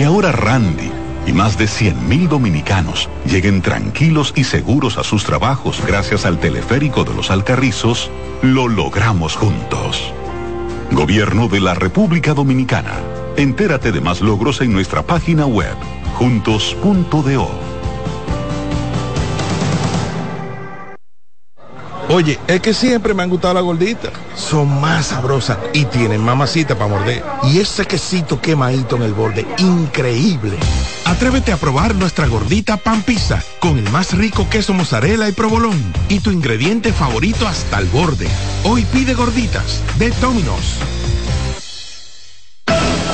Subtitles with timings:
[0.00, 0.90] Que ahora Randy
[1.26, 7.04] y más de 100.000 dominicanos lleguen tranquilos y seguros a sus trabajos gracias al teleférico
[7.04, 8.10] de los Alcarrizos,
[8.40, 10.14] lo logramos juntos.
[10.90, 12.94] Gobierno de la República Dominicana.
[13.36, 15.76] Entérate de más logros en nuestra página web,
[16.14, 17.69] juntos.do.
[22.12, 24.10] Oye, es que siempre me han gustado las gorditas.
[24.34, 27.22] Son más sabrosas y tienen mamacita para morder.
[27.44, 30.58] Y ese quesito quemadito en el borde, increíble.
[31.04, 35.80] Atrévete a probar nuestra gordita pan pizza con el más rico queso mozzarella y provolón
[36.08, 38.26] y tu ingrediente favorito hasta el borde.
[38.64, 40.78] Hoy pide gorditas de Domino's.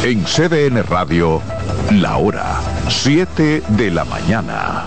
[0.05, 1.43] En CDN Radio,
[1.91, 4.87] la hora 7 de la mañana.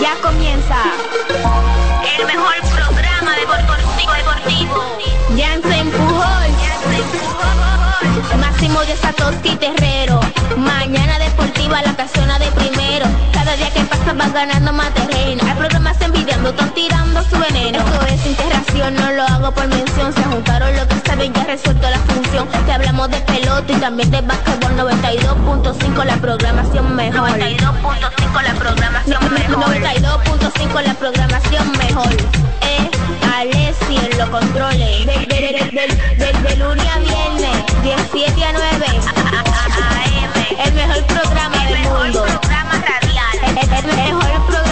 [0.00, 0.76] ya comienza
[2.18, 4.98] el mejor programa deportivo deportivo.
[5.36, 6.50] Jansen Pujol,
[8.40, 10.20] Máximo de Satoshi Terrero.
[10.56, 13.06] Mañana deportiva la casona de primero.
[13.32, 15.42] Cada día que pasa vas ganando más terreno.
[15.46, 17.78] Hay programas envidiando, están tirando su veneno.
[17.78, 20.12] Esto es integración, no lo hago por mención.
[20.12, 22.48] Se juntaron lo que ya resuelto la función.
[22.66, 27.30] Te hablamos de pelota y también de básquetbol 92.5 la programación mejor.
[27.30, 29.76] 92.5 la programación mejor.
[29.76, 32.12] 92.5 la programación mejor.
[32.62, 32.90] Eh,
[33.34, 35.06] Alessi en los controles.
[35.06, 38.86] De, de, de, de, lunes a viernes, 17 a 9.
[39.82, 40.66] AM.
[40.66, 42.24] El mejor programa del mundo.
[42.24, 43.38] El mejor programa radial.
[43.42, 44.67] El, el mejor programa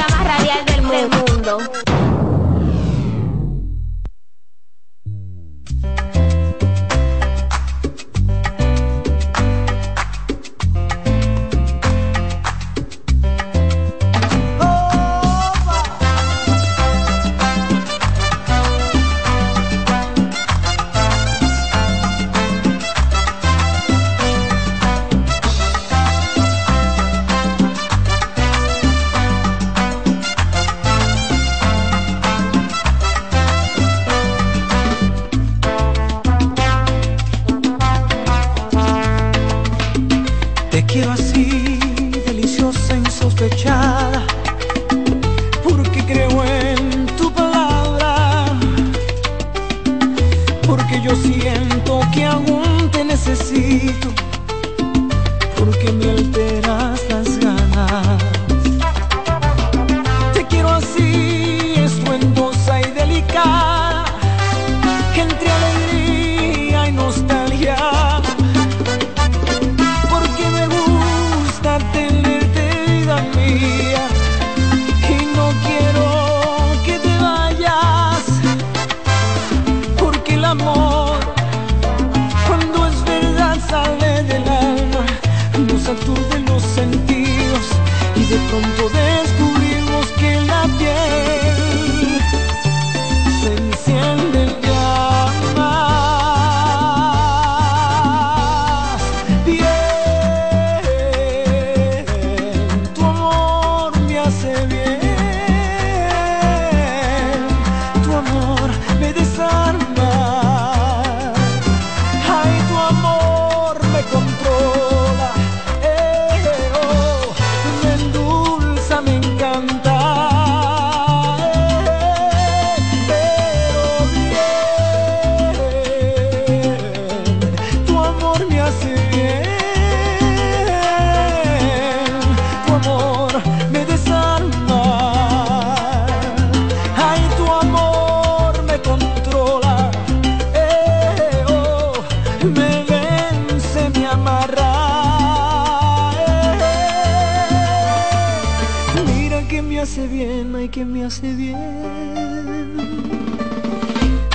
[150.86, 151.56] me hace bien.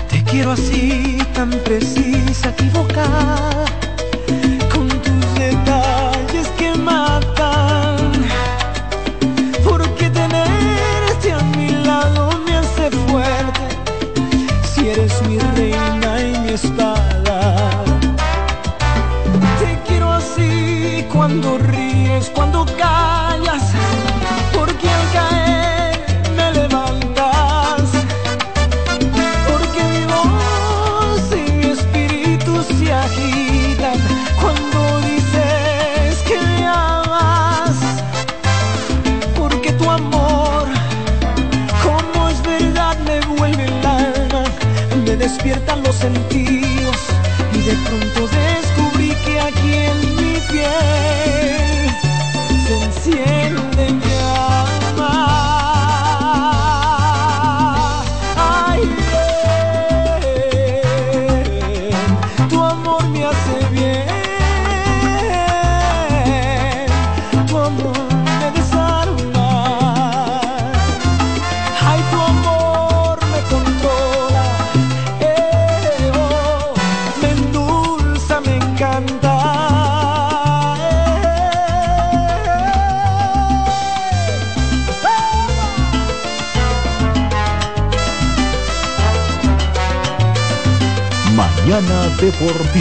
[0.09, 3.65] Te quiero así, tan precisa, equivocada,
[92.41, 92.80] Mañana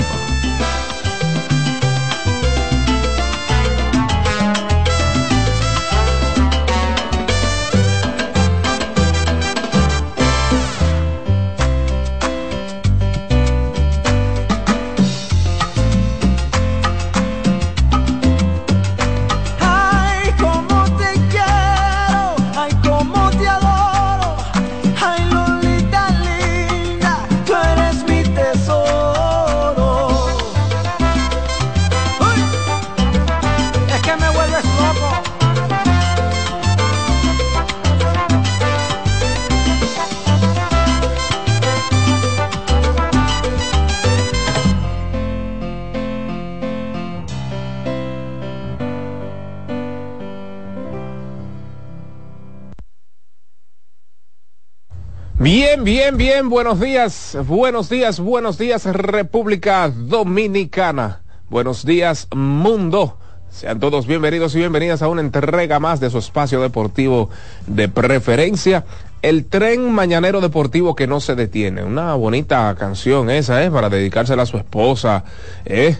[56.14, 63.16] Bien, buenos días, buenos días, buenos días República Dominicana, buenos días mundo.
[63.48, 67.30] Sean todos bienvenidos y bienvenidas a una entrega más de su espacio deportivo
[67.66, 68.84] de preferencia.
[69.22, 71.84] El tren mañanero deportivo que no se detiene.
[71.84, 73.70] Una bonita canción esa, ¿eh?
[73.70, 75.24] Para dedicársela a su esposa,
[75.64, 75.96] ¿eh?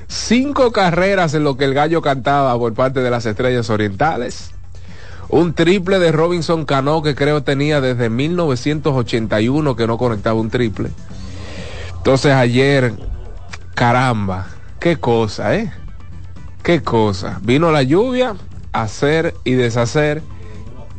[0.08, 4.50] Cinco carreras en lo que el gallo cantaba por parte de las estrellas orientales.
[5.28, 10.90] Un triple de Robinson Cano que creo tenía desde 1981 que no conectaba un triple.
[11.98, 12.94] Entonces ayer,
[13.74, 14.46] caramba,
[14.80, 15.70] qué cosa, ¿eh?
[16.62, 17.38] Qué cosa.
[17.42, 18.34] Vino la lluvia
[18.72, 20.22] hacer y deshacer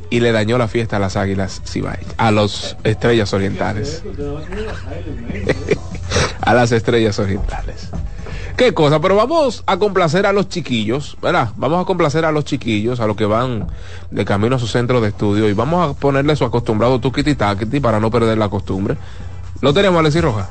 [0.10, 4.04] y le dañó la fiesta a las águilas Cibaeñas, a los estrellas orientales.
[6.42, 7.90] a las estrellas orientales.
[8.58, 11.52] Qué cosa, pero vamos a complacer a los chiquillos, ¿verdad?
[11.56, 13.68] Vamos a complacer a los chiquillos, a los que van
[14.12, 17.80] de camino a su centro de estudio y vamos a ponerle su acostumbrado tuquiti taquiti
[17.80, 18.98] para no perder la costumbre.
[19.62, 20.50] Lo tenemos, Alexis Roja.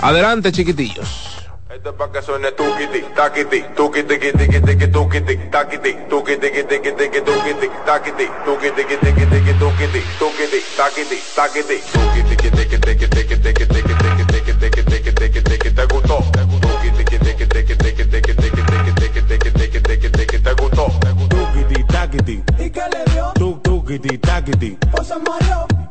[0.00, 1.43] Adelante, chiquitillos.
[1.74, 7.20] Esto es pa' que suene tuquiti, taquiti, tuquiti, tiqui, tiqui, tuquiti, taquiti, tuquiti, tiqui, tiqui,
[7.20, 13.66] tuquiti, taquiti, tuquiti, tiqui, tiqui, tuquiti, tuquiti, taquiti, taquiti, tuquiti, tiqui, tiqui, tiqui, tiqui, tiqui,
[13.66, 16.18] tiqui, tiqui, tiqui, tiqui, tiqui, tiqui, te gustó,
[16.62, 20.86] tuquiti, tiqui, tiqui, tiqui, tiqui, tiqui, tiqui, tiqui, tiqui, tiqui, tiqui, tiqui, te gustó,
[21.28, 23.32] tuquiti, taquiti, ¿Y qué le dio?
[23.34, 25.14] tu, tuquiti, taquiti, ¿O se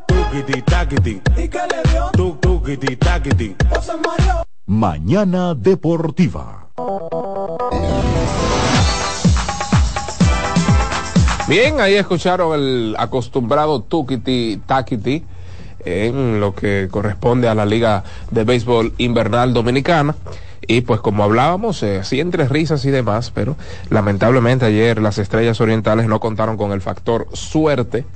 [0.08, 2.10] tuquiti, taquiti, ¿Y qué le dio?
[2.14, 3.54] tu, tuquiti, taquiti.
[3.70, 4.53] ¿O se mareó?
[4.66, 6.68] Mañana Deportiva.
[11.46, 15.22] Bien, ahí escucharon el acostumbrado tukiti takiti
[15.84, 20.14] en lo que corresponde a la Liga de Béisbol Invernal Dominicana.
[20.66, 23.56] Y pues como hablábamos, eh, sí entre risas y demás, pero
[23.90, 28.06] lamentablemente ayer las estrellas orientales no contaron con el factor suerte.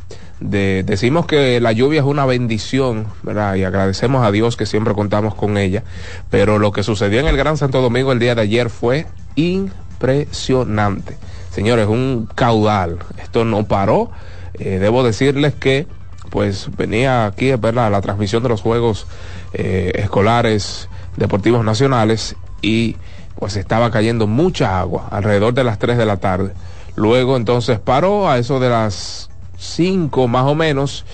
[0.41, 3.57] De, decimos que la lluvia es una bendición, ¿verdad?
[3.57, 5.83] Y agradecemos a Dios que siempre contamos con ella.
[6.31, 11.17] Pero lo que sucedió en el Gran Santo Domingo el día de ayer fue impresionante.
[11.51, 12.99] Señores, un caudal.
[13.21, 14.11] Esto no paró.
[14.55, 15.87] Eh, debo decirles que
[16.31, 17.91] pues venía aquí, ¿verdad?
[17.91, 19.07] La transmisión de los Juegos
[19.55, 22.97] eh, Escolares Deportivos Nacionales y
[23.39, 26.53] pues estaba cayendo mucha agua alrededor de las 3 de la tarde.
[26.97, 29.28] Luego entonces paró a eso de las
[29.59, 31.05] 5 más o menos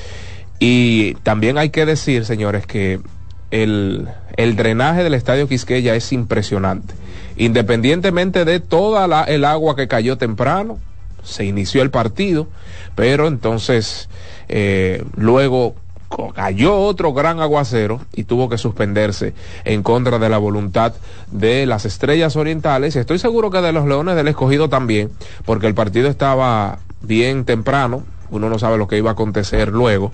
[0.59, 3.01] y también hay que decir, señores, que
[3.51, 6.95] el, el drenaje del estadio Quisqueya es impresionante.
[7.37, 10.79] Independientemente de toda la, el agua que cayó temprano,
[11.23, 12.47] se inició el partido,
[12.95, 14.09] pero entonces
[14.49, 15.75] eh, luego
[16.35, 19.35] cayó otro gran aguacero y tuvo que suspenderse
[19.65, 20.93] en contra de la voluntad
[21.33, 25.11] de las estrellas orientales estoy seguro que de los leones del escogido también,
[25.45, 28.05] porque el partido estaba bien temprano,
[28.37, 30.13] uno no sabe lo que iba a acontecer luego.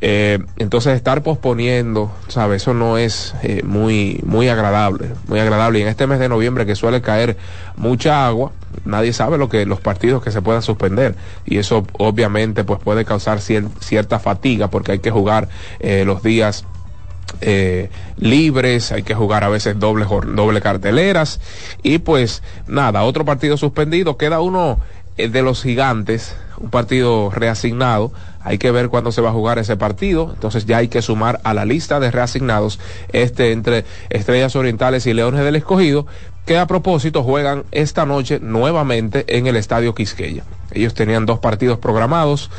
[0.00, 2.62] Eh, entonces estar posponiendo, ¿sabes?
[2.62, 5.78] Eso no es eh, muy, muy agradable, muy agradable.
[5.78, 7.36] Y en este mes de noviembre que suele caer
[7.76, 8.50] mucha agua,
[8.84, 11.14] nadie sabe lo que los partidos que se puedan suspender.
[11.46, 16.22] Y eso obviamente pues puede causar cier- cierta fatiga porque hay que jugar eh, los
[16.22, 16.64] días
[17.40, 21.40] eh, libres, hay que jugar a veces doble, doble carteleras
[21.82, 24.80] y pues nada, otro partido suspendido, queda uno
[25.16, 29.76] de los gigantes, un partido reasignado, hay que ver cuándo se va a jugar ese
[29.76, 32.78] partido, entonces ya hay que sumar a la lista de reasignados
[33.12, 36.06] este entre Estrellas Orientales y Leones del Escogido,
[36.46, 40.44] que a propósito juegan esta noche nuevamente en el Estadio Quisqueya.
[40.72, 42.50] Ellos tenían dos partidos programados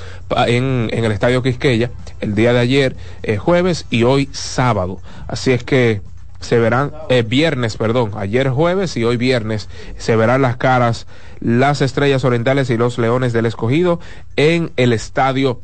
[0.48, 1.92] en, en el Estadio Quisqueya,
[2.22, 5.00] el día de ayer eh, jueves y hoy sábado.
[5.28, 6.02] Así es que
[6.44, 11.08] se verán, eh, viernes, perdón, ayer jueves y hoy viernes, se verán las caras
[11.40, 14.00] las Estrellas Orientales y los Leones del Escogido
[14.36, 15.62] en el Estadio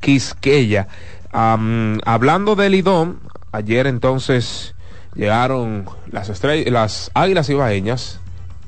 [0.00, 0.88] Quisqueya.
[1.30, 3.20] Hablando del Lidón,
[3.52, 4.74] ayer entonces
[5.14, 8.20] llegaron las estrellas, las Águilas Ibaeñas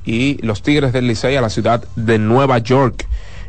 [0.04, 3.06] y los Tigres del Licey a la ciudad de Nueva York.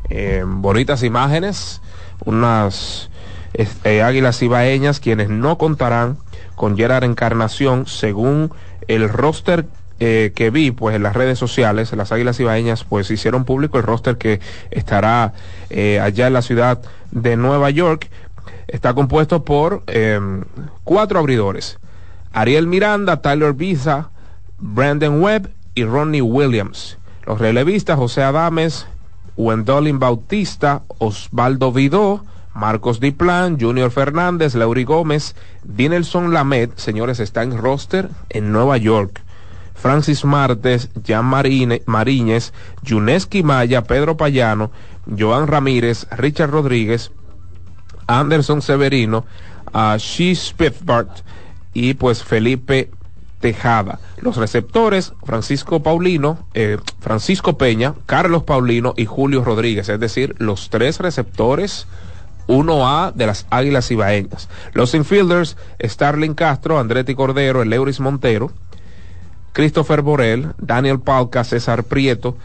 [0.10, 1.82] Eh, bonitas imágenes,
[2.26, 3.10] unas
[3.54, 6.18] este, Águilas Ibaeñas quienes no contarán
[6.62, 8.52] con Gerard Encarnación según
[8.88, 9.66] el roster
[10.00, 13.84] eh, que vi pues en las redes sociales, las Águilas Ibaeñas pues hicieron público el
[13.84, 14.40] roster que
[14.70, 15.34] estará
[15.72, 18.12] eh, allá en la ciudad de Nueva York.
[18.68, 20.20] Está compuesto por eh,
[20.84, 21.80] cuatro abridores.
[22.32, 24.12] Ariel Miranda, Tyler Biza,
[24.60, 27.00] Brandon Webb y Ronnie Williams.
[27.26, 28.86] Los relevistas José Adames,
[29.36, 32.24] Wendolin Bautista, Osvaldo Vidó,
[32.54, 39.22] Marcos Diplan, Junior Fernández, Leury Gómez, Dinelson Lamed, señores, está en roster en Nueva York.
[39.74, 42.54] Francis Martes, Jan Marine, Mariñez,
[42.84, 44.72] Yuneski Maya, Pedro Payano,
[45.18, 47.12] Joan Ramírez, Richard Rodríguez,
[48.06, 49.26] Anderson Severino,
[49.74, 51.22] a She Spitzbart
[51.74, 52.92] y pues Felipe
[53.40, 54.00] Tejada.
[54.20, 60.70] Los receptores, Francisco Paulino, eh, Francisco Peña, Carlos Paulino y Julio Rodríguez, es decir, los
[60.70, 61.88] tres receptores
[62.52, 64.50] 1A de las Águilas Ibaeñas.
[64.74, 68.52] Los infielders, Starling Castro, Andretti Cordero, Eleuris Montero,
[69.54, 72.38] Christopher Borel, Daniel Palca, César Prieto,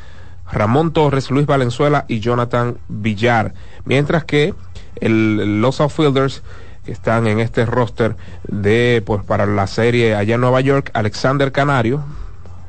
[0.50, 3.54] Ramón Torres, Luis Valenzuela y Jonathan Villar.
[3.84, 4.54] Mientras que
[5.00, 6.42] los outfielders
[6.84, 11.50] que están en este roster de pues para la serie allá en Nueva York, Alexander
[11.50, 12.04] Canario,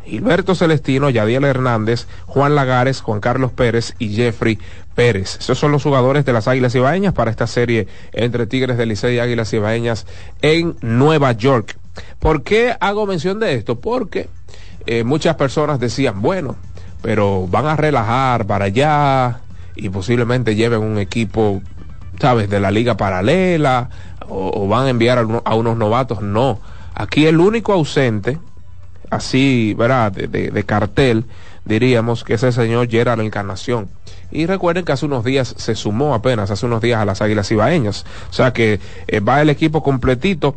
[0.08, 4.58] Gilberto Celestino, Yadiel Hernández, Juan Lagares, Juan Carlos Pérez y Jeffrey
[4.96, 5.38] Pérez.
[5.40, 9.16] Esos son los jugadores de las Águilas Ibaeñas para esta serie entre Tigres del Licey
[9.16, 10.08] y Águilas Ibaeñas
[10.42, 11.78] en Nueva York.
[12.20, 13.80] ¿Por qué hago mención de esto?
[13.80, 14.30] Porque
[14.86, 16.56] eh, muchas personas decían, bueno,
[17.02, 19.42] pero van a relajar para allá
[19.76, 21.62] y posiblemente lleven un equipo,
[22.20, 23.90] ¿sabes?, de la liga paralela
[24.30, 26.22] o, van a enviar a unos novatos.
[26.22, 26.60] No,
[26.94, 28.40] aquí el único ausente
[29.10, 30.12] así, ¿verdad?
[30.12, 31.26] De, cartel,
[31.66, 33.90] diríamos que es el señor Gerard Encarnación.
[34.32, 37.50] Y recuerden que hace unos días se sumó apenas, hace unos días a las Águilas
[37.52, 38.06] Ibaeñas.
[38.30, 40.56] O sea que eh, va el equipo completito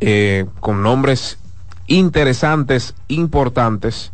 [0.00, 1.38] eh, con nombres
[1.86, 4.12] interesantes, importantes.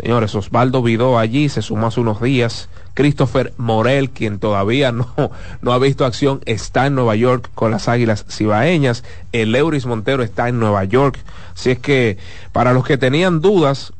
[0.00, 2.68] Señores, Osvaldo Vidó allí se sumó hace unos días.
[2.96, 5.06] Christopher Morel, quien todavía no,
[5.60, 9.04] no ha visto acción, está en Nueva York con las Águilas Cibaeñas.
[9.32, 11.18] El Euris Montero está en Nueva York.
[11.54, 12.16] Así es que
[12.52, 13.92] para los que tenían dudas,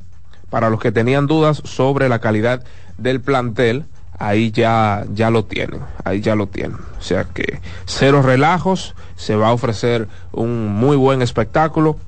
[0.49, 2.65] para los que tenían dudas sobre la calidad
[2.97, 3.85] del plantel,
[4.19, 6.79] ahí ya, ya lo tienen, ahí ya lo tienen.
[6.99, 11.99] O sea que cero relajos, se va a ofrecer un muy buen espectáculo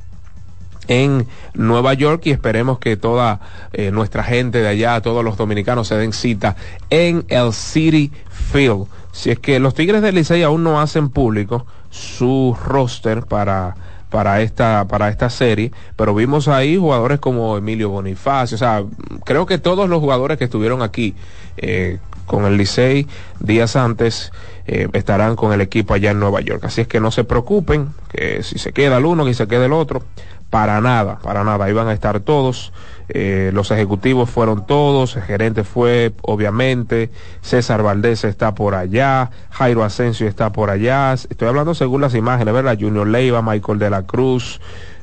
[0.89, 3.41] en Nueva York y esperemos que toda
[3.73, 6.57] eh, nuestra gente de allá, todos los dominicanos se den cita
[6.91, 8.87] en el City Field.
[9.13, 13.77] Si es que los Tigres del Licey aún no hacen público su roster para
[14.11, 18.83] para esta para esta serie, pero vimos ahí jugadores como Emilio Bonifacio, o sea,
[19.25, 21.15] creo que todos los jugadores que estuvieron aquí
[21.59, 23.07] eh, con el Licey
[23.41, 24.33] días antes
[24.67, 26.65] eh, estarán con el equipo allá en Nueva York.
[26.65, 29.67] Así es que no se preocupen, que si se queda el uno, que se quede
[29.67, 30.03] el otro.
[30.51, 31.67] Para nada, para nada.
[31.67, 32.73] Ahí van a estar todos.
[33.11, 35.17] Eh, los ejecutivos fueron todos.
[35.17, 37.11] El gerente fue, obviamente.
[37.43, 39.31] César Valdés está por allá.
[39.51, 41.13] Jairo Asensio está por allá.
[41.13, 42.79] Estoy hablando según las imágenes, ¿verdad?
[42.81, 44.61] Junior Leiva, Michael de la Cruz.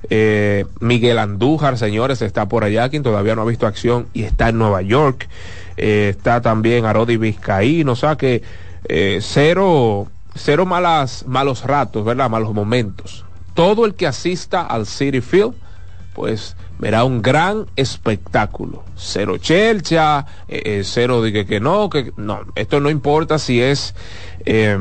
[0.10, 4.50] eh, Miguel Andújar, señores, está por allá, quien todavía no ha visto acción y está
[4.50, 5.28] en Nueva York.
[5.78, 8.44] Eh, está también Arodi Vizcaíno, o sea que
[9.22, 12.30] cero, cero malas, malos ratos, ¿verdad?
[12.30, 13.25] Malos momentos.
[13.56, 15.56] Todo el que asista al City Field,
[16.14, 18.84] pues verá un gran espectáculo.
[18.96, 22.42] Cero chelcha, eh, eh, cero de que, no, que no.
[22.56, 23.96] Esto no importa si es,
[24.46, 24.78] eh,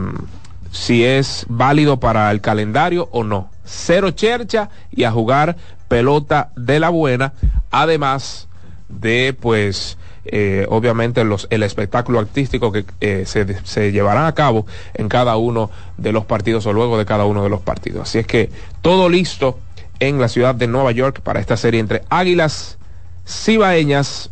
[0.71, 3.51] si es válido para el calendario o no.
[3.65, 5.57] Cero chercha y a jugar
[5.89, 7.33] pelota de la buena.
[7.71, 8.49] Además
[8.89, 14.67] de, pues, eh, obviamente los, el espectáculo artístico que eh, se, se llevarán a cabo
[14.95, 18.09] en cada uno de los partidos o luego de cada uno de los partidos.
[18.09, 18.51] Así es que
[18.83, 19.59] todo listo
[20.01, 22.79] en la ciudad de Nueva York para esta serie entre Águilas
[23.27, 24.31] Cibaeñas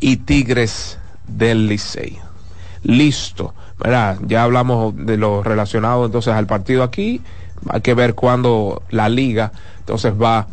[0.00, 2.18] y Tigres del Licey.
[2.82, 4.18] Listo, ¿verdad?
[4.26, 7.20] Ya hablamos de lo relacionado entonces al partido aquí.
[7.68, 10.46] Hay que ver cuándo la liga entonces va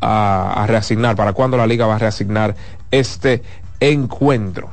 [0.00, 2.54] a, a reasignar, para cuándo la liga va a reasignar
[2.90, 3.42] este
[3.90, 4.70] encuentro.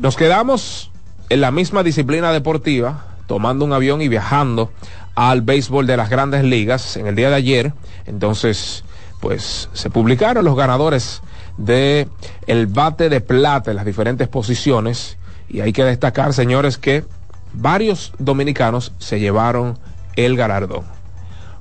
[0.00, 0.90] Nos quedamos
[1.28, 4.70] en la misma disciplina deportiva, tomando un avión y viajando
[5.14, 7.72] al béisbol de las grandes ligas en el día de ayer.
[8.06, 8.84] Entonces,
[9.20, 11.22] pues se publicaron los ganadores
[11.56, 12.08] de
[12.46, 15.16] el bate de plata en las diferentes posiciones
[15.48, 17.04] y hay que destacar, señores, que
[17.52, 19.78] varios dominicanos se llevaron
[20.16, 20.84] el galardón.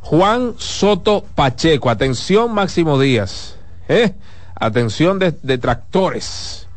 [0.01, 3.55] Juan Soto Pacheco, atención Máximo Díaz,
[3.87, 4.13] ¿eh?
[4.55, 6.67] atención de detractores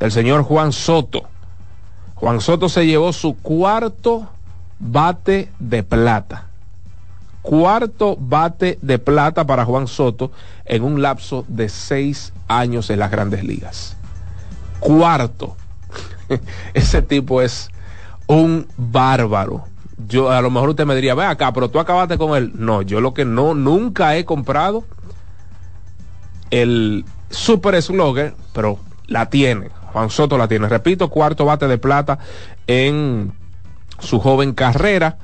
[0.00, 1.24] del señor Juan Soto.
[2.14, 4.28] Juan Soto se llevó su cuarto
[4.78, 6.46] bate de plata.
[7.42, 10.32] Cuarto bate de plata para Juan Soto
[10.64, 13.96] en un lapso de seis años en las grandes ligas.
[14.80, 15.56] Cuarto.
[16.74, 17.70] Ese tipo es
[18.26, 19.64] un bárbaro.
[20.08, 22.52] Yo, a lo mejor usted me diría, ve acá, pero tú acabaste con él.
[22.54, 24.84] No, yo lo que no, nunca he comprado
[26.50, 29.68] el super slugger, pero la tiene.
[29.92, 30.68] Juan Soto la tiene.
[30.68, 32.18] Repito, cuarto bate de plata
[32.66, 33.32] en
[33.98, 35.18] su joven carrera.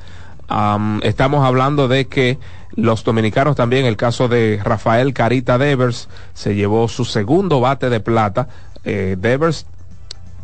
[1.02, 2.38] Estamos hablando de que
[2.74, 8.00] los dominicanos también, el caso de Rafael Carita Devers, se llevó su segundo bate de
[8.00, 8.48] plata.
[8.84, 9.66] Eh, Devers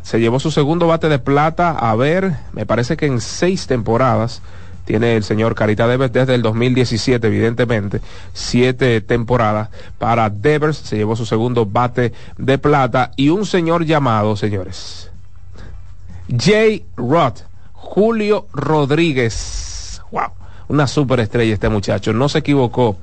[0.02, 4.42] se llevó su segundo bate de plata, a ver, me parece que en seis temporadas
[4.84, 8.00] tiene el señor Carita Devers desde el 2017, evidentemente,
[8.32, 9.68] siete temporadas
[9.98, 15.10] para Devers, se llevó su segundo bate de plata y un señor llamado, señores,
[16.28, 16.84] J.
[16.96, 17.40] Roth,
[17.72, 20.30] Julio Rodríguez, wow,
[20.68, 22.96] una superestrella este muchacho, no se equivocó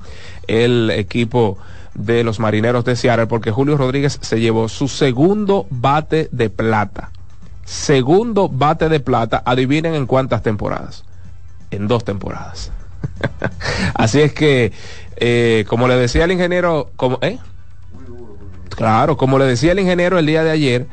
[0.47, 1.57] el equipo
[1.93, 7.11] de los marineros de Seattle porque Julio Rodríguez se llevó su segundo bate de plata.
[7.65, 11.03] Segundo bate de plata, adivinen en cuántas temporadas.
[11.71, 12.71] En dos temporadas.
[13.93, 14.71] Así es que,
[15.17, 17.39] eh, como le decía el ingeniero, como, ¿eh?
[18.69, 20.87] Claro, como le decía el ingeniero el día de ayer,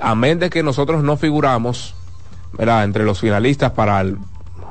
[0.00, 1.94] amén de que nosotros no figuramos,
[2.52, 2.84] ¿verdad?
[2.84, 4.16] Entre los finalistas para el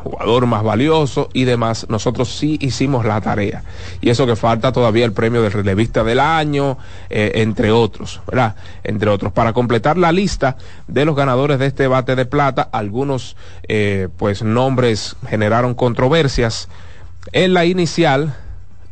[0.04, 3.64] jugador más valioso y demás, nosotros sí hicimos la tarea.
[4.02, 6.78] Y eso que falta todavía el premio del relevista del año,
[7.10, 8.56] eh, entre otros, ¿verdad?
[8.84, 9.32] Entre otros.
[9.32, 13.36] Para completar la lista de los ganadores de este bate de plata, algunos,
[13.68, 16.68] eh, pues, nombres generaron controversias.
[17.32, 18.36] En la inicial,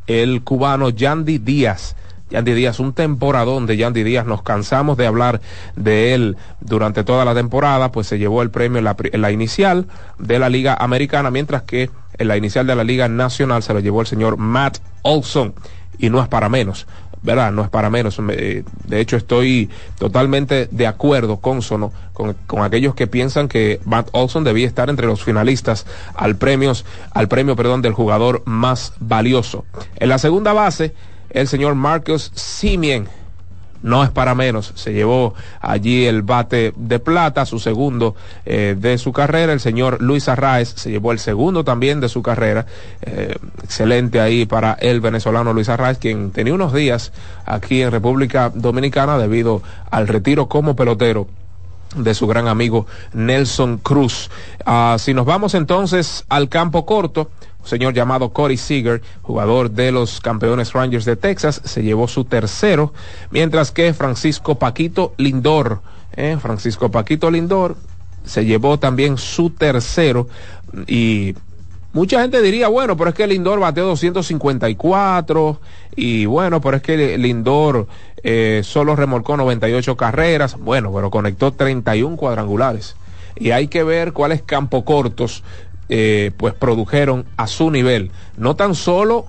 [0.07, 1.95] el cubano Yandy Díaz
[2.29, 5.41] Yandy Díaz, un temporadón de Yandy Díaz, nos cansamos de hablar
[5.75, 9.31] de él durante toda la temporada, pues se llevó el premio en la, en la
[9.31, 9.87] inicial
[10.17, 13.79] de la Liga Americana, mientras que en la inicial de la Liga Nacional se lo
[13.79, 15.53] llevó el señor Matt Olson,
[15.97, 16.87] y no es para menos.
[17.21, 17.51] ¿verdad?
[17.51, 18.17] No es para menos.
[18.17, 24.43] De hecho, estoy totalmente de acuerdo, consono, con, con aquellos que piensan que Matt Olson
[24.43, 29.65] debía estar entre los finalistas al, premios, al premio perdón, del jugador más valioso.
[29.97, 30.93] En la segunda base,
[31.29, 33.07] el señor Marcus Simien.
[33.81, 38.13] No es para menos, se llevó allí el bate de plata, su segundo
[38.45, 39.53] eh, de su carrera.
[39.53, 42.65] El señor Luis Arraez se llevó el segundo también de su carrera.
[43.01, 47.13] Eh, excelente ahí para el venezolano Luis Arraez, quien tenía unos días
[47.45, 51.27] aquí en República Dominicana debido al retiro como pelotero
[51.95, 54.29] de su gran amigo Nelson Cruz.
[54.65, 59.91] Ah, si nos vamos entonces al campo corto, un señor llamado Corey Seager, jugador de
[59.91, 62.93] los campeones Rangers de Texas, se llevó su tercero,
[63.31, 65.81] mientras que Francisco Paquito Lindor,
[66.13, 67.75] eh, Francisco Paquito Lindor,
[68.23, 70.27] se llevó también su tercero
[70.87, 71.35] y
[71.91, 75.59] Mucha gente diría, bueno, pero es que Lindor bateó 254
[75.95, 77.87] y bueno, pero es que Lindor
[78.21, 82.95] eh, solo remolcó 98 carreras, bueno, pero conectó 31 cuadrangulares.
[83.35, 85.43] Y hay que ver cuáles campos cortos
[85.89, 89.25] eh, pues produjeron a su nivel, no tan solo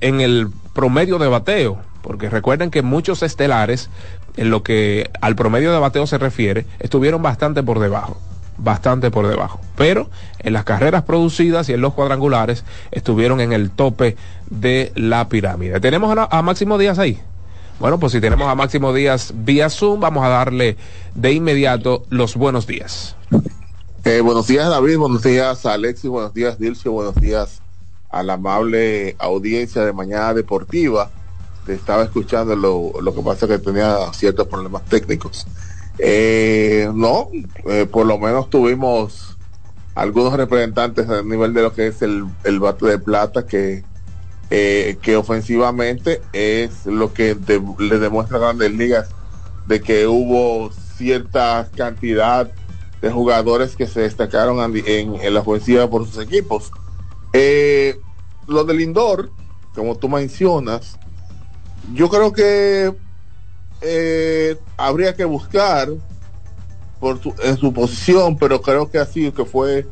[0.00, 3.90] en el promedio de bateo, porque recuerden que muchos estelares,
[4.36, 8.18] en lo que al promedio de bateo se refiere, estuvieron bastante por debajo
[8.62, 9.60] bastante por debajo.
[9.76, 14.16] Pero en las carreras producidas y en los cuadrangulares estuvieron en el tope
[14.48, 15.80] de la pirámide.
[15.80, 17.18] ¿Tenemos a, Máximo Díaz ahí?
[17.78, 20.76] Bueno, pues si tenemos a Máximo Díaz vía Zoom, vamos a darle
[21.14, 23.16] de inmediato los buenos días.
[24.02, 27.60] Eh, buenos días David, buenos días Alexis, buenos días Dilcio, buenos días
[28.08, 31.10] a la amable audiencia de Mañana Deportiva.
[31.66, 35.46] Te estaba escuchando, lo, lo que pasa que tenía ciertos problemas técnicos.
[35.98, 37.28] Eh, no,
[37.66, 39.36] eh, por lo menos tuvimos
[39.94, 43.84] algunos representantes a nivel de lo que es el, el bate de plata que,
[44.48, 47.36] eh, que ofensivamente es lo que
[47.78, 49.10] le demuestra a grandes ligas
[49.66, 52.50] de que hubo cierta cantidad
[53.00, 56.70] de jugadores que se destacaron en, la ofensiva por sus equipos.
[57.32, 57.98] Eh,
[58.46, 59.30] lo del Lindor,
[59.74, 60.98] como tú mencionas,
[61.94, 62.92] yo creo que
[63.80, 65.88] eh, habría que buscar
[66.98, 69.86] por en su posición, pero creo que así que fue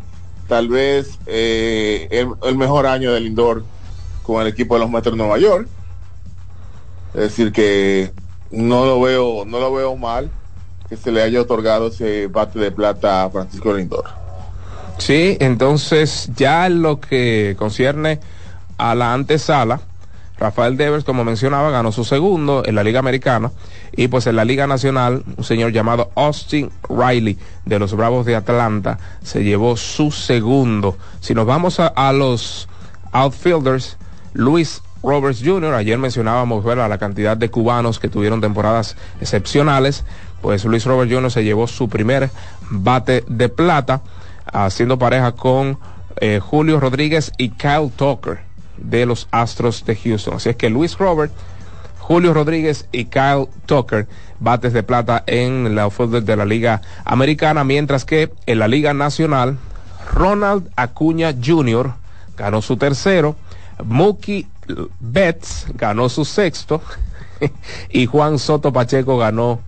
[0.47, 3.65] tal vez eh, el, mejor año del Lindor
[4.23, 5.69] con el equipo de los Metros de Nueva York.
[7.15, 8.13] Es decir que
[8.51, 10.31] no lo veo, no lo veo mal
[10.89, 14.05] que se le haya otorgado ese bate de plata a Francisco Lindor.
[14.99, 18.21] Sí, entonces ya en lo que concierne
[18.79, 19.81] a la antesala,
[20.39, 23.51] Rafael Devers, como mencionaba, ganó su segundo en la Liga Americana
[23.93, 28.37] y pues en la Liga Nacional, un señor llamado Austin Riley de los Bravos de
[28.37, 30.97] Atlanta se llevó su segundo.
[31.21, 32.69] Si nos vamos a, los
[33.11, 33.97] outfielders,
[34.35, 40.05] Luis Roberts Jr., ayer mencionábamos ver a la cantidad de cubanos que tuvieron temporadas excepcionales
[40.41, 42.31] pues Luis Robert Jones se llevó su primer
[42.71, 44.03] bate de plata,
[44.53, 45.79] haciendo pareja con
[46.21, 48.41] eh, Julio Rodríguez y Kyle Tucker
[48.77, 50.35] de los Astros de Houston.
[50.35, 51.33] Así es que Luis Robert,
[51.99, 54.07] Julio Rodríguez y Kyle Tucker,
[54.41, 58.95] bates de plata en la oferta de la Liga Americana, mientras que en la Liga
[58.95, 59.59] Nacional,
[60.13, 61.93] Ronald Acuña Jr.
[62.37, 63.37] ganó su tercero,
[63.85, 64.47] Mookie
[65.01, 66.81] Betts ganó su sexto
[67.91, 69.61] y Juan Soto Pacheco ganó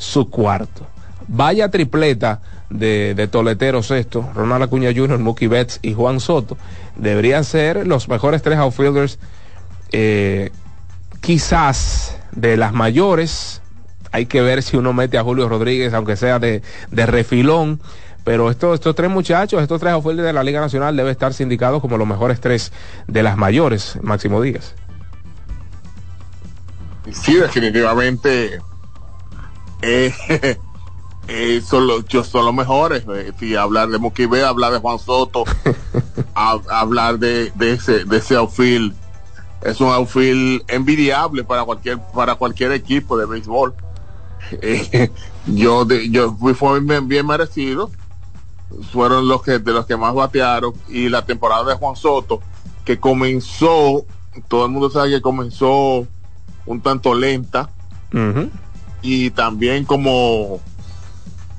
[0.00, 0.86] su cuarto.
[1.28, 6.56] Vaya tripleta de, de toleteros esto, Ronald Acuña Jr., Mookie Betts y Juan Soto,
[6.96, 9.18] deberían ser los mejores tres outfielders,
[9.92, 10.50] eh,
[11.20, 13.60] quizás de las mayores.
[14.10, 17.80] Hay que ver si uno mete a Julio Rodríguez, aunque sea de, de refilón.
[18.24, 21.80] Pero estos, estos tres muchachos, estos tres outfielders de la Liga Nacional deben estar sindicados
[21.80, 22.72] como los mejores tres
[23.06, 24.74] de las mayores, Máximo Díaz.
[27.12, 28.60] Sí, definitivamente
[29.82, 30.12] eh,
[31.28, 33.04] eh, son, los, son los mejores.
[33.14, 35.44] Eh, si hablar de Moquibe, hablar de Juan Soto,
[36.34, 38.94] hablar de, de, ese, de ese outfield,
[39.62, 43.74] es un outfield envidiable para cualquier, para cualquier equipo de béisbol.
[44.52, 45.10] Eh,
[45.46, 47.90] yo, de, yo fui bien, merecido.
[48.92, 52.40] Fueron los que de los que más batearon y la temporada de Juan Soto
[52.84, 54.04] que comenzó,
[54.46, 56.06] todo el mundo sabe que comenzó
[56.66, 57.68] un tanto lenta
[59.02, 60.60] y también como,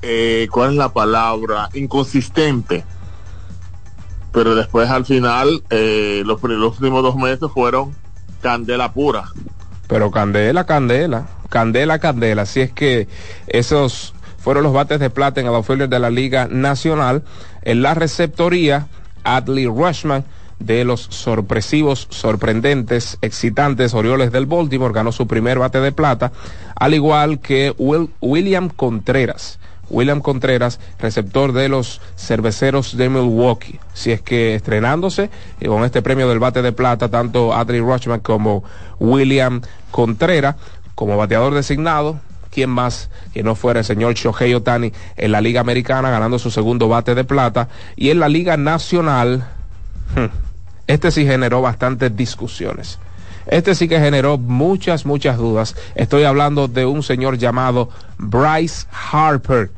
[0.02, 1.70] eh, ¿cuál es la palabra?
[1.74, 2.84] Inconsistente.
[4.32, 7.94] Pero después al final, eh, los, los últimos dos meses fueron
[8.42, 9.26] candela pura.
[9.88, 12.44] Pero candela, candela, candela, candela.
[12.44, 13.08] Así es que
[13.48, 17.24] esos fueron los bates de plata en el outfielder de la Liga Nacional.
[17.62, 18.88] En la receptoría,
[19.24, 20.24] Adley Rushman
[20.66, 26.32] de los sorpresivos, sorprendentes, excitantes Orioles del Baltimore ganó su primer bate de plata,
[26.76, 27.74] al igual que
[28.22, 29.60] William Contreras.
[29.92, 33.80] William Contreras, receptor de los cerveceros de Milwaukee.
[33.94, 38.22] Si es que estrenándose eh, con este premio del bate de plata, tanto Adley Rushman
[38.22, 38.64] como
[39.00, 40.56] William Contreras,
[40.96, 42.20] como bateador designado,
[42.50, 46.52] ¿quién más que no fuera el señor Shohei Otani en la Liga Americana ganando su
[46.52, 49.48] segundo bate de plata y en la Liga Nacional?
[50.16, 50.51] Hmm,
[50.92, 53.00] este sí generó bastantes discusiones.
[53.48, 55.76] Este sí que generó muchas, muchas dudas.
[55.96, 59.72] Estoy hablando de un señor llamado Bryce Harper.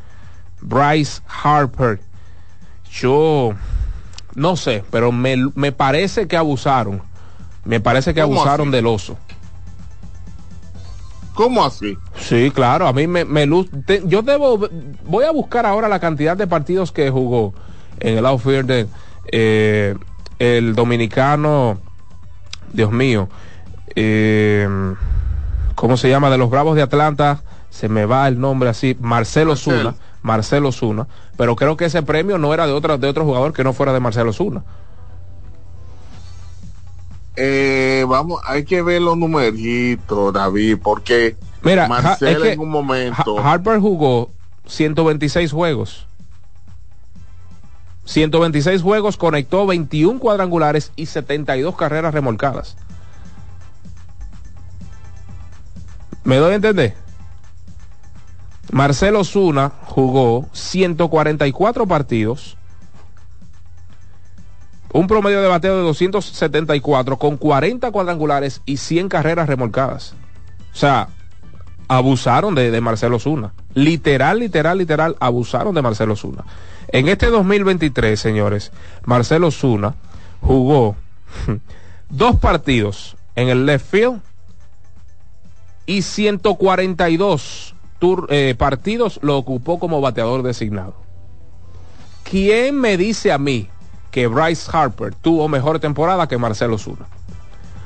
[0.62, 1.99] Bryce Harper.
[2.91, 3.54] Yo
[4.36, 7.02] no sé, pero me, parece que abusaron.
[7.63, 9.17] Me parece que abusaron del oso.
[11.34, 11.97] ¿Cómo así?
[12.17, 13.47] Sí, claro, a mí me, me
[14.06, 14.69] yo debo,
[15.06, 17.54] voy a buscar ahora la cantidad de partidos que jugó
[17.99, 18.88] en el outfield
[19.32, 19.95] eh,
[20.39, 21.80] el dominicano,
[22.72, 23.30] Dios mío,
[23.96, 24.67] eh,
[25.76, 26.30] ¿cómo se llama?
[26.30, 31.08] De los Bravos de Atlanta, se me va el nombre así, Marcelo Zuna, Marcelo Zuna,
[31.38, 33.93] pero creo que ese premio no era de otro, de otro jugador que no fuera
[33.93, 34.63] de Marcelo Zuna.
[37.36, 43.39] Eh, vamos, hay que ver los numeritos, David, porque Mira, Marcelo en un momento.
[43.39, 44.30] Harper jugó
[44.67, 46.08] 126 juegos
[48.06, 52.76] 126 juegos, conectó 21 cuadrangulares y 72 carreras remolcadas.
[56.24, 56.96] ¿Me doy a entender?
[58.72, 62.58] Marcelo Zuna jugó 144 partidos,
[64.94, 70.16] un promedio de bateo de 274 con 40 cuadrangulares y 100 carreras remolcadas.
[70.74, 71.10] O sea,
[71.88, 73.54] abusaron de, Marcelo Zuna.
[73.74, 76.44] Literal, literal, literal, abusaron de Marcelo Zuna.
[76.93, 78.71] En este 2023, señores,
[79.03, 79.95] Marcelo Zuna
[80.41, 80.95] jugó
[82.12, 84.21] dos partidos en el left field
[85.88, 87.73] y 142
[88.29, 90.93] eh, partidos lo ocupó como bateador designado.
[92.29, 93.69] ¿Quién me dice a mí
[94.12, 97.08] que Bryce Harper tuvo mejor temporada que Marcelo Zuna?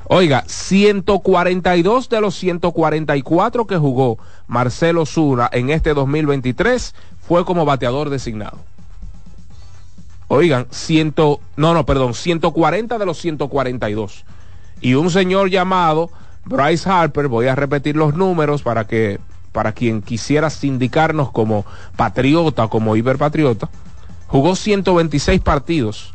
[0.09, 4.17] Oiga, 142 de los 144 que jugó
[4.47, 8.57] Marcelo Zuna en este 2023 fue como bateador designado.
[10.29, 14.25] Oigan, ciento, no, no, perdón, 140 de los 142.
[14.81, 16.09] Y un señor llamado
[16.45, 19.19] Bryce Harper, voy a repetir los números para que,
[19.53, 23.69] para quien quisiera sindicarnos como patriota, como hiperpatriota,
[24.27, 26.13] jugó 126 partidos.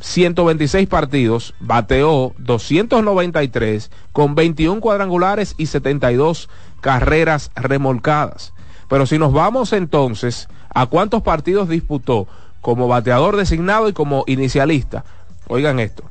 [0.00, 6.48] 126 partidos, bateó 293 con 21 cuadrangulares y 72
[6.80, 8.52] carreras remolcadas.
[8.88, 12.28] Pero si nos vamos entonces a cuántos partidos disputó,
[12.64, 15.04] como bateador designado y como inicialista.
[15.48, 16.02] Oigan esto.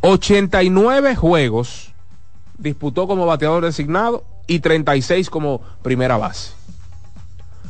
[0.00, 1.92] 89 juegos
[2.58, 6.50] disputó como bateador designado y 36 como primera base.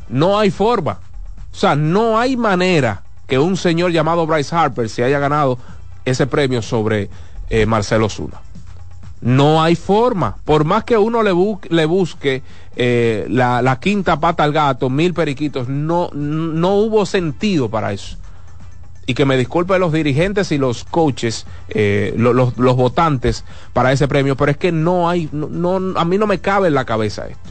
[0.08, 1.00] No hay forma.
[1.52, 5.58] O sea, no hay manera que un señor llamado Bryce Harper se haya ganado
[6.06, 7.10] ese premio sobre
[7.50, 8.40] eh, Marcelo Zuna.
[9.20, 10.36] No hay forma.
[10.44, 12.42] Por más que uno le, busque
[12.76, 18.16] eh, la, quinta pata al gato, mil periquitos, no, no hubo sentido para eso.
[19.06, 24.36] Y que me disculpen los dirigentes y los coaches, eh, los, votantes para ese premio,
[24.36, 27.50] pero es que no hay, no, a mí no me cabe en la cabeza esto.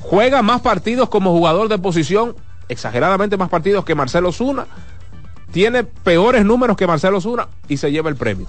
[0.00, 2.34] Juega más partidos como jugador de posición,
[2.68, 4.66] exageradamente más partidos que Marcelo Zuna,
[5.52, 8.46] tiene peores números que Marcelo Zuna y se lleva el premio.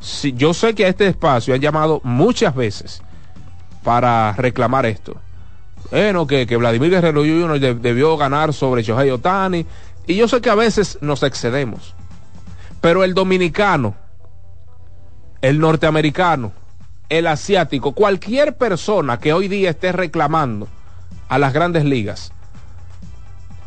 [0.00, 3.02] Si, yo sé que a este espacio han llamado muchas veces
[3.82, 5.16] para reclamar esto.
[5.90, 7.80] Bueno, que, que Vladimir Guerrero Jr.
[7.80, 9.64] debió ganar sobre Shohei Otani.
[10.06, 11.94] Y yo sé que a veces nos excedemos.
[12.80, 13.94] Pero el dominicano,
[15.40, 16.52] el norteamericano,
[17.08, 20.68] el asiático, cualquier persona que hoy día esté reclamando
[21.28, 22.32] a las grandes ligas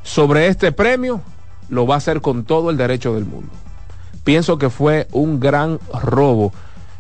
[0.04, 1.22] sobre este premio,
[1.70, 3.52] lo va a hacer con todo el derecho del mundo.
[4.24, 6.54] Pienso que fue un gran robo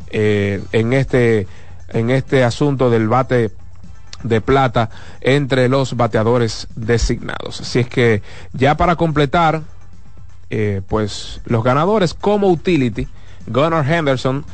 [0.09, 1.47] eh, en este
[1.89, 3.51] en este asunto del bate
[4.23, 7.61] de plata entre los bateadores designados.
[7.61, 8.21] Así es que
[8.53, 9.61] ya para completar,
[10.49, 13.07] eh, pues los ganadores como utility,
[13.47, 14.45] Gunnar Henderson,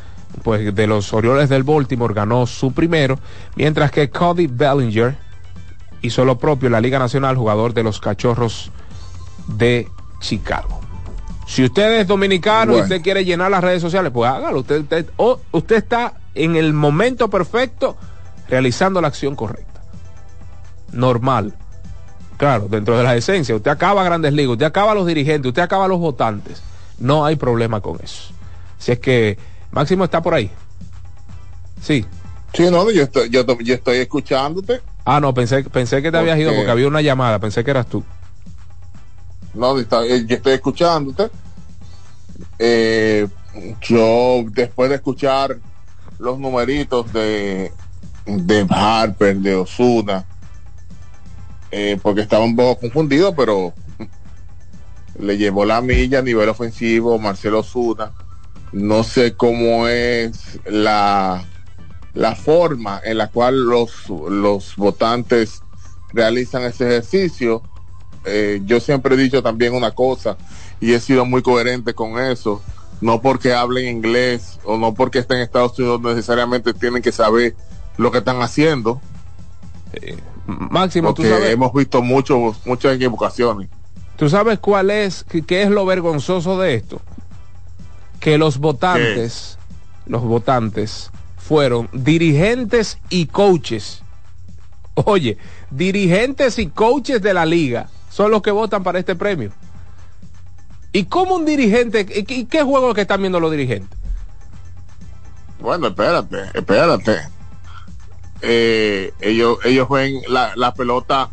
[0.43, 3.19] pues de los Orioles del Baltimore ganó su primero,
[3.56, 5.17] mientras que Cody Bellinger
[6.01, 8.71] hizo lo propio en la Liga Nacional, jugador de los Cachorros
[9.47, 9.88] de
[10.19, 10.76] Chicago.
[11.47, 14.60] Si usted es dominicano y usted quiere llenar las redes sociales, pues hágalo.
[14.60, 15.05] Usted, usted,
[15.51, 17.95] usted está en el momento perfecto
[18.49, 19.81] realizando la acción correcta.
[20.91, 21.53] Normal.
[22.36, 25.88] Claro, dentro de la esencia, usted acaba Grandes Ligas, usted acaba los dirigentes, usted acaba
[25.88, 26.62] los votantes.
[26.99, 28.33] No hay problema con eso.
[28.77, 29.38] Si es que
[29.71, 30.51] Máximo está por ahí.
[31.81, 32.05] Sí.
[32.53, 34.81] Sí, no, yo estoy, yo, yo estoy escuchándote.
[35.05, 37.88] Ah, no, pensé, pensé que te habías ido porque había una llamada, pensé que eras
[37.88, 38.03] tú.
[39.58, 41.30] No, está, eh, yo estoy escuchándote.
[42.60, 43.28] Eh,
[43.82, 45.58] yo, después de escuchar
[46.20, 47.72] los numeritos de,
[48.26, 50.26] de Harper, de Osuna,
[51.72, 53.74] eh, porque estaba un poco confundido, pero
[55.20, 58.12] le llevó la milla a nivel ofensivo Marcelo Osuna.
[58.72, 61.43] No sé cómo es la,
[62.13, 65.63] la forma en la cual los, los votantes
[66.13, 67.63] realizan ese ejercicio.
[68.27, 70.37] Eh, yo siempre he dicho también una cosa
[70.81, 72.61] y he sido muy coherente con eso.
[72.99, 77.55] No porque hablen inglés o no porque estén en Estados Unidos necesariamente tienen que saber
[77.97, 78.99] lo que están haciendo.
[79.93, 83.69] Eh, Máximo, porque hemos visto mucho, muchas equivocaciones.
[84.15, 87.01] ¿Tú sabes cuál es, qué es lo vergonzoso de esto?
[88.19, 89.59] Que los votantes,
[90.07, 94.01] los votantes fueron dirigentes y coaches.
[94.95, 95.37] Oye,
[95.69, 99.51] dirigentes y coaches de la liga son los que votan para este premio.
[100.91, 103.95] ¿Y cómo un dirigente, y qué juego que están viendo los dirigentes?
[105.60, 107.19] Bueno, espérate, espérate.
[108.41, 111.30] Eh, ellos, ellos ven la, la, pelota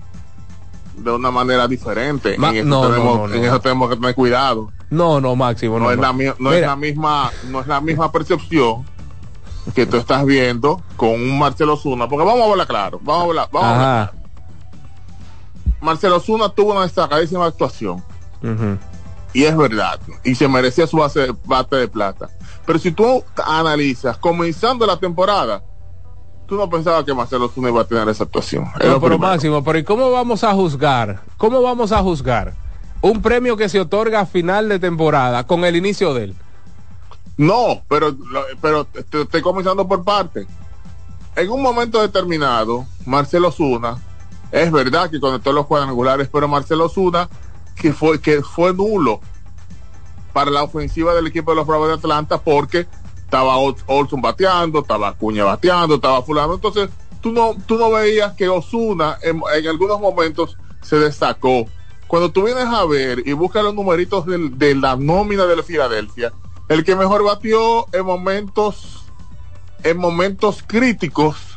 [0.95, 2.37] de una manera diferente.
[2.37, 4.71] Ma en, eso no, tenemos, no, no, en eso tenemos que tener cuidado.
[4.91, 5.87] No, no, Máximo, no.
[5.87, 8.85] No, es, La, no es la misma, no es la misma percepción
[9.75, 13.29] que tú estás viendo con un Marcelo Zuna, porque vamos a hablar claro, vamos a
[13.29, 14.24] hablar, vamos a hablar.
[15.81, 18.03] Marcelo Zuna tuvo una destacadísima actuación.
[18.43, 18.79] Uh -huh.
[19.33, 22.31] Y es verdad, y se merecía su base, bate de plata.
[22.65, 25.63] Pero si tú analizas, comenzando la temporada,
[26.47, 28.65] tú no pensabas que Marcelo Zuna iba a tener esa actuación.
[28.85, 31.21] No, pero Máximo, pero ¿y cómo vamos a juzgar?
[31.37, 32.55] ¿Cómo vamos a juzgar
[33.01, 36.37] un premio que se otorga a final de temporada con el inicio de él?
[37.37, 38.15] No, pero,
[38.61, 40.47] pero te estoy comenzando por parte.
[41.35, 43.99] En un momento determinado, Marcelo Zuna,
[44.55, 47.29] es verdad que conectó los cuadrangulares, pero Marcelo Zuna,
[47.75, 49.21] que fue, que fue nulo
[50.33, 52.87] para la ofensiva del equipo de los Bravos de Atlanta porque
[53.19, 56.55] estaba Olson bateando, estaba Cuña bateando, estaba fulano.
[56.55, 56.89] Entonces,
[57.21, 61.67] tú no, tú no veías que Osuna en, en, algunos momentos se destacó.
[62.07, 65.65] Cuando tú vienes a ver y buscas los numeritos de, de la nómina de la
[65.65, 66.33] Filadelfia,
[66.69, 69.05] el que mejor batió en momentos
[69.83, 71.54] en momentos críticos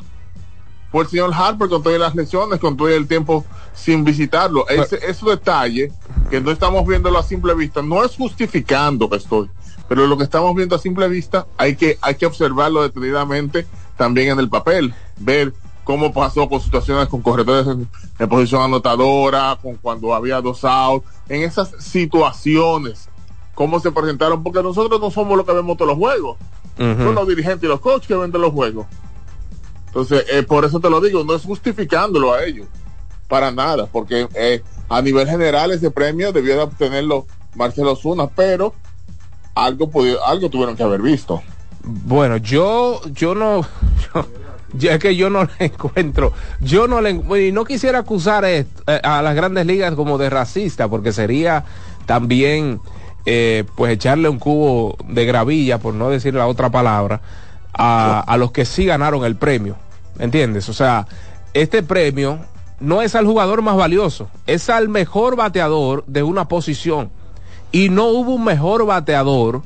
[0.91, 4.67] fue el señor Harper con todas las lesiones, con todo el tiempo sin visitarlo.
[4.69, 5.91] Ese, ese detalle
[6.29, 9.49] que no estamos viéndolo a simple vista, no es justificando que estoy,
[9.87, 13.65] pero lo que estamos viendo a simple vista hay que, hay que observarlo detenidamente
[13.97, 17.87] también en el papel, ver cómo pasó con situaciones con corredores en,
[18.19, 23.09] en posición anotadora, con cuando había dos outs, en esas situaciones
[23.57, 26.37] cómo se presentaron, porque nosotros no somos los que vemos todos los juegos,
[26.77, 27.03] uh -huh.
[27.03, 28.85] son los dirigentes y los coaches que ven los juegos.
[29.97, 32.67] Entonces, eh, por eso te lo digo, no es justificándolo a ellos,
[33.27, 38.75] para nada, porque eh, a nivel general ese premio debió de obtenerlo Marcelo Zuna, pero
[39.55, 39.89] algo,
[40.23, 41.41] algo tuvieron que haber visto.
[41.83, 43.61] Bueno, yo, yo no,
[44.13, 44.27] yo,
[44.73, 47.09] ya es que yo no le encuentro, yo no le,
[47.47, 51.65] y no quisiera acusar eh, a las grandes ligas como de racista, porque sería
[52.05, 52.81] también
[53.25, 57.19] eh, pues echarle un cubo de gravilla, por no decir la otra palabra,
[57.73, 59.75] a, a, los que sí ganaron el premio.
[60.19, 60.69] ¿Entiendes?
[60.69, 61.07] O sea,
[61.53, 62.39] este premio
[62.79, 67.09] no es al jugador más valioso, es al mejor bateador de una posición.
[67.71, 69.61] Y no hubo un mejor bateador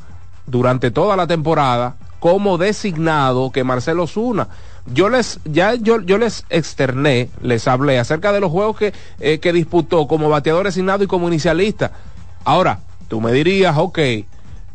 [0.46, 4.48] durante toda la temporada como designado que Marcelo Zuna.
[4.92, 9.40] Yo les, ya yo, yo les externé, les hablé acerca de los juegos que, eh,
[9.40, 11.92] que disputó como bateador designado y como inicialista.
[12.44, 12.80] Ahora,
[13.12, 14.00] Tú me dirías, ok,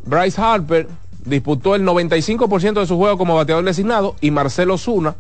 [0.05, 0.87] Bryce Harper
[1.24, 5.14] disputó el 95% de su juego como bateador designado y Marcelo Zuna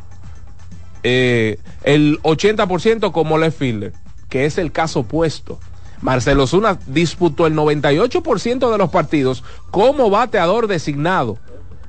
[1.08, 3.92] eh, el 80% como left fielder,
[4.28, 5.60] que es el caso opuesto.
[6.00, 11.38] Marcelo Zuna disputó el 98% de los partidos como bateador designado.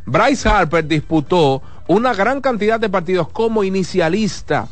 [0.06, 4.68] Bryce Harper disputó una gran cantidad de partidos como inicialista.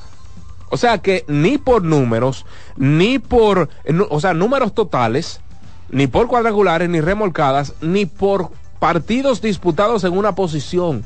[0.69, 3.69] O sea que ni por números, ni por,
[4.09, 5.41] o sea, números totales,
[5.89, 11.03] ni por cuadrangulares, ni remolcadas, ni por partidos disputados en una posición.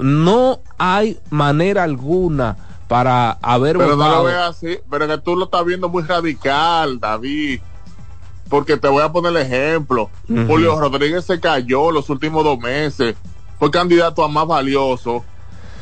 [0.00, 2.56] No hay manera alguna
[2.88, 4.10] para haber pero votado.
[4.10, 7.60] no lo veas así, pero que tú lo estás viendo muy radical, David.
[8.48, 10.10] Porque te voy a poner el ejemplo.
[10.28, 10.46] Uh -huh.
[10.46, 13.14] Julio Rodríguez se cayó los últimos dos meses.
[13.58, 15.22] Fue candidato a más valioso.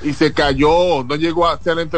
[0.02, 1.88] y se cayó, no llegó a ser el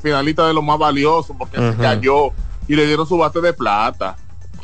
[0.00, 2.30] finalista de los más valiosos porque se cayó
[2.68, 4.16] y le dieron su bate de plata.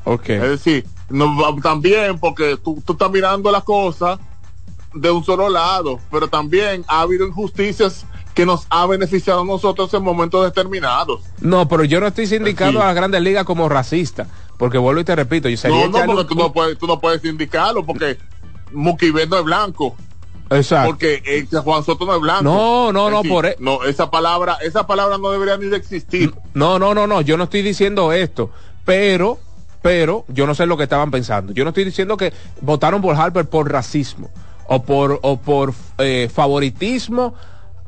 [0.04, 0.28] Ok.
[0.28, 4.20] Es decir, no, también porque tú, tú estás mirando las cosas
[4.94, 8.06] de un solo lado, pero también ha habido injusticias
[8.36, 11.22] que nos ha beneficiado a nosotros en momentos determinados.
[11.40, 14.26] No, pero yo no estoy sindicando a las grandes ligas como racista,
[14.58, 16.86] porque vuelvo y te repito, yo sería No, no, porque un- tú no puedes, tú
[16.86, 18.18] no puedes indicarlo porque
[18.72, 19.96] Muki Ben no es blanco.
[20.50, 20.90] Exacto.
[20.90, 22.44] Porque eh, Juan Soto no es blanco.
[22.44, 25.78] No, no, no, decir, por e- No, esa palabra, esa palabra no debería ni de
[25.78, 26.34] existir.
[26.52, 28.50] No, no, no, no, yo no estoy diciendo esto,
[28.84, 29.38] pero,
[29.80, 31.54] pero, yo no sé lo que estaban pensando.
[31.54, 34.28] Yo no estoy diciendo que votaron por Harper por racismo
[34.68, 37.34] o por, o por eh, favoritismo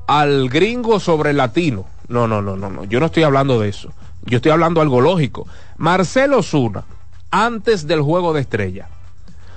[0.08, 1.86] al gringo sobre el latino.
[2.08, 3.92] No, no, no, no, no, yo no estoy hablando de eso.
[4.24, 5.46] Yo estoy hablando algo lógico.
[5.76, 6.84] Marcelo Zuna,
[7.30, 8.88] antes del juego de estrella,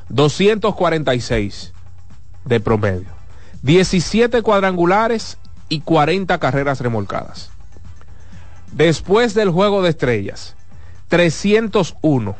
[0.09, 1.73] 246
[2.43, 3.07] de promedio,
[3.63, 5.37] 17 cuadrangulares
[5.69, 7.49] y 40 carreras remolcadas.
[8.73, 10.55] Después del juego de estrellas,
[11.07, 12.35] 301,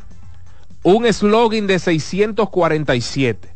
[0.84, 3.51] un slogan de 647,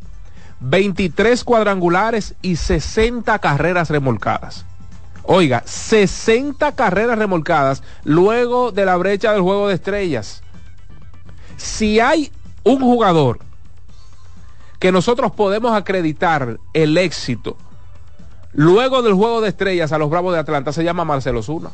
[0.60, 4.66] 23 cuadrangulares y 60 carreras remolcadas.
[5.24, 10.44] Oiga, 60 carreras remolcadas luego de la brecha del juego de estrellas.
[11.58, 12.32] Si hay
[12.64, 13.40] un jugador
[14.80, 17.58] que nosotros podemos acreditar el éxito
[18.54, 21.72] luego del juego de estrellas a los Bravos de Atlanta, se llama Marcelo Zuna.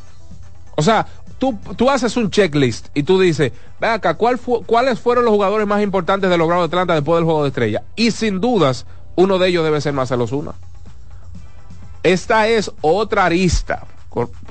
[0.76, 1.06] O sea,
[1.50, 5.66] tú, haces un checklist y tú dices, ve acá, ¿cuál fu- ¿cuáles fueron los jugadores
[5.66, 7.82] más importantes de los Bravos de Atlanta después del juego de estrella?
[7.96, 8.86] Y sin dudas,
[9.16, 10.52] uno de ellos debe ser Marcelo Zuna.
[12.02, 13.86] Esta es otra arista.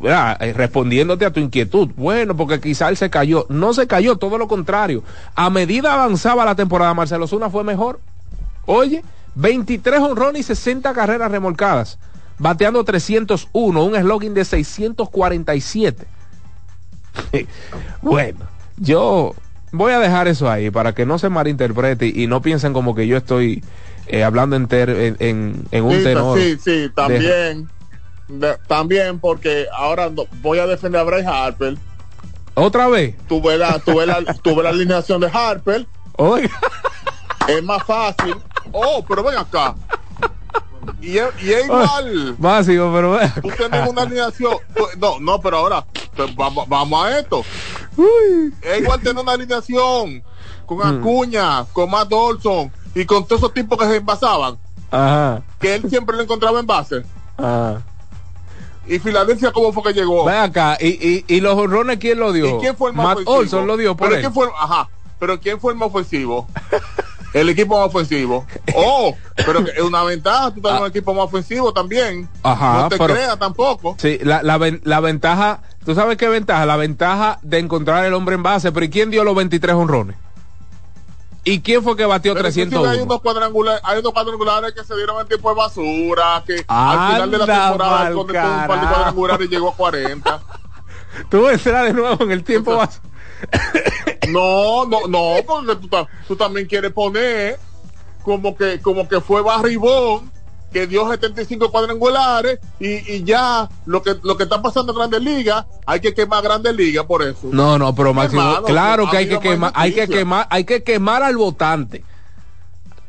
[0.03, 1.89] Eh, Respondiéndote a tu inquietud.
[1.95, 3.45] Bueno, porque quizá él se cayó.
[3.49, 5.03] No se cayó, todo lo contrario.
[5.35, 7.99] A medida avanzaba la temporada, Marcelo Zuna fue mejor.
[8.65, 9.03] Oye,
[9.35, 11.99] 23 honrones y 60 carreras remolcadas.
[12.39, 16.07] Bateando 301, un slogan de 647.
[18.01, 18.39] Bueno,
[18.77, 19.35] yo
[19.71, 23.07] voy a dejar eso ahí para que no se malinterprete y no piensen como que
[23.07, 23.63] yo estoy
[24.07, 26.37] eh, hablando en, ter- en, en- en un sí, tenor.
[26.39, 27.69] sí, sí, de- también.
[28.27, 31.77] de- también porque ahora no- voy a defender a Bryce Harper.
[32.53, 33.15] ¿Otra vez?
[33.27, 35.85] Tuve la, tuve la, tuve la alineación de Harper.
[36.17, 36.49] Oiga.
[37.47, 38.35] Es más fácil.
[38.71, 39.75] Oh, pero ven acá.
[41.01, 42.35] Y es, y es igual.
[42.37, 43.19] Básico, pero.
[43.41, 44.55] Tú tienes una alineación.
[44.75, 47.43] tú- No, no, pero ahora pues, vamos, vamos a esto.
[48.61, 50.23] Es igual tener una alineación
[50.65, 50.99] con Mm.
[50.99, 54.57] Acuña, con Matt Dolson y con todos esos tipos que se envasaban.
[54.89, 55.41] Ajá.
[55.59, 57.03] Que él siempre lo encontraba en base.
[57.37, 57.81] Ajá.
[58.87, 60.25] Y Filadelfia, ¿cómo fue que llegó?
[60.25, 62.57] Ven acá, ¿y, y, y los honrones quién lo dio?
[62.57, 63.37] ¿Y quién fue el más Matt ofensivo?
[63.37, 64.21] Olson lo dio por pero él.
[64.21, 66.47] quién fue, ajá, pero quién fue el más ofensivo?
[67.33, 68.45] el equipo más ofensivo.
[68.75, 72.27] Oh, pero es una ventaja, tú estás en un equipo más ofensivo también.
[72.43, 72.51] Ah.
[72.51, 73.95] Ajá, no te pero- creas tampoco.
[73.99, 76.65] Sí, la, la, la ventaja, ¿tú sabes qué ventaja?
[76.65, 80.17] La ventaja de encontrar el hombre en base, pero ¿y quién dio los 23 honrones?
[81.43, 82.91] ¿Y quién fue que batió Pero inclusive 301?
[82.91, 87.13] hay unos cuadrangulares, hay unos cuadrangulares que se dieron en tiempo de basura, que al
[87.13, 90.41] final de la temporada él conectó un par de cuadrangulares y llegó a 40.
[91.29, 92.99] Tú entras de nuevo en el tiempo base.
[94.29, 97.57] No, no, no, porque tú, ta- tú también quieres poner
[98.23, 100.31] como que, como que fue Barribón
[100.71, 105.21] que dio 75 cuadrangulares y, y ya lo que lo que está pasando en Grandes
[105.21, 107.49] Ligas, hay que quemar Grandes Ligas por eso.
[107.51, 110.83] No, no, pero Máximo, claro que ha hay que quemar, hay que quemar, hay que
[110.83, 112.05] quemar al votante.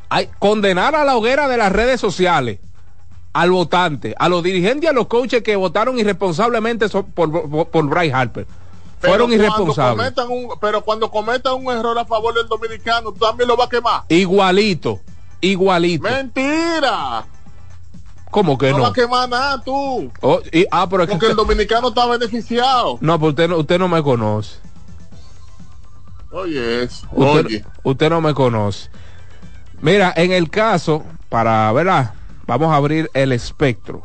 [0.09, 2.59] Hay condenar a la hoguera de las redes sociales
[3.33, 7.85] al votante, a los dirigentes y a los coaches que votaron irresponsablemente por, por, por
[7.87, 8.47] Bryce Harper.
[9.03, 9.97] Pero Fueron cuando irresponsables.
[10.15, 13.67] cometan un- pero cuando cometan un error a favor del dominicano, tú también lo vas
[13.67, 14.03] a quemar.
[14.09, 15.01] Igualito,
[15.41, 16.05] igualito.
[16.09, 17.27] Mentira.
[18.31, 18.83] ¿Cómo que No, no?
[18.85, 20.11] vas a quemar nada tú.
[20.23, 22.97] Oh, y- ah, pero Porque el dominicano está beneficiado.
[23.03, 24.57] no, pues usted no, usted no me conoce.
[26.31, 27.07] Oye, eso.
[27.13, 27.65] Usted, Oye.
[27.83, 28.89] usted no me conoce.
[29.83, 32.15] Mira, en el caso, para, ¿verdad?
[32.47, 34.05] Vamos a abrir el espectro.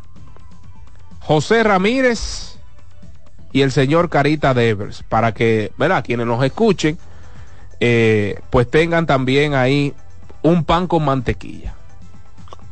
[1.22, 2.57] José Ramírez
[3.58, 6.04] y el señor Carita Devers, para que, ¿verdad?
[6.06, 7.00] Quienes nos escuchen,
[7.80, 9.96] eh, pues tengan también ahí
[10.44, 11.74] un pan con mantequilla.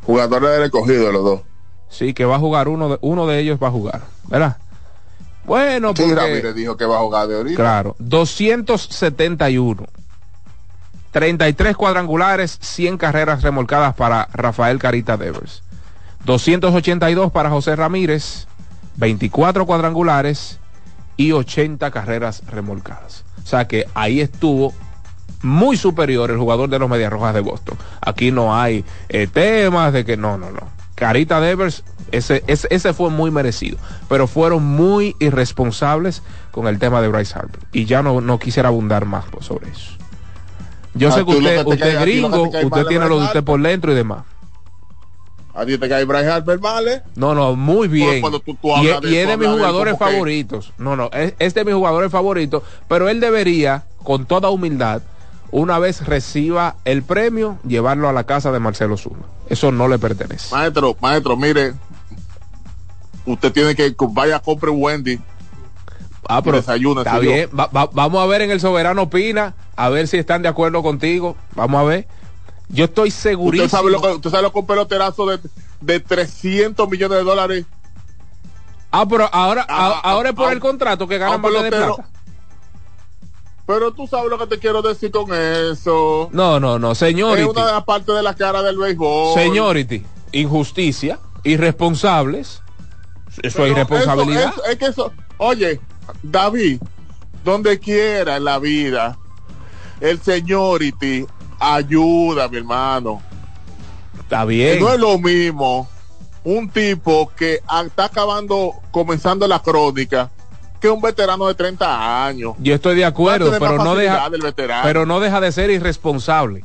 [0.04, 1.40] Jugadores del escogido los dos.
[1.88, 4.58] Sí, que va a jugar uno de, uno de ellos va a jugar, ¿verdad?
[5.44, 7.56] Bueno, Sí, porque, Ramírez dijo que va a jugar de ahorita.
[7.56, 9.86] claro, 271.
[11.10, 15.64] 33 cuadrangulares, 100 carreras remolcadas para Rafael Carita Devers.
[16.26, 18.46] 282 para José Ramírez,
[18.98, 20.60] 24 cuadrangulares
[21.16, 23.24] y 80 carreras remolcadas.
[23.42, 24.74] O sea que ahí estuvo
[25.42, 27.76] muy superior el jugador de los Medias Rojas de Boston.
[28.00, 30.68] Aquí no hay eh, temas de que no, no, no.
[30.94, 33.78] Carita Devers, ese, ese, ese fue muy merecido.
[34.08, 37.60] Pero fueron muy irresponsables con el tema de Bryce Harper.
[37.72, 39.92] Y ya no, no quisiera abundar más sobre eso.
[40.94, 43.94] Yo Ah, sé que usted, usted gringo, usted tiene lo de usted por dentro y
[43.94, 44.24] demás.
[45.56, 47.02] A ti te cae Bryce Harper, ¿vale?
[47.14, 48.20] No, no, muy bien.
[48.20, 50.72] cuando tú- tú y es, de- y es tú de mis jugadores que- favoritos.
[50.76, 52.62] No, no, es, es de mis jugadores favoritos.
[52.88, 55.00] Pero él debería, con toda humildad,
[55.50, 59.24] una vez reciba el premio, llevarlo a la casa de Marcelo Zuma.
[59.48, 60.54] Eso no le pertenece.
[60.54, 61.72] Maestro, maestro, mire,
[63.24, 65.18] usted tiene que vaya a compre Wendy.
[66.28, 67.48] Ah, pero desayuna, está bien.
[67.58, 70.82] Va- va- vamos a ver en el Soberano Opina, a ver si están de acuerdo
[70.82, 71.36] contigo.
[71.54, 72.08] Vamos a ver.
[72.68, 73.64] Yo estoy segurísimo.
[73.66, 75.40] Usted sabe lo que, usted sabe lo que un peloterazo de,
[75.80, 77.64] de 300 millones de dólares.
[78.90, 82.08] Ah, pero ahora, Ah, a- ahora es por ah, el contrato que ganan de plata.
[83.66, 86.28] Pero tú sabes lo que te quiero decir con eso.
[86.32, 87.48] No, no, no, Es señority.
[87.48, 89.34] una de las partes de la cara del béisbol.
[89.34, 92.62] Señority, injusticia, irresponsables.
[93.42, 94.50] Eso es irresponsabilidad.
[94.50, 95.80] eso- eso- es que eso, oye,
[96.22, 96.80] David,
[97.44, 99.18] donde quiera en la vida,
[100.00, 101.26] el señority
[101.58, 103.22] ayuda, mi hermano.
[104.20, 104.80] Está Que bien.
[104.80, 105.88] no es lo mismo
[106.44, 110.30] un tipo que está acabando, comenzando la crónica,
[110.80, 112.54] que un veterano de 30 años.
[112.58, 114.82] Yo estoy de acuerdo, pero no deja, del veterano.
[114.84, 116.64] pero no deja de ser irresponsable.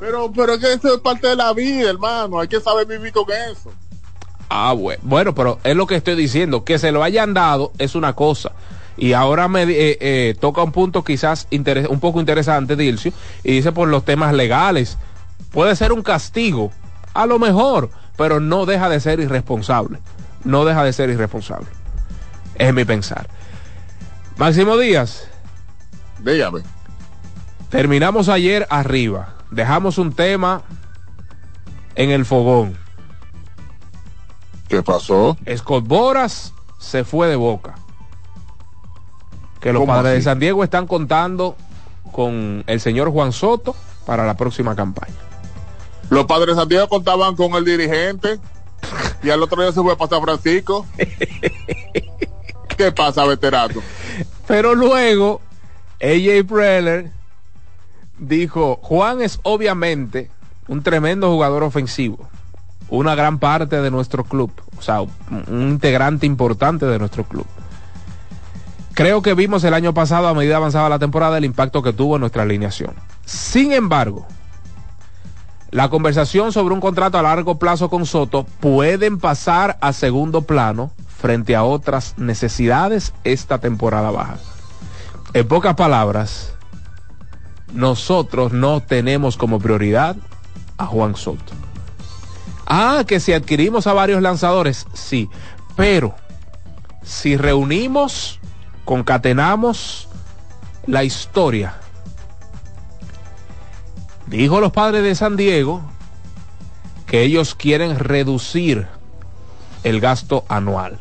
[0.00, 2.40] Pero, pero es que eso es parte de la vida, hermano.
[2.40, 3.70] Hay que saber vivir con eso.
[4.48, 7.94] Ah, bueno, bueno, pero es lo que estoy diciendo, que se lo hayan dado es
[7.94, 8.52] una cosa.
[8.96, 13.12] Y ahora me eh, eh, toca un punto quizás interes- un poco interesante, Dilcio,
[13.44, 14.98] y dice por los temas legales.
[15.52, 16.70] Puede ser un castigo,
[17.14, 19.98] a lo mejor, pero no deja de ser irresponsable.
[20.44, 21.66] No deja de ser irresponsable.
[22.54, 23.28] Es mi pensar.
[24.36, 25.28] Máximo Díaz,
[26.18, 26.60] Dígame.
[27.70, 29.34] terminamos ayer arriba.
[29.50, 30.62] Dejamos un tema
[31.94, 32.76] en el fogón.
[34.68, 35.36] ¿Qué pasó?
[35.56, 37.74] Scott Boras se fue de boca.
[39.60, 40.22] Que los ¿Cómo padres de?
[40.22, 41.56] San Diego están contando
[42.12, 45.14] con el señor Juan Soto para la próxima campaña.
[46.08, 48.38] Los padres de Santiago contaban con el dirigente
[49.22, 50.86] y al otro día se fue para San Francisco.
[52.76, 53.80] ¿Qué pasa, veterano?
[54.46, 55.40] Pero luego,
[56.00, 57.10] AJ Preller
[58.18, 60.30] dijo, Juan es obviamente
[60.66, 62.28] un tremendo jugador ofensivo,
[62.88, 67.46] una gran parte de nuestro club, o sea, un integrante importante de nuestro club.
[68.94, 72.16] Creo que vimos el año pasado, a medida avanzaba la temporada, el impacto que tuvo
[72.16, 72.94] en nuestra alineación.
[73.24, 74.26] Sin embargo,
[75.70, 80.90] la conversación sobre un contrato a largo plazo con Soto pueden pasar a segundo plano
[81.20, 84.38] frente a otras necesidades esta temporada baja.
[85.32, 86.54] En pocas palabras,
[87.72, 90.16] nosotros no tenemos como prioridad
[90.76, 91.52] a Juan Soto.
[92.66, 95.28] Ah, que si adquirimos a varios lanzadores, sí,
[95.76, 96.16] pero
[97.04, 98.39] si reunimos,
[98.90, 100.08] concatenamos
[100.84, 101.74] la historia,
[104.26, 105.80] dijo los padres de San Diego
[107.06, 108.88] que ellos quieren reducir
[109.84, 110.98] el gasto anual.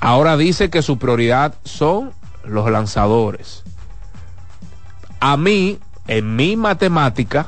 [0.00, 2.12] Ahora dice que su prioridad son
[2.44, 3.62] los lanzadores.
[5.18, 7.46] A mí, en mi matemática,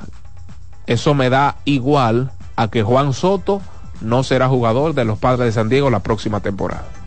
[0.87, 3.61] eso me da igual a que Juan Soto
[4.01, 7.02] no será jugador de los padres de San Diego la próxima temporada.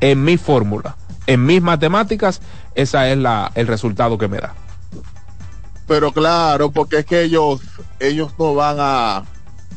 [0.00, 2.40] En mi fórmula, en mis matemáticas,
[2.74, 4.54] esa es la, el resultado que me da.
[5.86, 7.60] Pero claro, porque es que ellos,
[8.00, 9.24] ellos no van a.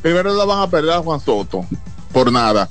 [0.02, 1.64] Primero no van a perder a Juan Soto
[2.12, 2.68] por nada.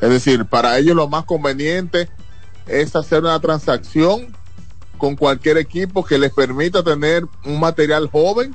[0.00, 2.08] Es decir, para ellos lo más conveniente
[2.66, 4.34] es hacer una transacción
[4.96, 8.54] con cualquier equipo que les permita tener un material joven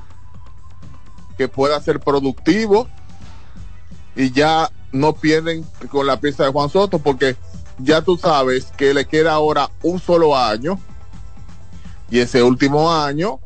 [1.36, 2.88] que pueda ser productivo
[4.14, 7.36] y ya no pierden con la pieza de Juan Soto porque
[7.78, 10.78] ya tú sabes que le queda ahora un solo año
[12.10, 13.40] y ese último año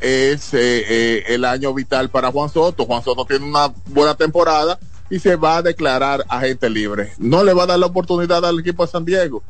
[0.00, 2.86] es eh, eh, el año vital para Juan Soto.
[2.86, 4.78] Juan Soto tiene una buena temporada
[5.10, 7.12] y se va a declarar agente libre.
[7.18, 9.42] No le va a dar la oportunidad al equipo de San Diego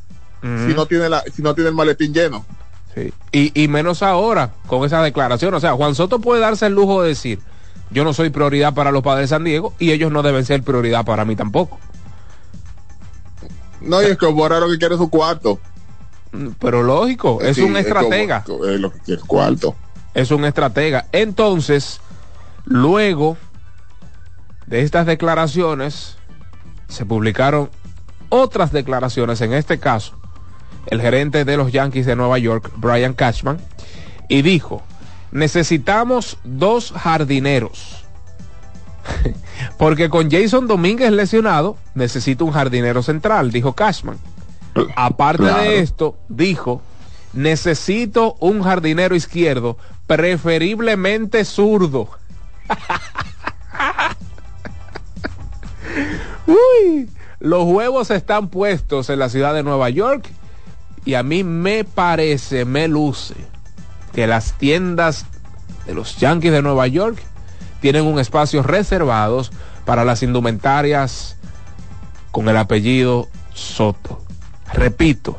[0.42, 2.46] si no tiene la, si no tiene el maletín lleno.
[2.94, 3.12] Sí.
[3.30, 5.52] Y, y menos ahora con esa declaración.
[5.54, 7.40] O sea, Juan Soto puede darse el lujo de decir,
[7.90, 10.62] yo no soy prioridad para los padres de San Diego y ellos no deben ser
[10.62, 11.78] prioridad para mí tampoco.
[13.80, 15.58] No, y es que Borra lo que quiere es su cuarto.
[16.60, 18.44] Pero lógico, es Sí, un estratega.
[18.44, 19.74] como- Es lo que quiere, cuarto.
[20.14, 21.06] es un estratega.
[21.12, 22.00] Entonces,
[22.64, 23.36] luego
[24.66, 26.16] de estas declaraciones,
[26.88, 27.70] se publicaron
[28.28, 30.14] otras declaraciones, en este caso,
[30.86, 33.58] el gerente de los Yankees de Nueva York, Brian Cashman,
[34.28, 34.82] y dijo,
[35.32, 38.04] necesitamos dos jardineros.
[39.78, 44.18] Porque con Jason Domínguez lesionado, necesito un jardinero central, dijo Cashman.
[44.96, 45.62] Aparte Claro.
[45.62, 46.80] de esto, dijo,
[47.32, 52.08] necesito un jardinero izquierdo, preferiblemente zurdo.
[56.46, 57.08] Uy,
[57.38, 60.28] los huevos están puestos en la ciudad de Nueva York
[61.04, 63.34] y a mí me parece, me luce,
[64.12, 65.26] que las tiendas
[65.86, 67.18] de los Yankees de Nueva York
[67.80, 69.50] tienen un espacio reservados
[69.84, 71.36] para las indumentarias
[72.30, 74.22] con el apellido Soto.
[74.72, 75.38] Repito,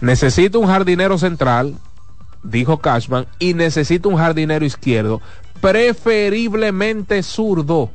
[0.00, 1.76] necesito un jardinero central,
[2.42, 5.20] dijo Cashman, y necesito un jardinero izquierdo,
[5.60, 7.90] preferiblemente zurdo.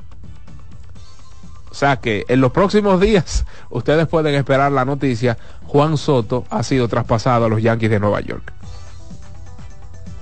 [1.72, 6.64] O sea que en los próximos días ustedes pueden esperar la noticia, Juan Soto ha
[6.64, 8.54] sido traspasado a los Yankees de Nueva York.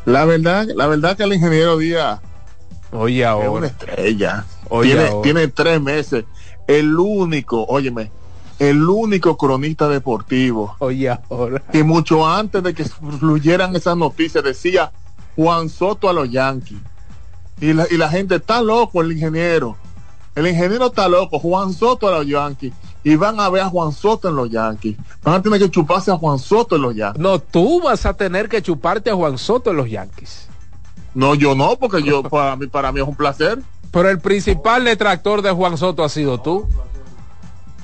[0.06, 2.20] La verdad, la verdad que el ingeniero Díaz
[2.94, 4.46] Oye es una ahora, estrella.
[4.70, 5.22] Oye, tiene, ahora.
[5.22, 6.26] tiene tres meses.
[6.68, 8.12] El único, óyeme,
[8.60, 11.62] el único cronista deportivo oye ahora.
[11.72, 14.92] que mucho antes de que fluyeran esas noticias decía
[15.36, 16.80] Juan Soto a los Yankees.
[17.60, 19.78] Y la, y la gente está loco, el ingeniero.
[20.36, 22.74] El ingeniero está loco, Juan Soto a los Yankees.
[23.04, 24.98] Y van a ver a Juan Soto en los Yankees.
[25.24, 27.22] Van a tener que chuparse a Juan Soto en los Yankees.
[27.22, 30.48] No, tú vas a tener que chuparte a Juan Soto en los Yankees.
[31.14, 33.60] No, yo no, porque yo para mí, para mí es un placer.
[33.92, 36.68] Pero el principal detractor de Juan Soto ha sido tú.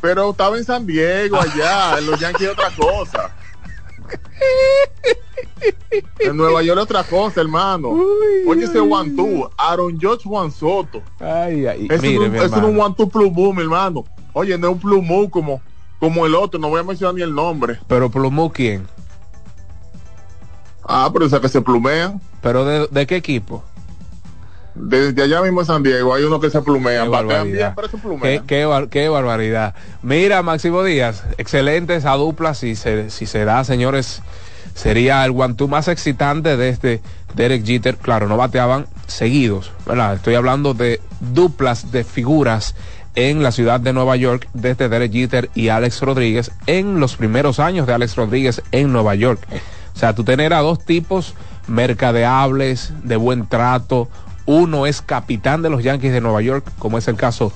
[0.01, 3.32] Pero estaba en San Diego allá, en los Yankees es otra cosa.
[6.19, 7.89] En Nueva York otra cosa, hermano.
[8.47, 11.03] Oye ese one two, Aaron George Juan Soto.
[11.19, 14.05] Ay, ay, Es mire, un, mi es un one two plus boom, hermano.
[14.34, 15.61] Oye, no es un boom como,
[15.99, 17.77] como el otro, no voy a mencionar ni el nombre.
[17.88, 18.88] Pero plumó quién?
[20.84, 22.21] Ah, pero esa que se plumean.
[22.42, 23.64] ¿Pero de, de qué equipo?
[24.76, 27.74] Desde allá mismo en San Diego hay unos que se Qué plumean, batean bien, barbaridad.
[27.76, 28.48] pero se Qué, plumean.
[28.48, 29.74] qué qué barbaridad.
[30.04, 32.54] Mira, Máximo Díaz, excelente esa dupla.
[32.54, 34.22] Si se, si se da, señores,
[34.76, 37.02] sería el one-two más excitante de este
[37.36, 37.98] Derek Jeter.
[37.98, 40.14] Claro, no bateaban seguidos, ¿verdad?
[40.14, 42.76] Estoy hablando de duplas de figuras
[43.16, 47.60] en la ciudad de Nueva York desde Derek Jeter y Alex Rodríguez en los primeros
[47.60, 49.42] años de Alex Rodríguez en Nueva York.
[49.96, 51.34] O sea, tú tener a dos tipos
[51.70, 54.09] mercadeables, de buen trato.
[54.45, 57.53] Uno es capitán de los Yankees de Nueva York, como es el caso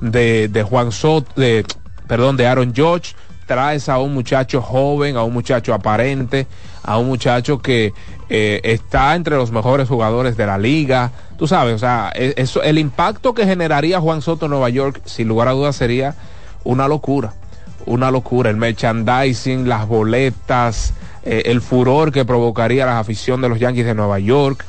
[0.00, 1.64] de, de Juan Soto, de,
[2.06, 3.14] perdón, de Aaron George.
[3.46, 6.46] Traes a un muchacho joven, a un muchacho aparente,
[6.82, 7.92] a un muchacho que
[8.30, 11.12] eh, está entre los mejores jugadores de la liga.
[11.36, 15.02] Tú sabes, o sea, e- eso, el impacto que generaría Juan Soto en Nueva York,
[15.04, 16.14] sin lugar a dudas, sería
[16.64, 17.34] una locura.
[17.84, 18.48] Una locura.
[18.48, 20.94] El merchandising, las boletas,
[21.24, 24.64] eh, el furor que provocaría la afición de los Yankees de Nueva York,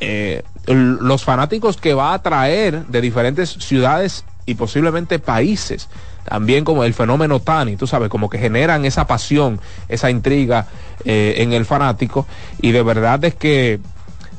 [0.00, 5.88] eh, los fanáticos que va a traer de diferentes ciudades y posiblemente países.
[6.24, 10.66] También como el fenómeno Tani, tú sabes, como que generan esa pasión, esa intriga
[11.04, 12.26] eh, en el fanático.
[12.60, 13.78] Y de verdad es que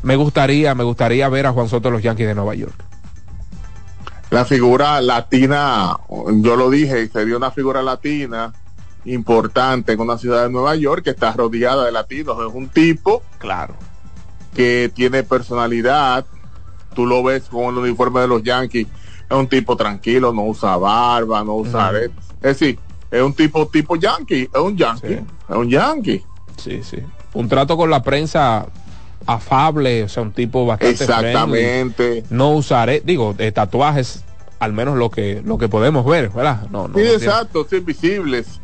[0.04, 2.84] me gustaría, me gustaría ver a Juan Soto los Yankees de Nueva York.
[4.30, 8.54] la figura latina, yo lo dije, sería una figura latina
[9.06, 12.38] importante en una ciudad de Nueva York que está rodeada de latinos.
[12.47, 13.76] Es un tipo Claro.
[14.54, 16.26] que tiene personalidad.
[16.93, 18.88] Tú lo ves con el uniforme de los Yankees.
[19.30, 21.91] Es un tipo tranquilo, no usa barba, no usa...
[22.02, 22.78] Es decir,
[23.10, 25.14] es un tipo tipo Yankee, es un Yankee, Sí.
[25.49, 26.24] es un Yankee.
[26.58, 26.97] Sí, sí.
[27.34, 28.68] Un trato con la prensa
[29.26, 31.28] afable, o sea, un tipo bastante friendly.
[31.30, 32.24] Exactamente.
[32.30, 34.24] No usaré, digo, de tatuajes,
[34.60, 36.68] al menos lo que lo que podemos ver, ¿verdad?
[36.72, 36.95] No, no.
[36.95, 38.60] Sí, no tiene- exacto, sí, visibles.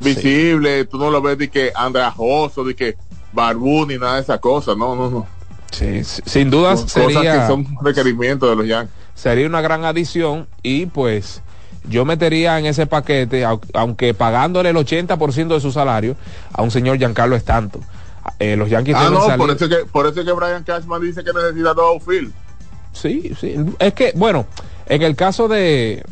[0.00, 2.96] Visibles, tú no lo ves de que andrajoso, de que
[3.32, 5.26] barbú ni nada de esa cosa, no, no, no.
[5.70, 8.94] Sí, sí, sin dudas cosas sería, que son requerimientos de los Yankees.
[9.14, 11.42] sería una gran adición y pues
[11.88, 16.16] yo metería en ese paquete, au- aunque pagándole el 80% de su salario,
[16.52, 17.82] a un señor Giancarlo Stanton.
[18.38, 20.64] Eh, los Yankees Ah, no, salir- por eso, es que, por eso es que Brian
[20.64, 22.32] Cashman dice que necesita dos outfield.
[22.92, 23.54] Sí, sí.
[23.78, 24.46] Es que, bueno,
[24.86, 26.02] en el caso de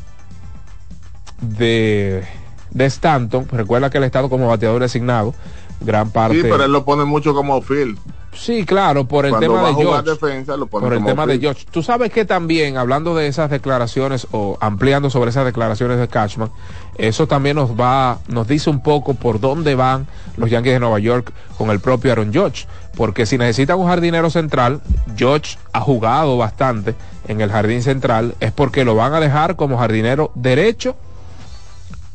[1.41, 2.25] de,
[2.71, 5.35] de Stanton, recuerda que él ha estado como bateador designado,
[5.81, 6.37] gran parte.
[6.37, 7.99] Sí, pero él lo pone mucho como outfield.
[8.35, 10.11] Sí, claro, por el Cuando tema va de George.
[10.11, 11.41] defensa, lo pone Por el tema de.
[11.41, 11.67] George.
[11.73, 16.51] Tú sabes que también, hablando de esas declaraciones o ampliando sobre esas declaraciones de Cashman,
[16.99, 20.07] eso también nos va, nos dice un poco por dónde van
[20.37, 22.67] los Yankees de Nueva York con el propio Aaron George.
[22.97, 24.83] Porque si necesitan un jardinero central,
[25.17, 26.95] George ha jugado bastante
[27.27, 30.97] en el jardín central, es porque lo van a dejar como jardinero derecho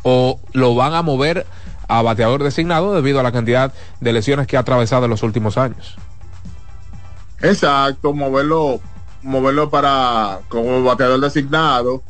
[0.04, 1.46] o lo van a mover
[1.88, 5.58] a bateador designado debido a la cantidad de lesiones que ha atravesado en los últimos
[5.58, 5.96] años.
[7.42, 8.80] Exacto, moverlo
[9.24, 12.04] moverlo para como bateador designado,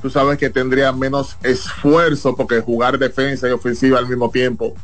[0.00, 4.74] tú sabes que tendría menos esfuerzo porque jugar defensa y ofensiva al mismo tiempo,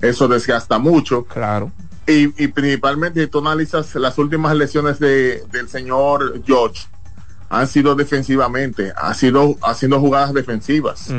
[0.00, 1.24] eso desgasta mucho.
[1.24, 1.72] Claro.
[2.06, 6.88] Y, y principalmente si tú analizas las últimas lesiones de, del señor George,
[7.50, 11.10] han sido defensivamente, ha sido haciendo jugadas defensivas.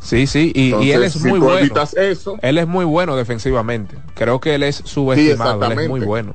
[0.00, 1.74] Sí, sí, y, él es si muy bueno.
[1.96, 3.96] eso, Él es muy bueno defensivamente.
[4.14, 5.62] Creo que él es subestimado.
[5.70, 6.34] él es muy bueno.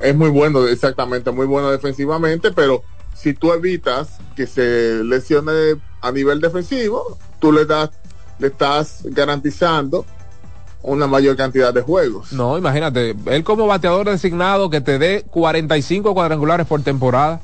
[0.00, 2.82] es muy bueno, exactamente, muy bueno defensivamente, pero
[3.14, 7.90] si tú evitas que se lesione a nivel defensivo, tú le das,
[8.40, 10.04] le estás garantizando
[10.82, 12.32] una mayor cantidad de juegos.
[12.32, 17.40] No, imagínate, él como bateador designado que te dé 45 cuadrangulares por temporada.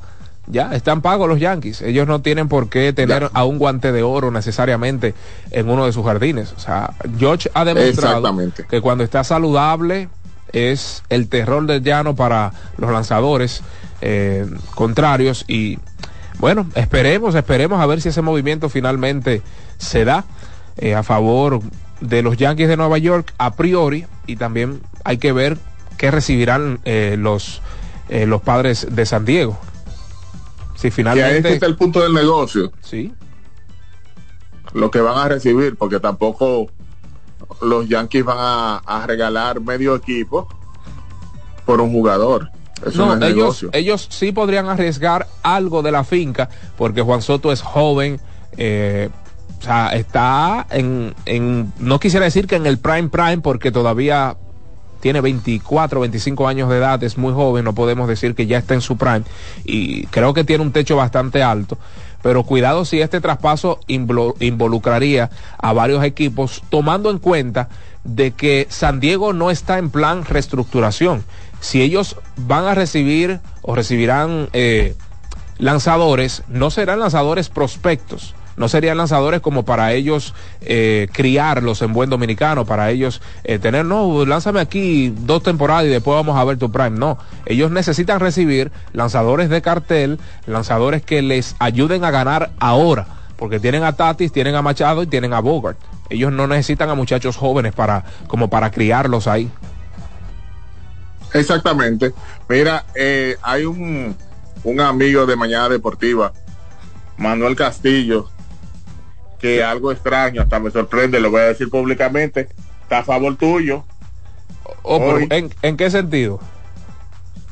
[0.50, 1.82] Ya, están pagos los Yankees.
[1.82, 3.30] Ellos no tienen por qué tener Ya.
[3.34, 5.14] a un guante de oro necesariamente
[5.50, 6.54] en uno de sus jardines.
[6.56, 8.22] O sea, George ha demostrado
[8.70, 10.08] que cuando está saludable
[10.52, 13.60] es el terror del llano para los lanzadores
[14.00, 15.44] eh, contrarios.
[15.48, 15.78] Y
[16.38, 19.42] bueno, esperemos, esperemos a ver si ese movimiento finalmente
[19.76, 20.24] se da
[20.78, 21.60] eh, a favor
[22.00, 24.06] de los Yankees de Nueva York a priori.
[24.26, 25.58] Y también hay que ver
[25.96, 27.62] qué recibirán eh, los,
[28.08, 29.58] eh, los padres de San Diego.
[30.74, 31.52] Si Que este finalmente...
[31.54, 33.12] está el punto del negocio, Sí,
[34.74, 36.68] lo que van a recibir, porque tampoco
[37.62, 40.46] los Yankees van a, a regalar medio equipo
[41.64, 42.50] por un jugador.
[42.86, 43.70] Eso no, No, es ellos, negocio.
[43.72, 48.20] ellos sí podrían arriesgar algo de la finca, porque Juan Soto es joven,
[48.56, 49.08] eh,
[49.58, 54.36] o sea, está en, en, no quisiera decir que en el prime prime, porque todavía
[55.00, 58.74] tiene 24, 25 años de edad, es muy joven, no podemos decir que ya está
[58.74, 59.22] en su prime,
[59.64, 61.78] y creo que tiene un techo bastante alto.
[62.22, 67.68] Pero cuidado si este traspaso involucraría a varios equipos, tomando en cuenta
[68.02, 71.24] de que San Diego no está en plan reestructuración.
[71.60, 74.96] Si ellos van a recibir o recibirán eh,
[75.58, 82.10] lanzadores, no serán lanzadores prospectos, no serían lanzadores como para ellos eh, criarlos en buen
[82.10, 86.58] dominicano, para ellos eh, tener, no, lánzame aquí dos temporadas y después vamos a ver
[86.58, 86.98] tu prime.
[86.98, 93.06] No, ellos necesitan recibir lanzadores de cartel, lanzadores que les ayuden a ganar ahora,
[93.36, 95.78] porque tienen a Tatis, tienen a Machado y tienen a Bogart.
[96.10, 99.50] Ellos no necesitan a muchachos jóvenes para, como para criarlos ahí.
[101.32, 102.12] Exactamente.
[102.48, 104.16] Mira, eh, hay un,
[104.64, 106.32] un amigo de Mañana Deportiva,
[107.18, 108.30] Manuel Castillo,
[109.38, 112.48] que algo extraño, hasta me sorprende, lo voy a decir públicamente,
[112.82, 113.84] está a favor tuyo,
[114.82, 116.40] Oh, pero, ¿en, ¿En qué sentido?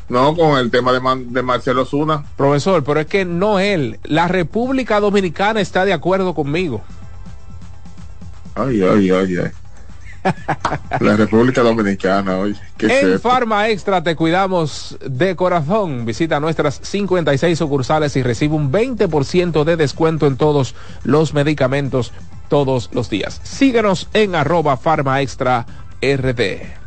[0.09, 2.25] no con el tema de, Man- de Marcelo Zuna.
[2.37, 3.99] Profesor, pero es que no él.
[4.05, 6.83] La República Dominicana está de acuerdo conmigo.
[8.55, 9.51] Ay, ay, ay, ay.
[11.01, 13.21] La República Dominicana, oye, ¿qué es En?
[13.21, 16.05] Farma Extra te cuidamos de corazón.
[16.05, 20.75] Visita nuestras 56 sucursales y recibe un 20% de descuento en todos
[21.05, 22.13] los medicamentos
[22.49, 23.41] todos los días.
[23.43, 25.67] Síguenos en arroba Farma Extra
[26.01, 26.87] RD.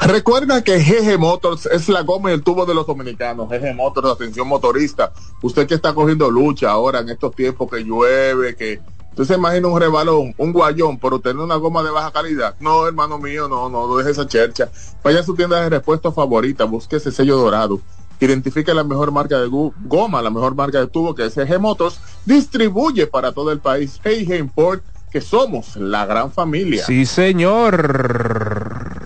[0.00, 3.48] Recuerda que GG Motors es la goma y el tubo de los dominicanos.
[3.48, 5.12] GG Motors, atención motorista.
[5.42, 8.80] Usted que está cogiendo lucha ahora en estos tiempos que llueve, que
[9.16, 12.54] usted se imagina un rebalón, un guayón, por tener una goma de baja calidad.
[12.60, 14.68] No, hermano mío, no, no, no deje esa chercha.
[15.02, 17.80] Vaya a su tienda de repuesto favorita, busque ese sello dorado.
[18.20, 21.98] Identifique la mejor marca de goma, la mejor marca de tubo que es GG Motors.
[22.24, 24.00] Distribuye para todo el país.
[24.04, 26.84] Hey, Import, que somos la gran familia.
[26.84, 28.96] Sí, señor.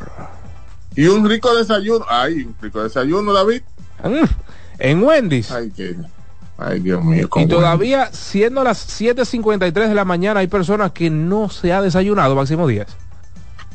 [0.96, 2.04] Y un rico desayuno.
[2.08, 3.62] Ay, un rico desayuno, David.
[4.04, 4.24] Mm,
[4.78, 5.50] En Wendy's.
[5.50, 5.96] Ay, que.
[6.62, 7.28] Ay, Dios mío.
[7.36, 12.34] Y todavía, siendo las 7.53 de la mañana, hay personas que no se ha desayunado,
[12.36, 12.88] Máximo Díaz.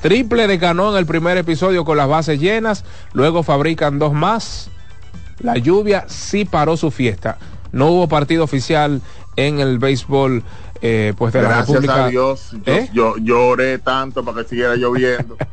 [0.02, 4.72] Triple de Cano en el primer episodio con las bases llenas, luego fabrican dos más.
[5.44, 7.38] La lluvia sí paró su fiesta.
[7.72, 9.02] No hubo partido oficial
[9.36, 10.44] en el béisbol
[10.82, 12.06] eh, pues de la Gracias República.
[12.06, 12.90] a Dios, yo, ¿Eh?
[12.94, 15.38] yo lloré tanto para que siguiera lloviendo.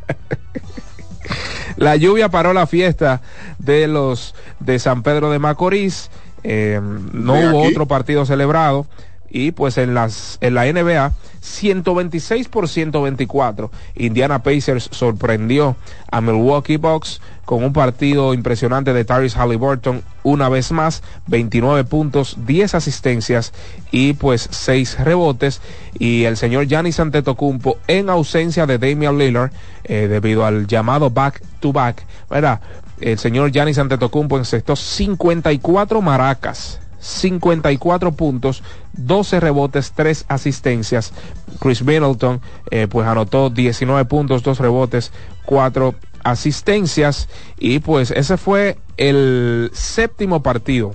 [1.76, 3.20] La lluvia paró la fiesta
[3.58, 6.10] de los de San Pedro de Macorís.
[6.42, 7.70] Eh, no hubo aquí.
[7.72, 8.86] otro partido celebrado.
[9.30, 15.76] Y pues en las en la NBA 126 por 124 Indiana Pacers sorprendió
[16.10, 22.36] a Milwaukee Bucks con un partido impresionante de Tyrese Halliburton una vez más 29 puntos
[22.46, 23.52] 10 asistencias
[23.90, 25.60] y pues 6 rebotes
[25.98, 29.52] y el señor Giannis Antetokounmpo en ausencia de Damian Lillard
[29.84, 32.60] eh, debido al llamado back to back ¿verdad?
[33.00, 38.62] el señor Giannis Antetokounmpo encestó 54 maracas 54 puntos,
[38.94, 41.12] 12 rebotes, 3 asistencias.
[41.60, 42.40] Chris Middleton
[42.70, 45.12] eh, pues anotó 19 puntos, 2 rebotes,
[45.46, 45.94] 4
[46.24, 47.28] asistencias
[47.58, 50.94] y pues ese fue el séptimo partido.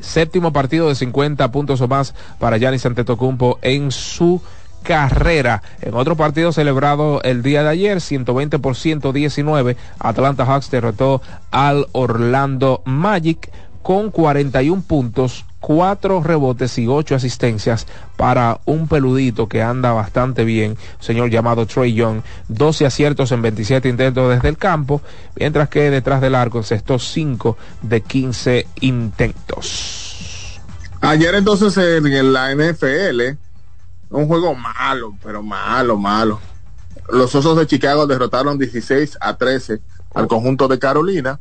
[0.00, 4.42] Séptimo partido de 50 puntos o más para Giannis Antetokounmpo en su
[4.82, 5.62] carrera.
[5.80, 11.86] En otro partido celebrado el día de ayer, 120 por 119, Atlanta Hawks derrotó al
[11.92, 13.50] Orlando Magic
[13.82, 20.76] con 41 puntos, 4 rebotes y 8 asistencias para un peludito que anda bastante bien,
[21.00, 25.02] señor llamado Trey Young, 12 aciertos en 27 intentos desde el campo,
[25.36, 30.60] mientras que detrás del arco encestó 5 de 15 intentos.
[31.00, 33.36] Ayer entonces en la NFL,
[34.10, 36.40] un juego malo, pero malo, malo.
[37.08, 39.80] Los Osos de Chicago derrotaron 16 a 13
[40.14, 41.40] al conjunto de Carolina.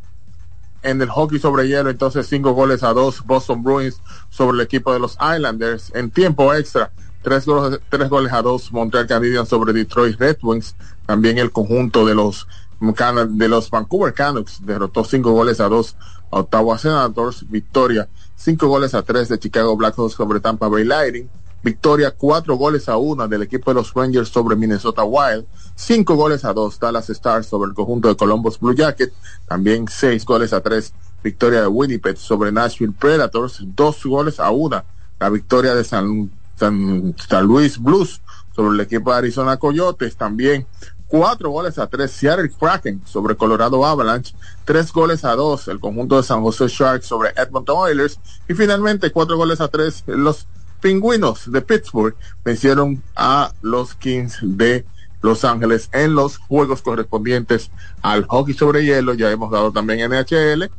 [0.83, 4.93] En el hockey sobre hielo, entonces 5 goles a 2 Boston Bruins sobre el equipo
[4.93, 5.91] de los Islanders.
[5.93, 10.75] En tiempo extra, 3 goles, tres goles a 2 Montreal Canadiens sobre Detroit Red Wings.
[11.05, 12.47] También el conjunto de los
[12.81, 15.95] de los Vancouver Canucks derrotó 5 goles a 2
[16.31, 17.45] a Ottawa Senators.
[17.47, 21.29] Victoria 5 goles a 3 de Chicago Blackhawks sobre Tampa Bay Lightning.
[21.63, 25.45] Victoria 4 goles a 1 del equipo de los Rangers sobre Minnesota Wild.
[25.75, 29.13] 5 goles a 2 Dallas Stars sobre el conjunto de Columbus Blue Jacket.
[29.47, 30.93] También 6 goles a 3
[31.23, 33.59] victoria de Winnipeg sobre Nashville Predators.
[33.61, 34.83] 2 goles a 1
[35.19, 38.21] la victoria de San, San, San Luis Blues
[38.55, 40.15] sobre el equipo de Arizona Coyotes.
[40.15, 40.65] También
[41.07, 44.33] 4 goles a 3 Seattle Kraken sobre Colorado Avalanche.
[44.65, 48.19] 3 goles a 2 el conjunto de San Jose Sharks sobre Edmonton Oilers.
[48.49, 50.47] Y finalmente 4 goles a 3 los
[50.81, 54.85] Pingüinos de Pittsburgh vencieron a los Kings de
[55.21, 57.71] Los Ángeles en los juegos correspondientes
[58.01, 59.13] al hockey sobre hielo.
[59.13, 60.69] Ya hemos dado también NHL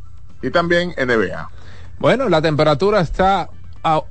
[0.42, 1.48] y también NBA.
[1.98, 3.48] Bueno, la temperatura está
[3.84, 4.02] a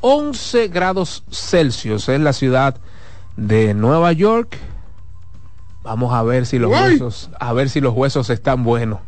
[0.00, 2.76] 11 grados Celsius en la ciudad
[3.36, 4.56] de Nueva York.
[5.82, 6.76] Vamos a ver si los Uy.
[6.76, 9.00] huesos, a ver si los huesos están buenos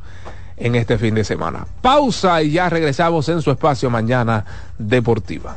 [0.56, 1.66] en este fin de semana.
[1.80, 4.44] Pausa y ya regresamos en su espacio mañana
[4.78, 5.56] deportiva.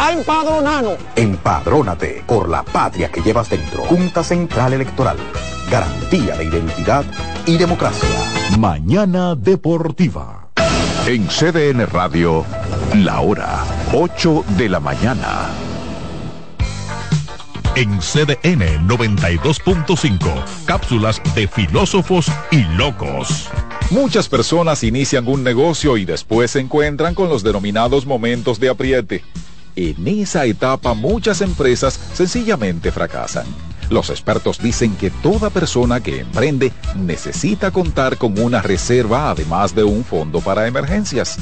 [0.00, 0.96] a empadronarnos.
[1.14, 3.82] Empadrónate por la patria que llevas dentro.
[3.82, 5.18] Junta Central Electoral.
[5.70, 7.04] Garantía de identidad
[7.44, 8.08] y democracia.
[8.58, 10.48] Mañana Deportiva.
[11.06, 12.46] En CDN Radio,
[12.94, 15.50] la hora 8 de la mañana.
[17.76, 23.48] En CDN 92.5, cápsulas de filósofos y locos.
[23.90, 29.22] Muchas personas inician un negocio y después se encuentran con los denominados momentos de apriete.
[29.76, 33.46] En esa etapa muchas empresas sencillamente fracasan.
[33.88, 39.82] Los expertos dicen que toda persona que emprende necesita contar con una reserva además de
[39.84, 41.38] un fondo para emergencias.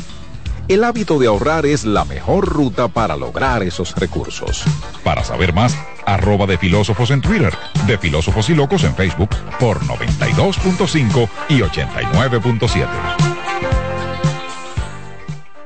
[0.67, 4.65] El hábito de ahorrar es la mejor ruta para lograr esos recursos.
[5.03, 5.75] Para saber más,
[6.05, 7.55] arroba de filósofos en Twitter,
[7.87, 12.89] de filósofos y locos en Facebook por 92.5 y 89.7.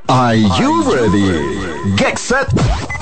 [0.08, 1.71] Are you ready?
[1.96, 3.01] Get set.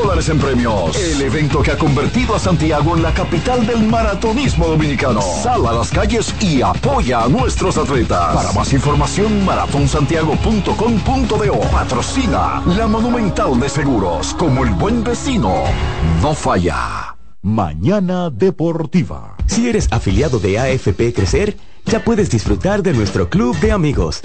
[0.01, 0.95] dólares en premios.
[0.95, 5.21] El evento que ha convertido a Santiago en la capital del maratonismo dominicano.
[5.21, 8.33] Sal a las calles y apoya a nuestros atletas.
[8.35, 11.59] Para más información, maratonsantiago.com.do.
[11.71, 14.33] Patrocina la Monumental de Seguros.
[14.33, 15.53] Como el buen vecino,
[16.21, 17.15] no falla.
[17.41, 19.35] Mañana Deportiva.
[19.47, 24.21] Si eres afiliado de AFP Crecer, ya puedes disfrutar de nuestro club de amigos.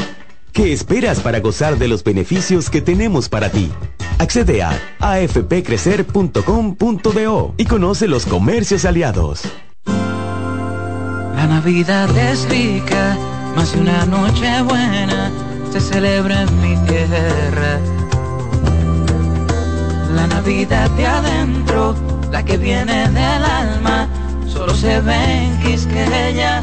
[0.57, 3.70] ¿Qué esperas para gozar de los beneficios que tenemos para ti?
[4.18, 9.42] Accede a afpcrecer.com.do y conoce los comercios aliados.
[9.84, 13.18] La Navidad es rica,
[13.54, 15.30] más de una noche buena
[15.70, 17.78] se celebra en mi tierra.
[20.14, 21.94] La Navidad de adentro,
[22.32, 24.09] la que viene del alma,
[24.46, 26.62] solo se ve en Quisqueya.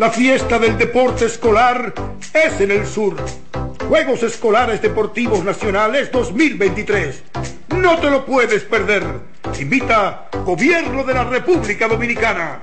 [0.00, 1.92] La fiesta del deporte escolar
[2.32, 3.16] es en el sur.
[3.86, 7.22] Juegos Escolares Deportivos Nacionales 2023.
[7.76, 9.04] No te lo puedes perder.
[9.60, 12.62] Invita Gobierno de la República Dominicana.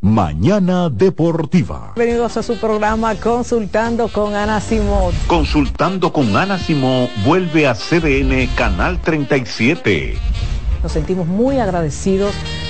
[0.00, 1.92] Mañana Deportiva.
[1.94, 5.14] Bienvenidos a su programa Consultando con Ana Simón.
[5.28, 10.18] Consultando con Ana Simón vuelve a CDN Canal 37.
[10.82, 12.34] Nos sentimos muy agradecidos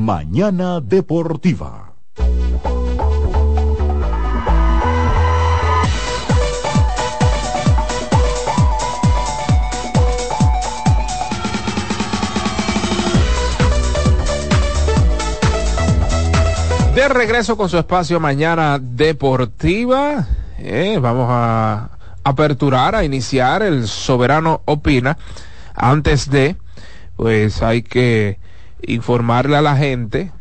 [0.00, 1.92] Mañana Deportiva.
[16.94, 20.26] De regreso con su espacio Mañana Deportiva.
[20.58, 21.90] Eh, vamos a
[22.24, 25.18] aperturar, a iniciar el Soberano Opina.
[25.74, 26.56] Antes de,
[27.16, 28.38] pues hay que
[28.86, 30.32] informarle a la gente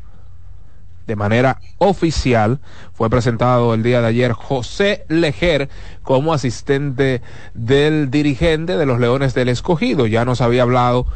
[1.07, 2.59] de manera oficial.
[2.93, 5.69] Fue presentado el día de ayer José Lejer
[6.03, 7.21] como asistente
[7.53, 10.05] del dirigente de los Leones del Escogido.
[10.05, 11.07] Ya nos había hablado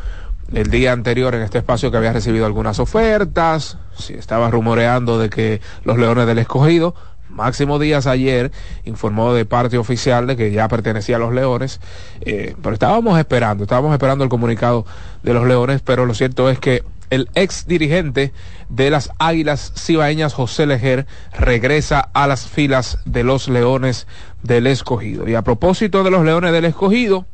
[0.52, 5.30] el día anterior en este espacio que había recibido algunas ofertas, si estaba rumoreando de
[5.30, 6.96] que los Leones del Escogido,
[7.30, 8.52] Máximo Díaz ayer
[8.86, 11.80] informó de parte oficial de que ya pertenecía a los Leones,
[12.22, 14.86] eh, pero estábamos esperando, estábamos esperando el comunicado
[15.24, 16.84] de los Leones, pero lo cierto es que
[17.14, 18.34] el ex dirigente
[18.70, 21.06] de las Águilas Cibaeñas, José Lejer,
[21.38, 24.08] regresa a las filas de los Leones
[24.42, 25.28] del Escogido.
[25.30, 27.26] Y a propósito de los Leones del Escogido,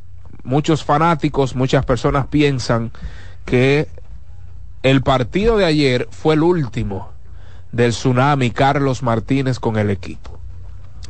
[0.44, 2.92] muchos fanáticos, muchas personas piensan
[3.46, 3.88] que
[4.84, 7.12] el partido de ayer fue el último
[7.72, 10.40] del tsunami Carlos Martínez con el equipo.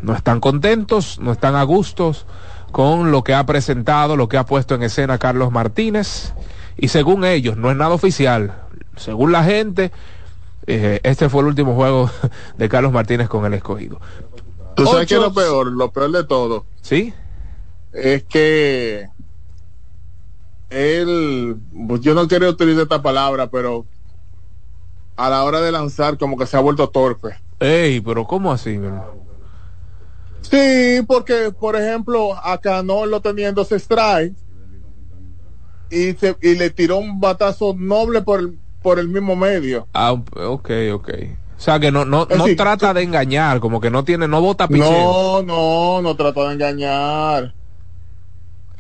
[0.03, 2.28] No están contentos, no están a gustos
[2.72, 6.34] con lo que ha presentado, lo que ha puesto en escena Carlos Martínez.
[6.82, 8.63] Y según ellos, no es nada oficial.
[8.95, 9.91] Según la gente,
[10.65, 12.09] eh, este fue el último juego
[12.57, 13.99] de Carlos Martínez con el escogido.
[14.75, 15.71] ¿Tú sabes qué es lo peor?
[15.73, 17.13] Lo peor de todo ¿Sí?
[17.91, 19.09] es que
[20.69, 21.57] él,
[21.88, 23.86] pues yo no quería utilizar esta palabra, pero
[25.17, 27.36] a la hora de lanzar como que se ha vuelto torpe.
[27.59, 28.80] Ey, pero ¿cómo así?
[30.43, 34.39] Sí, porque por ejemplo acá no lo tenía en dos strikes
[35.90, 39.88] y, se, y le tiró un batazo noble por el, por el mismo medio.
[39.94, 41.10] Ah, ok, ok.
[41.58, 44.40] O sea, que no, no, no decir, trata de engañar, como que no tiene, no
[44.40, 45.44] vota picheo.
[45.44, 47.54] No, no, no trató de engañar.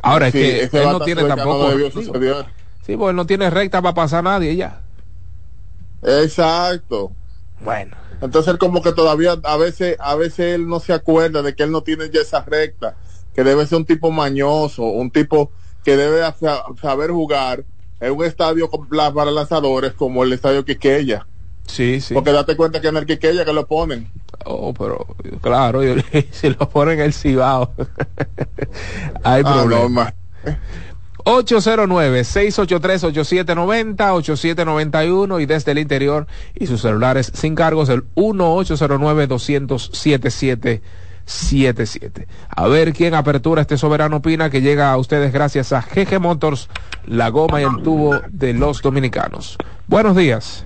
[0.01, 1.71] Ahora Sí, es que él no tiene tampoco.
[1.71, 4.81] no sí, porque él no tiene recta para pasar a nadie ya.
[6.01, 7.11] Exacto.
[7.63, 7.97] Bueno.
[8.21, 11.63] Entonces él como que todavía a veces a veces él no se acuerda de que
[11.63, 12.95] él no tiene ya esa recta,
[13.33, 15.51] que debe ser un tipo mañoso, un tipo
[15.89, 17.63] que debe sa- saber jugar
[17.99, 21.25] en un estadio con- para lanzadores como el estadio Quiqueya.
[21.65, 22.13] Sí, sí.
[22.13, 24.07] Porque date cuenta que en el Quiqueya que lo ponen.
[24.45, 25.07] Oh, pero
[25.41, 25.81] claro,
[26.31, 27.73] si lo ponen el Cibao.
[29.23, 29.79] Hay Ah, problema.
[29.79, 30.13] no, ma-
[31.25, 38.03] 809-683-8790, 8791 y desde el interior y sus celulares sin cargos el
[41.29, 42.27] 1-809-200-7777.
[42.49, 46.69] A ver quién apertura este soberano opina que llega a ustedes gracias a GG Motors,
[47.05, 49.57] la goma y el tubo de los dominicanos.
[49.87, 50.65] Buenos días.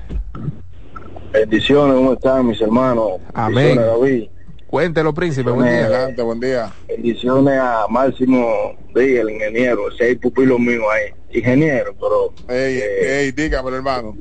[1.32, 3.14] Bendiciones, ¿cómo están mis hermanos?
[3.34, 3.78] Amén.
[3.78, 4.28] David.
[4.68, 5.52] Cuéntelo, príncipe.
[5.52, 5.86] Buen día.
[5.86, 6.72] Adelante, buen día.
[6.88, 11.14] Bendiciones a Máximo Díaz, el ingeniero, seis pupilos míos ahí.
[11.38, 14.16] Ingeniero, pero Ey, eh, ey, dígame, hermano.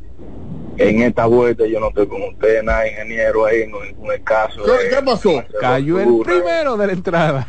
[0.78, 4.62] En esta vuelta yo no estoy con usted, nada, ingeniero, ahí en, en el caso.
[4.64, 5.44] ¿Qué, qué pasó?
[5.60, 7.48] Cayó el primero de la entrada.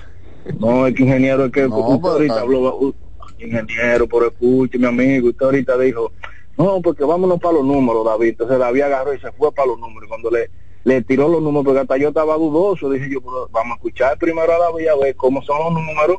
[0.60, 2.94] No, es que ingeniero, es que No, usted ahorita habló, uh,
[3.40, 6.12] ingeniero, por escuche, mi amigo, usted ahorita dijo,
[6.58, 8.30] no, porque vámonos para los números, David.
[8.30, 10.10] Entonces David agarró y se fue para los números.
[10.10, 10.50] Cuando le,
[10.84, 14.18] le tiró los números, porque hasta yo estaba dudoso, dije yo, pero vamos a escuchar
[14.18, 16.18] primero a David a ver cómo son los números.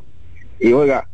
[0.59, 1.07] Y oiga,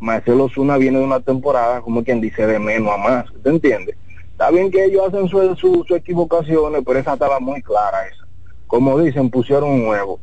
[0.00, 3.96] Marcelo Zuna viene de una temporada, como quien dice, de menos a más, ¿usted entiende?
[4.34, 8.26] Está bien que ellos hacen sus su, su equivocaciones, pero esa estaba muy clara esa.
[8.66, 10.18] Como dicen, pusieron un huevo.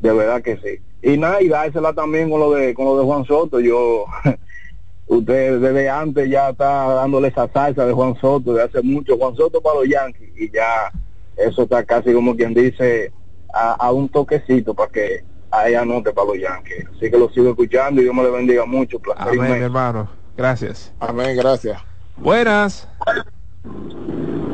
[0.00, 0.80] De verdad que sí.
[1.02, 3.58] Y nada, y dársela también con lo de con lo de Juan Soto.
[3.58, 4.04] Yo,
[5.08, 9.18] usted desde antes ya está dándole esa salsa de Juan Soto, de hace mucho.
[9.18, 10.30] Juan Soto para los Yankees.
[10.36, 10.92] Y ya
[11.36, 13.12] eso está casi como quien dice
[13.52, 16.86] a, a un toquecito para que ahí anote para los Yankees.
[16.96, 19.00] Así que lo sigo escuchando y Dios me le bendiga mucho.
[19.00, 20.08] Placer Amén, mi hermano.
[20.36, 20.92] Gracias.
[21.00, 21.82] Amén, gracias.
[22.16, 22.86] Buenas.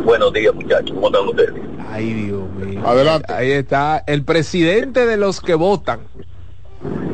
[0.05, 0.93] Buenos días, muchachos.
[0.95, 1.55] ¿Cómo están ustedes?
[1.89, 2.81] Ay, Dios mío.
[2.85, 3.33] Adelante.
[3.33, 6.01] Ahí está el presidente de los que votan.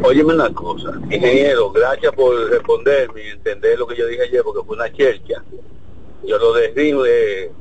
[0.02, 4.66] Óyeme una cosa, ingeniero, gracias por responderme y entender lo que yo dije ayer, porque
[4.66, 5.42] fue una chercha.
[6.24, 7.52] Yo lo desdigo de...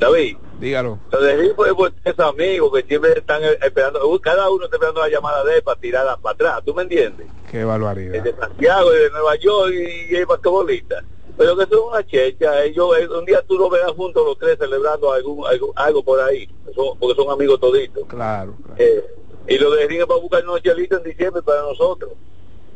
[0.00, 0.98] David, Dígalo.
[1.10, 5.44] lo desdigo por esos amigos que siempre están esperando, cada uno está esperando la llamada
[5.44, 7.28] de él para tirarla para atrás, ¿tú me entiendes?
[7.50, 8.16] Qué barbaridad.
[8.16, 11.04] El de Santiago, el de Nueva York y, y el basquetbolista.
[11.36, 14.38] Pero que eso es una checha, ellos, eh, un día tú lo verás juntos los
[14.38, 18.04] tres celebrando algún, algo, algo por ahí, Son- porque son amigos toditos.
[18.06, 18.56] Claro.
[18.64, 18.74] claro.
[18.80, 19.04] Eh,
[19.48, 22.12] y lo de para buscar unos chelitos en diciembre para nosotros.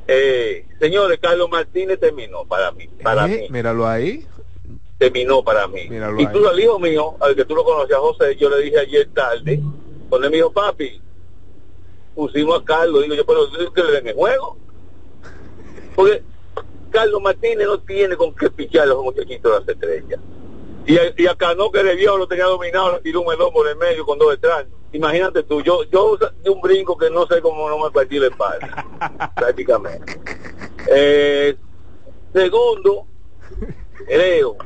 [0.06, 4.26] Eh, señores, Carlos Martínez terminó para mí, para Eh, mí, Míralo ahí.
[4.98, 5.86] terminó para mí.
[5.89, 6.32] Míralo y ahí.
[6.32, 9.60] tú, al hijo mío, al que tú lo conocías, José, yo le dije ayer tarde,
[10.09, 11.01] cuando él me dijo, papi,
[12.14, 14.56] pusimos a Carlos, digo yo, pero ¿es que le den el juego?
[15.94, 16.22] Porque
[16.90, 20.20] Carlos Martínez no tiene con qué pichar a los muchachitos de las estrellas.
[20.86, 23.69] Y a, y a Cano que vio lo tenía dominado, le tiró un melón por
[23.69, 24.65] el medio con dos detrás.
[24.93, 28.28] Imagínate tú, yo yo de un brinco que no sé cómo no me partí la
[28.28, 30.19] espalda, prácticamente.
[30.90, 31.56] Eh,
[32.32, 33.06] segundo,
[34.06, 34.56] creo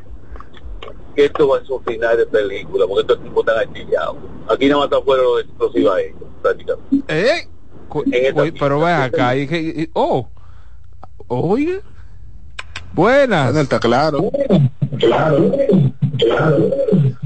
[1.17, 4.17] que esto va a ser un final de película, porque estos tipos están archillados.
[4.49, 7.05] Aquí nada más están fuera los explosivos a ellos, prácticamente.
[7.09, 7.49] ¿Eh?
[8.61, 9.37] Pero ve acá.
[9.37, 10.29] y que- y- oh.
[11.29, 11.81] Oye.
[12.95, 13.55] Buenas.
[13.57, 14.31] Está claro.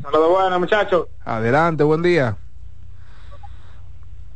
[0.03, 1.07] Saludos buenas, muchachos.
[1.25, 2.37] Adelante, buen día.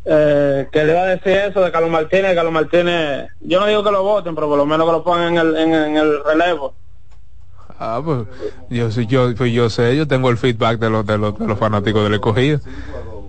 [0.05, 2.35] Eh, que le iba a decir eso de Carlos Martínez.
[2.35, 5.35] Carlos Martínez, yo no digo que lo voten, pero por lo menos que lo pongan
[5.35, 6.75] en el, en, en el relevo.
[7.79, 8.25] Ah, pues
[8.69, 11.47] yo, sí- yo, pues yo sé, yo tengo el feedback de los, de los, de
[11.47, 12.59] los fanáticos del escogido.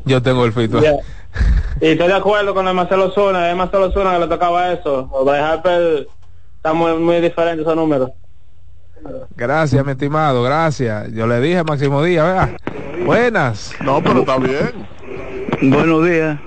[0.06, 0.84] Yo tengo el feedback.
[1.80, 5.07] Y estoy de acuerdo con el Marcelo Zuna, es Marcelo Zuna que le tocaba eso.
[5.11, 6.07] O de Harper
[6.62, 8.12] está muy, muy diferente esos números.
[9.36, 11.12] Gracias, mi estimado, gracias.
[11.12, 13.04] Yo le dije a Máximo Díaz, vea.
[13.04, 13.74] Buenas.
[13.84, 15.72] No, pero está bien.
[15.72, 16.40] Buenos días.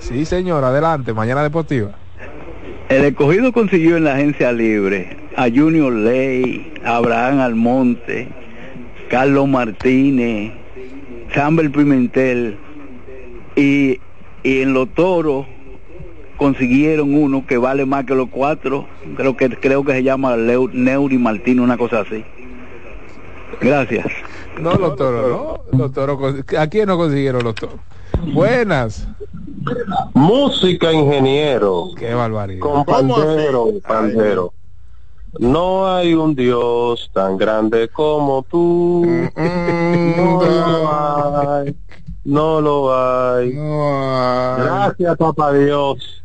[0.00, 1.92] Sí, señor, adelante, mañana deportiva.
[2.88, 8.26] El escogido consiguió en la agencia libre a Junior Ley, a Abraham Almonte,
[9.08, 10.52] Carlos Martínez,
[11.32, 12.58] Samuel Pimentel
[13.54, 14.00] y,
[14.42, 15.46] y en los toros
[16.40, 20.72] consiguieron uno que vale más que los cuatro, creo que creo que se llama Leu-
[20.72, 22.24] Neuri Martínez, una cosa así.
[23.60, 24.06] Gracias.
[24.58, 25.30] No, los toros,
[25.70, 25.78] no.
[25.78, 27.76] Los toros, ¿a quién no consiguieron los toros?
[28.32, 29.06] Buenas.
[30.14, 31.88] Música, ingeniero.
[31.94, 32.60] Qué barbaridad.
[32.60, 34.54] Con pandero, pandero.
[35.38, 39.04] No hay un Dios tan grande como tú.
[39.36, 41.76] No lo hay.
[42.24, 43.52] No lo hay.
[43.52, 46.19] Gracias, papá Dios.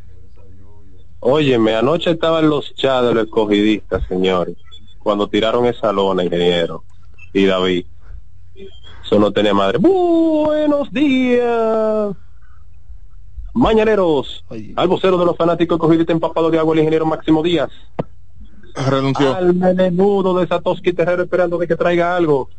[1.28, 4.58] Óyeme, anoche estaban los chats de los escogidistas, señores,
[5.00, 6.84] cuando tiraron esa lona, ingeniero
[7.34, 7.88] y David.
[9.04, 9.80] Eso no tenía madre.
[9.80, 12.16] Buenos días.
[13.56, 14.46] Mañaneros,
[14.76, 17.72] al vocero de los fanáticos escogidistas empapado de agua, el ingeniero Máximo Díaz.
[18.76, 19.34] Renunció.
[19.34, 22.52] Al menudo de Satoshi Terrero esperando de que traiga algo.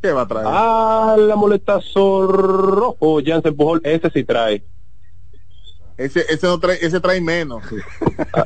[0.00, 0.46] ¿Qué va a traer?
[0.46, 4.64] Al amoletazo rojo, Jansen Pujol, ese sí trae.
[5.96, 7.62] Ese, ese, no trae, ese trae menos.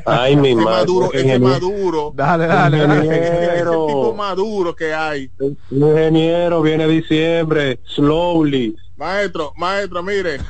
[0.04, 0.76] Ay, mi ese madre.
[0.80, 1.48] maduro, ese ingeniero.
[1.54, 2.12] maduro.
[2.14, 3.56] Dale, dale, dale.
[3.56, 5.30] Ese tipo maduro que hay.
[5.70, 8.76] Ingeniero, viene diciembre, slowly.
[8.96, 10.40] Maestro, maestro, mire.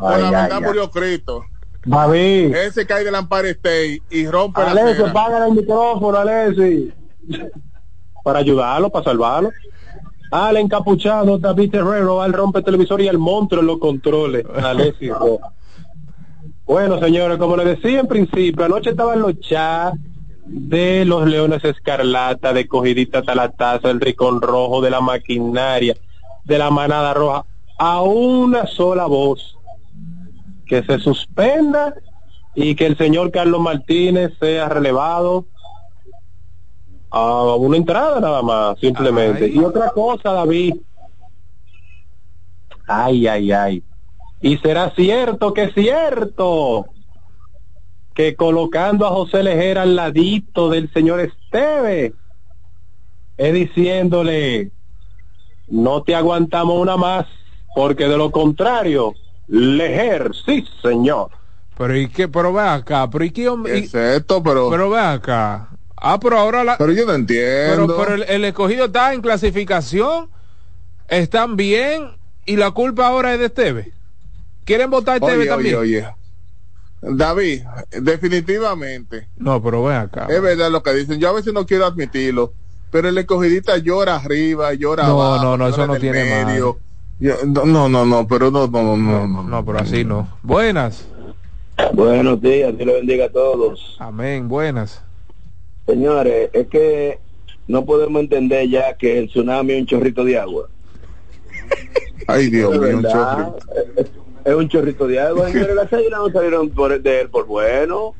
[0.00, 0.62] Ay, la ay, verdad ay.
[0.64, 1.44] murió Cristo.
[1.84, 2.54] David.
[2.56, 5.12] Ese cae del Empire State y rompe la Alexi, acera.
[5.12, 6.18] paga el micrófono.
[8.24, 9.50] Para ayudarlo, para salvarlo.
[10.30, 14.44] Al encapuchado, David Terrero, al rompe televisor y al monstruo en los controles.
[16.66, 19.98] Bueno, señores, como les decía en principio, anoche estaban los chats
[20.46, 25.94] de los Leones Escarlata, de Cogidita Talataza, el Ricón Rojo, de la maquinaria,
[26.44, 27.44] de la Manada Roja,
[27.78, 29.58] a una sola voz.
[30.66, 31.94] Que se suspenda
[32.54, 35.44] y que el señor Carlos Martínez sea relevado
[37.10, 39.48] a una entrada nada más, simplemente.
[39.48, 40.76] Y otra cosa, David.
[42.86, 43.82] Ay, ay, ay.
[44.40, 46.86] Y será cierto que es cierto
[48.14, 52.14] que colocando a José Lejera al ladito del señor Esteve,
[53.36, 54.70] es diciéndole,
[55.66, 57.26] no te aguantamos una más,
[57.74, 59.14] porque de lo contrario,
[59.48, 61.30] Lejer, sí señor.
[61.76, 63.78] Pero y qué, pero ve acá, pero y qué hombre.
[63.78, 64.70] y- Es esto, pero.
[64.70, 65.70] Pero ve acá.
[65.96, 66.78] Ah, pero ahora la.
[66.78, 67.86] Pero yo no entiendo.
[67.88, 70.30] Pero, pero el, el escogido está en clasificación,
[71.08, 72.16] están bien
[72.46, 73.93] y la culpa ahora es de Esteve.
[74.64, 75.74] ¿Quieren votar a Esteve Oye, también?
[75.76, 76.14] oye, oye.
[77.16, 77.62] David,
[78.00, 79.28] definitivamente.
[79.36, 80.26] No, pero ven acá.
[80.30, 81.20] Es verdad lo que dicen.
[81.20, 82.52] Yo a veces no quiero admitirlo.
[82.90, 85.44] pero el escogidita llora arriba, llora No, abajo.
[85.44, 86.78] no, no, eso no tiene medio.
[87.18, 89.42] Yo- no, no, no, pero no, no, no, no.
[89.42, 90.28] No, pero así no.
[90.42, 91.06] Buenas.
[91.92, 93.96] Buenos días, Dios lo bendiga a todos.
[93.98, 95.02] Amén, buenas.
[95.86, 97.18] Señores, es que
[97.66, 100.68] no podemos entender ya que el tsunami es un chorrito de agua.
[102.28, 103.58] Ay, Dios mío, un chorrito.
[104.44, 105.48] Es, un chorrito de agua.
[105.48, 108.14] Señores, las águilas no salieron por, de él por bueno.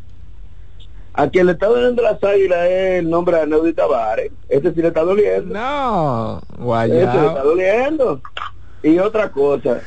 [1.13, 4.33] A quien le está doliendo las águilas es el nombre de Neudi Tavares.
[4.49, 5.55] Este sí le está doliendo.
[5.55, 7.29] No, Este le guayao.
[7.29, 8.21] está doliendo.
[8.83, 9.81] Y otra cosa,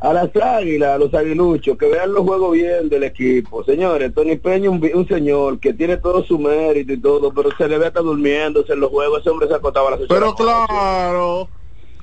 [0.00, 3.62] a las águilas, a los aguiluchos, que vean los juegos bien del equipo.
[3.64, 7.68] Señores, Tony Peña, un, un señor que tiene todo su mérito y todo, pero se
[7.68, 9.20] le ve hasta durmiéndose en los juegos.
[9.20, 11.48] Ese hombre se acostaba a las ocho Pero claro.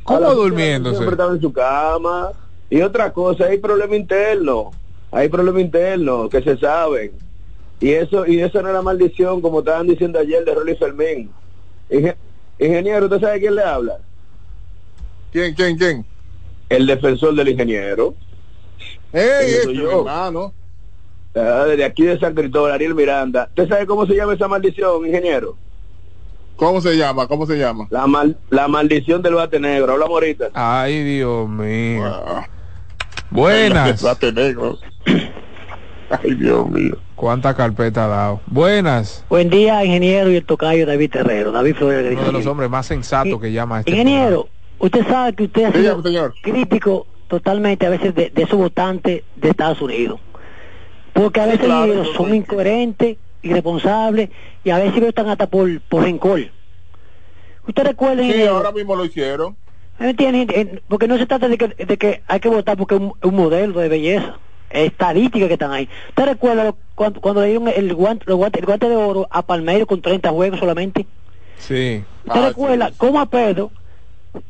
[0.04, 0.98] ¿Cómo durmiéndose?
[0.98, 2.32] Siempre estaba en su cama.
[2.70, 4.74] Y otra cosa, hay problema interno.
[5.12, 7.14] Hay problema interno que se saben.
[7.80, 11.32] Y eso y eso no era maldición, como estaban diciendo ayer de Rolly Fermín.
[11.90, 12.18] Inge-
[12.60, 13.98] ingeniero, ¿usted sabe quién le habla?
[15.32, 16.06] ¿Quién, quién, quién?
[16.70, 18.16] El defensor del ingeniero.
[19.14, 20.00] ¡Ey, este, soy yo.
[20.00, 20.54] hermano!
[21.36, 23.46] Ah, Desde aquí de San Cristóbal, Ariel Miranda.
[23.50, 25.56] ¿Usted sabe cómo se llama esa maldición, ingeniero?
[26.56, 27.28] ¿Cómo se llama?
[27.28, 27.88] ¿Cómo se llama?
[27.92, 29.94] La, mal- la maldición del bate negro.
[29.94, 30.50] Hablamos ahorita.
[30.56, 32.04] Ay, Dios mío.
[33.30, 34.04] Buenas.
[36.10, 36.98] Ay, Dios mío.
[37.16, 38.42] ¿Cuánta carpeta ha dado?
[38.48, 39.26] Buenas.
[39.30, 42.14] Buen día, ingeniero y el tocayo David Terrero, David Flores.
[42.14, 44.48] Uno de los hombres más sensatos que llama a este Ingeniero,
[44.80, 46.34] usted sabe que usted ha sido Dígame, señor.
[46.42, 50.20] crítico totalmente a veces de, de esos votantes de Estados Unidos.
[51.14, 54.30] Porque a veces claro, ellos eso son incoherentes, irresponsables
[54.64, 56.40] y a veces votan hasta por, por rencor.
[57.68, 59.58] Usted recuerda, Sí, ingeniero, ahora mismo lo hicieron.
[60.00, 63.14] Eh, Porque no se trata de que, de que hay que votar porque es un,
[63.22, 64.38] un modelo de belleza.
[64.70, 65.88] Estadísticas que están ahí.
[66.10, 69.28] ¿Usted recuerda lo- cuando, cuando le dieron el guante, el, guante, el guante de oro
[69.32, 71.06] a Palmeiro con 30 juegos solamente?
[71.58, 72.04] Sí.
[72.26, 72.94] ¿Usted Ah, recuerda sí.
[72.98, 73.72] cómo a Pedro,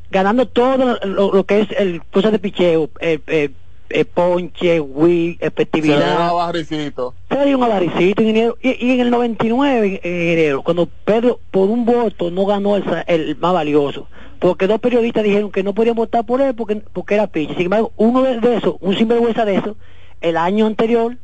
[0.10, 3.52] ganando todo lo, lo que es el cosa de picheo, eh,
[3.90, 7.14] eh, ponche, wii, Se le efectividad, daba barricito.
[7.30, 8.58] se dio un avaricito, ingeniero.
[8.62, 13.36] Y, y en el 99, ingeniero, cuando Pedro por un voto no ganó el, el
[13.38, 14.08] más valioso,
[14.40, 17.54] porque dos periodistas dijeron que no podían votar por él porque, porque era piche.
[17.56, 19.76] Sin embargo, uno de, de esos, un sinvergüenza de eso,
[20.22, 21.18] el año anterior,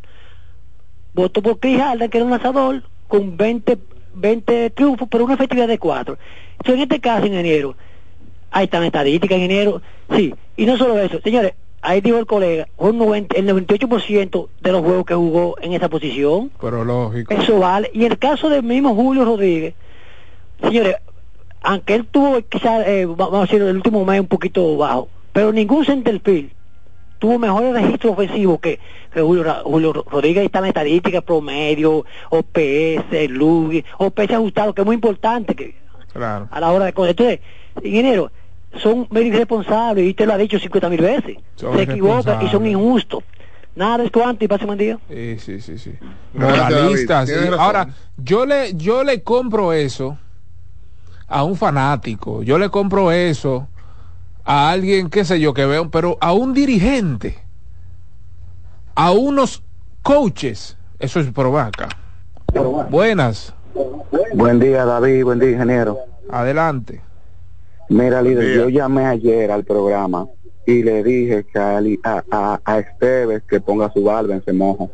[1.14, 3.78] votó por Chris Harden, que era un lanzador, con 20,
[4.16, 6.18] 20 triunfos, pero una efectividad de 4.
[6.54, 7.76] Entonces, en este caso, ingeniero,
[8.52, 9.82] ahí están estadísticas, ingeniero,
[10.16, 11.54] sí, y no solo eso, señores,
[11.84, 15.90] ahí dijo el colega, un 90, el 98% de los juegos que jugó en esa
[15.90, 17.34] posición, Pero lógico.
[17.34, 17.92] eso vale.
[17.94, 19.76] Y en el caso del mismo Julio Rodríguez,
[20.62, 20.96] señores,
[21.62, 25.10] aunque él tuvo quizás, eh, va- vamos a decir, el último mes un poquito bajo,
[25.32, 26.52] pero ningún centerfield
[27.20, 28.80] tuvo mejores registros ofensivos que,
[29.14, 30.40] que Julio, Julio Ro- Rodríguez.
[30.42, 35.76] Ahí está en estadística, promedio, OPS, LUGI, OPS ajustado, que es muy importante que
[36.12, 36.48] Claro.
[36.52, 36.90] a la hora de...
[37.10, 37.40] Entonces,
[37.82, 38.32] ingeniero,
[38.82, 41.38] son medio irresponsables, y usted lo ha dicho 50 mil veces.
[41.56, 43.24] Son Se equivocan y son injustos.
[43.76, 45.00] Nada de esto antes y pase buen día.
[45.10, 45.94] Sí, sí, sí,
[46.34, 47.28] Moralistas.
[47.28, 47.36] Sí.
[47.58, 47.88] Ahora,
[48.18, 50.18] yo le, yo le compro eso
[51.28, 52.44] a un fanático.
[52.44, 53.68] Yo le compro eso
[54.46, 57.40] a alguien, qué sé yo, que veo, pero a un dirigente,
[58.94, 59.64] a unos
[60.04, 60.78] coaches.
[61.00, 61.90] Eso es provaca.
[62.90, 63.54] Buenas.
[64.36, 65.24] Buen día, David.
[65.24, 65.98] Buen día, ingeniero.
[66.30, 67.02] Adelante.
[67.90, 70.28] Mira, líder, yo llamé ayer al programa
[70.66, 74.90] y le dije que a, a, a, a Esteves que ponga su barba en mojo.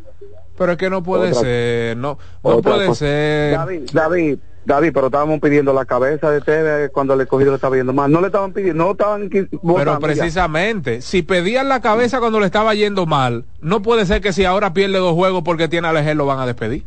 [0.58, 3.00] Pero es que no puede Otra- ser, no, no Otra puede cosa.
[3.06, 3.52] ser.
[3.56, 7.78] David, David, David, pero estábamos pidiendo la cabeza de Esteves cuando el escogido le estaba
[7.78, 8.12] yendo mal.
[8.12, 10.00] No le estaban pidiendo, no estaban Pero ya.
[10.00, 14.44] precisamente, si pedían la cabeza cuando le estaba yendo mal, no puede ser que si
[14.46, 16.84] ahora pierde dos juegos porque tiene a Lejer lo van a despedir.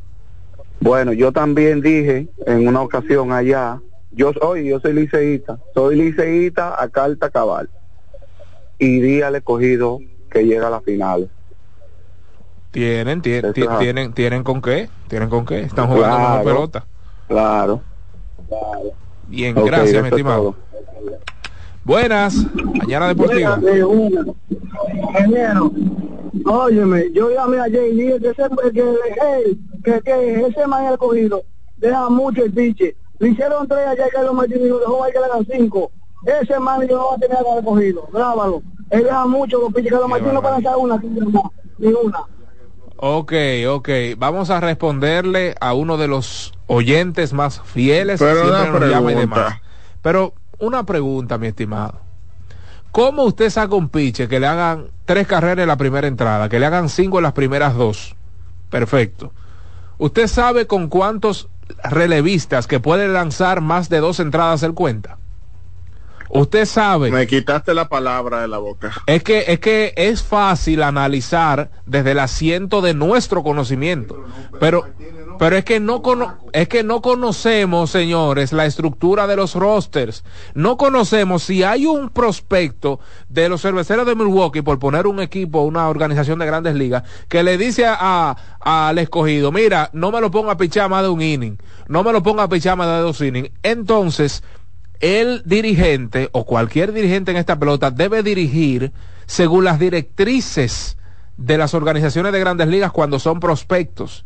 [0.81, 3.81] Bueno, yo también dije en una ocasión allá,
[4.13, 7.69] yo soy, yo soy liceísta, soy liceísta a carta cabal.
[8.79, 9.99] Y di al escogido
[10.31, 11.31] que llega a la final.
[12.71, 13.85] Tienen, tie- Eso ti- es así.
[13.85, 16.29] tienen, tienen con qué, tienen con qué, están jugando Claro.
[16.31, 16.87] mejor pelota.
[17.29, 17.83] Claro.
[19.29, 20.43] Bien, Ok, gracias, mi es estimado.
[20.43, 20.57] todo.
[21.85, 22.35] Buenas,
[22.79, 23.57] mañana deportiva.
[23.57, 24.25] de una.
[24.95, 25.71] Ingeniero,
[26.47, 31.43] óyeme, yo llamé ayer y dije que ese, que, que, que ese man el cogido
[31.77, 32.97] deja mucho el piche.
[33.23, 35.93] Le hicieron tres ayer que lo Martínez y lo dejó ahí que le hagan cinco.
[36.27, 38.63] Ese man yo no va a tener nada cogido, grábalo.
[38.91, 41.01] Él deja mucho los piches que los Martínez no pueden hacer una,
[41.79, 42.19] ni una.
[42.97, 43.33] Ok,
[43.69, 43.89] ok,
[44.19, 48.89] vamos a responderle a uno de los oyentes más fieles que Pero siempre una nos
[48.91, 49.37] llama y pregunta.
[49.41, 49.61] demás.
[50.03, 52.01] Pero una pregunta, mi estimado.
[52.91, 56.59] ¿Cómo usted saca un piche que le hagan tres carreras en la primera entrada, que
[56.59, 58.17] le hagan cinco en las primeras dos?
[58.69, 59.33] Perfecto.
[59.99, 61.49] ¿Usted sabe con cuántos
[61.85, 65.19] relevistas que pueden lanzar más de dos entradas en cuenta.
[66.35, 67.11] Usted sabe.
[67.11, 68.91] Me quitaste la palabra de la boca.
[69.07, 74.25] Es que, es que es fácil analizar desde el asiento de nuestro conocimiento.
[74.59, 79.55] Pero, pero es que no cono- es que no conocemos, señores, la estructura de los
[79.55, 80.23] rosters.
[80.55, 85.63] No conocemos si hay un prospecto de los cerveceros de Milwaukee, por poner un equipo,
[85.63, 90.21] una organización de grandes ligas, que le dice a- a- al escogido, mira, no me
[90.21, 91.59] lo ponga a pichar más de un inning,
[91.89, 93.51] no me lo ponga a pichar más de dos innings.
[93.63, 94.45] Entonces,
[95.01, 98.93] el dirigente o cualquier dirigente en esta pelota debe dirigir
[99.27, 100.97] según las directrices
[101.37, 104.25] de las organizaciones de grandes ligas cuando son prospectos.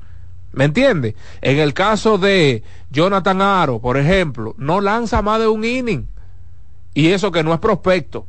[0.53, 1.15] ¿Me entiende?
[1.43, 6.09] En el caso de Jonathan Aro, por ejemplo, no lanza más de un inning.
[6.95, 8.27] Y eso que no es prospecto.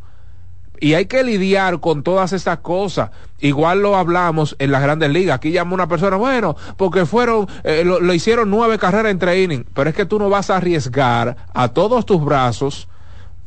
[0.79, 3.11] Y hay que lidiar con todas estas cosas.
[3.39, 5.37] Igual lo hablamos en las grandes ligas.
[5.37, 9.65] Aquí llama una persona, bueno, porque fueron, eh, lo, hicieron nueve carreras entre innings.
[9.73, 12.87] Pero es que tú no vas a arriesgar a todos tus brazos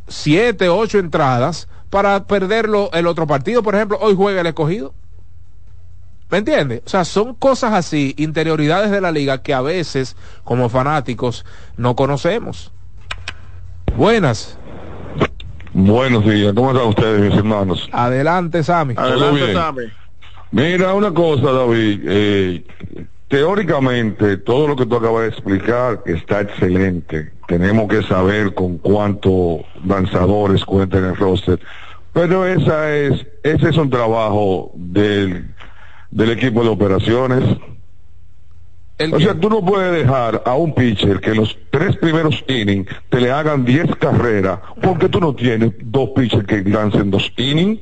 [0.09, 3.63] siete, ocho entradas para perderlo el otro partido.
[3.63, 4.95] Por ejemplo, hoy juega el escogido.
[6.31, 6.83] ¿Me entiendes?
[6.87, 11.45] O sea, son cosas así, interioridades de la liga que a veces, como fanáticos,
[11.77, 12.73] no conocemos.
[13.97, 14.57] Buenas.
[15.73, 17.89] Buenos días, ¿cómo están ustedes, mis hermanos?
[17.93, 18.95] Adelante, Sammy.
[18.95, 19.57] Todo bien.
[20.53, 22.65] Mira, una cosa, David, eh,
[23.29, 27.33] teóricamente todo lo que tú acabas de explicar está excelente.
[27.47, 31.61] Tenemos que saber con cuántos lanzadores cuentan en el roster.
[32.13, 35.55] Pero esa es, ese es un trabajo del,
[36.11, 37.45] del equipo de operaciones.
[39.13, 42.87] O sea, tú no puedes dejar a un pitcher que en los tres primeros innings
[43.09, 47.81] te le hagan 10 carreras porque tú no tienes dos pitchers que lancen dos innings.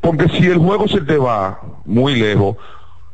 [0.00, 2.56] Porque si el juego se te va muy lejos,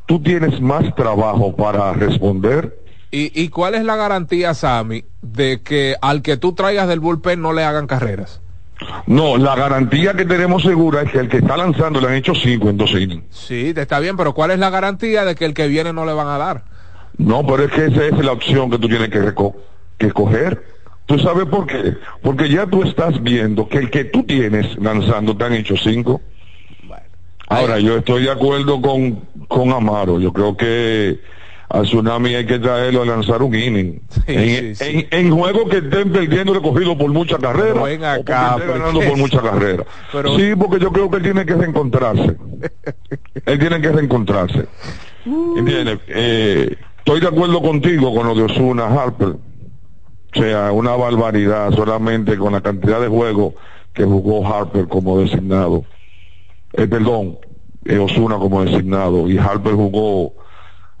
[0.05, 2.79] tú tienes más trabajo para responder.
[3.11, 7.41] ¿Y, ¿Y cuál es la garantía, Sammy, de que al que tú traigas del bullpen
[7.41, 8.41] no le hagan carreras?
[9.07, 12.33] No, la garantía que tenemos segura es que el que está lanzando le han hecho
[12.35, 13.23] cinco en dos innings.
[13.29, 16.13] Sí, está bien, pero ¿cuál es la garantía de que el que viene no le
[16.13, 16.63] van a dar?
[17.17, 19.55] No, pero es que esa es la opción que tú tienes que, reco-
[19.97, 20.63] que coger.
[21.05, 21.95] ¿Tú sabes por qué?
[22.21, 26.21] Porque ya tú estás viendo que el que tú tienes lanzando te han hecho cinco.
[27.49, 29.15] Ahora, yo estoy de acuerdo con,
[29.47, 30.19] con Amaro.
[30.19, 31.19] Yo creo que
[31.73, 33.99] al Tsunami hay que traerlo a lanzar un inning.
[34.27, 38.67] en, en- en juegos que estén perdiendo recogido por mucha carrera o porque acá, estén
[38.67, 39.83] pero ganando ¿qué por mucha carrera.
[40.11, 42.35] Pero- Sí, porque yo creo que él tiene que reencontrarse.
[43.45, 44.67] él tiene que reencontrarse.
[45.57, 45.99] ¿Entiendes?
[46.09, 49.29] Eh, estoy de acuerdo contigo con lo de Osuna Harper.
[50.35, 53.55] O sea, una barbaridad solamente con la cantidad de juegos
[53.93, 55.85] que jugó Harper como designado.
[56.73, 57.39] Eh, perdón,
[57.85, 59.27] eh, Osuna como designado.
[59.29, 60.33] Y Harper jugó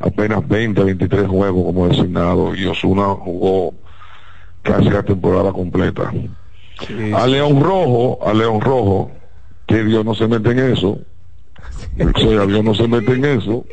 [0.03, 2.55] apenas 20, 23 juegos como designado.
[2.55, 3.73] Y Osuna jugó
[4.61, 6.11] casi la temporada completa.
[7.15, 9.11] A León Rojo, a León Rojo,
[9.65, 10.99] que Dios no se mete en eso.
[11.99, 13.65] O sea, Dios no se mete en eso.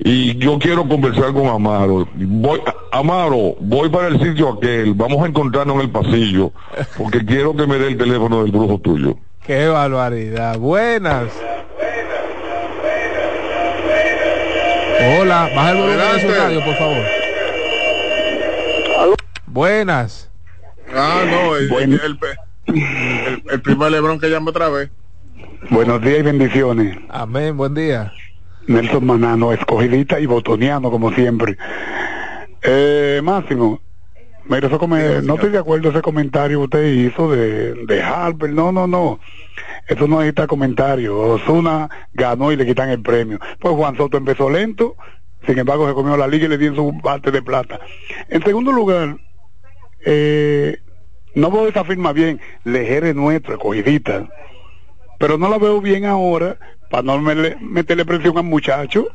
[0.00, 2.08] Y yo quiero conversar con Amaro.
[2.14, 2.60] Voy,
[2.92, 4.94] Amaro, voy para el sitio aquel.
[4.94, 6.52] Vamos a encontrarnos en el pasillo.
[6.96, 9.16] Porque quiero que me dé el teléfono del brujo tuyo.
[9.44, 10.58] Qué barbaridad.
[10.58, 11.32] Buenas.
[15.00, 17.04] Hola, baja el volumen de su radio, por favor.
[19.46, 20.30] Buenas.
[20.94, 22.18] Ah, no, el, el, el-
[22.66, 24.90] el- el primer Lebrón que llama otra vez.
[25.70, 26.98] Buenos días y bendiciones.
[27.08, 28.12] Amén, buen día.
[28.66, 31.56] Nelson Manano, escogidita y botoniano como siempre.
[32.62, 33.80] Eh, Máximo,
[34.48, 38.50] mira, eso come- no estoy de acuerdo ese comentario que usted hizo de, de Harper.
[38.50, 39.20] No, no, no.
[39.86, 41.18] Eso no necesita comentario.
[41.18, 43.38] Osuna ganó y le quitan el premio.
[43.60, 44.96] Pues Juan Soto empezó lento,
[45.46, 47.80] sin embargo se comió la liga y le dieron su parte de plata.
[48.28, 49.16] En segundo lugar,
[50.04, 50.78] eh,
[51.34, 52.40] no veo esa firma bien.
[52.64, 54.28] Lejere nuestro, escogidita
[55.18, 56.56] pero no la veo bien ahora
[56.90, 59.08] para no me- meterle presión al muchacho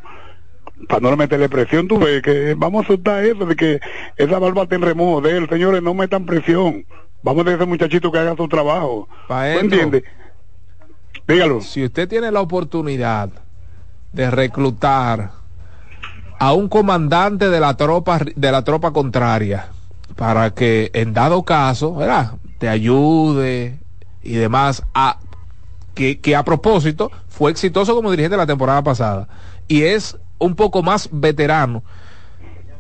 [0.87, 3.79] para no meterle presión tú ves que vamos a soltar eso de que
[4.17, 6.85] esa barba en remojo de él señores no metan presión
[7.21, 10.03] vamos a dejar ese muchachito que haga su trabajo ¿tú Maestro, entiendes?
[11.27, 13.29] dígalo Si usted tiene la oportunidad
[14.11, 15.31] de reclutar
[16.39, 19.69] a un comandante de la tropa de la tropa contraria
[20.15, 22.33] para que en dado caso, ¿verdad?
[22.59, 23.79] te ayude
[24.21, 25.19] y demás a
[25.95, 29.27] que, que a propósito fue exitoso como dirigente la temporada pasada
[29.67, 31.83] y es un poco más veterano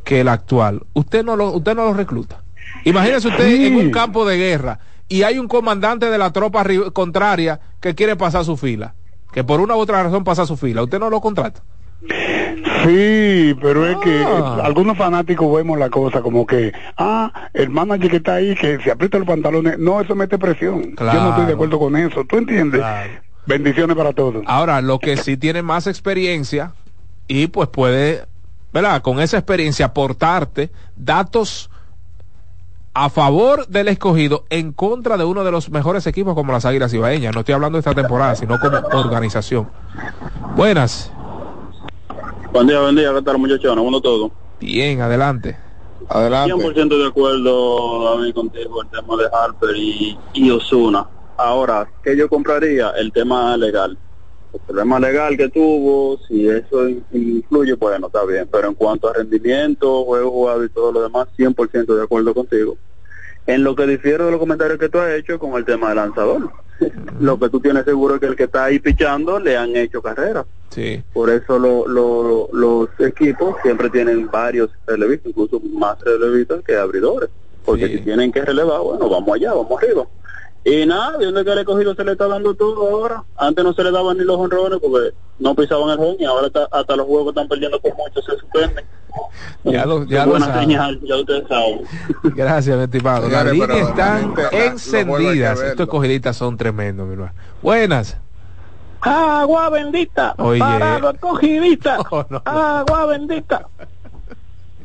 [0.03, 0.81] que el actual.
[0.93, 2.43] Usted no lo usted no lo recluta.
[2.85, 6.91] Imagínese usted en un campo de guerra y hay un comandante de la tropa ri-
[6.91, 8.95] contraria que quiere pasar su fila,
[9.31, 10.83] que por una u otra razón pasa su fila.
[10.83, 11.61] Usted no lo contrata.
[12.85, 14.59] Sí, pero es que Ah.
[14.63, 18.91] algunos fanáticos vemos la cosa como que, ah, el manager que está ahí, que se
[18.91, 19.79] aprieta los pantalones.
[19.79, 20.81] No, eso mete presión.
[20.81, 21.45] Yo no estoy Claro.
[21.45, 22.25] de acuerdo con eso.
[22.25, 22.81] ¿Tú entiendes?
[23.45, 24.43] Bendiciones para todos.
[24.47, 26.73] Ahora, lo que sí tiene más experiencia
[27.27, 28.25] y pues puede,
[28.71, 29.01] ¿verdad?
[29.01, 31.69] Con esa experiencia aportarte datos
[32.93, 36.93] a favor del escogido en contra de uno de los mejores equipos como las Águilas
[36.93, 37.33] Ibaeñas.
[37.33, 39.69] No estoy hablando de esta temporada, sino como organización.
[40.55, 41.11] Buenas.
[42.51, 43.83] Buen día, buen día, ¿qué tal muchachones?
[43.83, 44.31] Bueno, todo.
[44.59, 45.57] Bien, adelante.
[46.07, 46.53] Adelante.
[46.53, 51.07] 100% de acuerdo, David, contigo, el tema de Harper y, y Osuna.
[51.37, 52.91] Ahora, ¿qué yo compraría?
[52.91, 53.97] El tema legal.
[54.53, 58.47] El problema legal que tuvo, si eso in- influye, bueno, está bien.
[58.51, 62.77] Pero en cuanto a rendimiento, juego jugado y todo lo demás, 100% de acuerdo contigo.
[63.47, 65.97] En lo que difiero de los comentarios que tú has hecho con el tema del
[65.97, 66.49] lanzador.
[67.19, 70.01] lo que tú tienes seguro es que el que está ahí pichando le han hecho
[70.01, 70.45] carrera.
[70.69, 71.03] Sí.
[71.13, 77.29] Por eso lo- lo- los equipos siempre tienen varios relevistas, incluso más relevistas que abridores.
[77.65, 80.05] Porque si tienen que relevar, bueno, vamos allá, vamos arriba.
[80.65, 83.23] Y nada, viendo que el escogido se le está dando todo ahora.
[83.35, 86.47] Antes no se le daban ni los honrones porque no pisaban el home y ahora
[86.47, 88.85] está- hasta los juegos que están perdiendo por mucho se suspenden.
[89.65, 90.59] Ya lo, ya lo buena sabe.
[90.61, 91.81] señal, ya ustedes saben.
[92.35, 93.27] Gracias, mi estimado.
[93.29, 95.61] Las líneas están encendidas.
[95.61, 97.33] Estos escogiditas son tremendos, mi hermano.
[97.61, 98.17] Buenas.
[99.01, 100.33] Agua bendita.
[100.37, 100.59] Oye.
[100.59, 101.99] Para los escogidistas.
[102.45, 103.67] Agua bendita.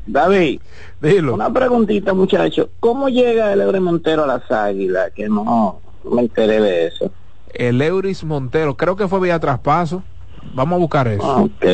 [0.08, 0.60] David.
[1.00, 1.34] Dilo.
[1.34, 2.70] Una preguntita, muchacho.
[2.80, 5.12] ¿Cómo llega el Ebre Montero a las águilas?
[5.14, 7.10] Que no, no me enteré de eso.
[7.54, 10.02] El Euris Montero, creo que fue vía traspaso.
[10.54, 11.44] Vamos a buscar eso.
[11.44, 11.66] Ok.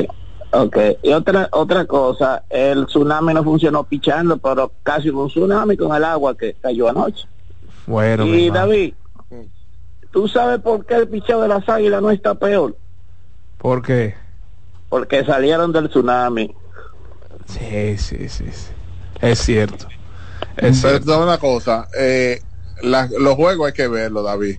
[0.52, 0.76] Ok.
[1.02, 5.94] Y otra otra cosa, el tsunami no funcionó pichando, pero casi hubo un tsunami con
[5.94, 7.26] el agua que cayó anoche.
[7.86, 8.50] Bueno, y.
[8.50, 8.94] David,
[10.12, 12.76] ¿tú sabes por qué el picheo de las águilas no está peor?
[13.58, 14.14] ¿por qué?
[14.90, 16.54] Porque salieron del tsunami.
[17.46, 18.44] Sí, sí, sí.
[18.52, 18.72] sí.
[19.20, 19.86] Es cierto.
[20.56, 22.40] Pero tú sabes una cosa, eh,
[22.82, 24.58] la- los juegos hay que verlo, David.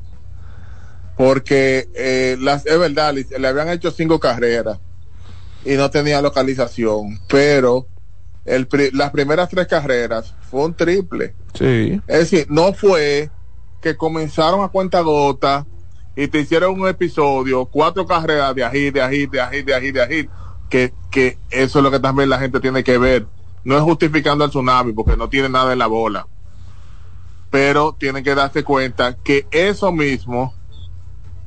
[1.17, 4.79] Porque eh, las, es verdad, le, le habían hecho cinco carreras
[5.63, 7.87] y no tenía localización, pero
[8.43, 11.35] el, las primeras tres carreras fue un triple.
[11.53, 12.01] Sí.
[12.07, 13.31] Es decir, no fue
[13.81, 15.65] que comenzaron a cuenta gota
[16.15, 19.91] y te hicieron un episodio, cuatro carreras de ají, de ají, de ají, de ají,
[19.91, 20.29] de ají,
[20.69, 23.27] que, que eso es lo que también la gente tiene que ver.
[23.63, 26.27] No es justificando al tsunami porque no tiene nada en la bola.
[27.49, 30.53] Pero tienen que darse cuenta que eso mismo,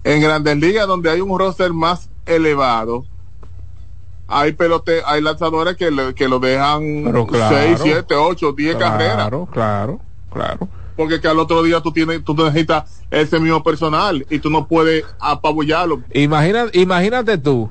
[0.04, 3.04] en grandes ligas donde hay un roster más elevado,
[4.26, 7.56] hay pelote, hay lanzadores que, le- que lo dejan Pero claro.
[7.56, 10.00] 6, 7, 8, 10 carreras Claro, claro,
[10.32, 10.68] claro.
[10.96, 14.66] porque que al otro día tú tienes tú necesitas ese mismo personal y tú no
[14.68, 17.70] puedes apabullarlo Imagina, imagínate tú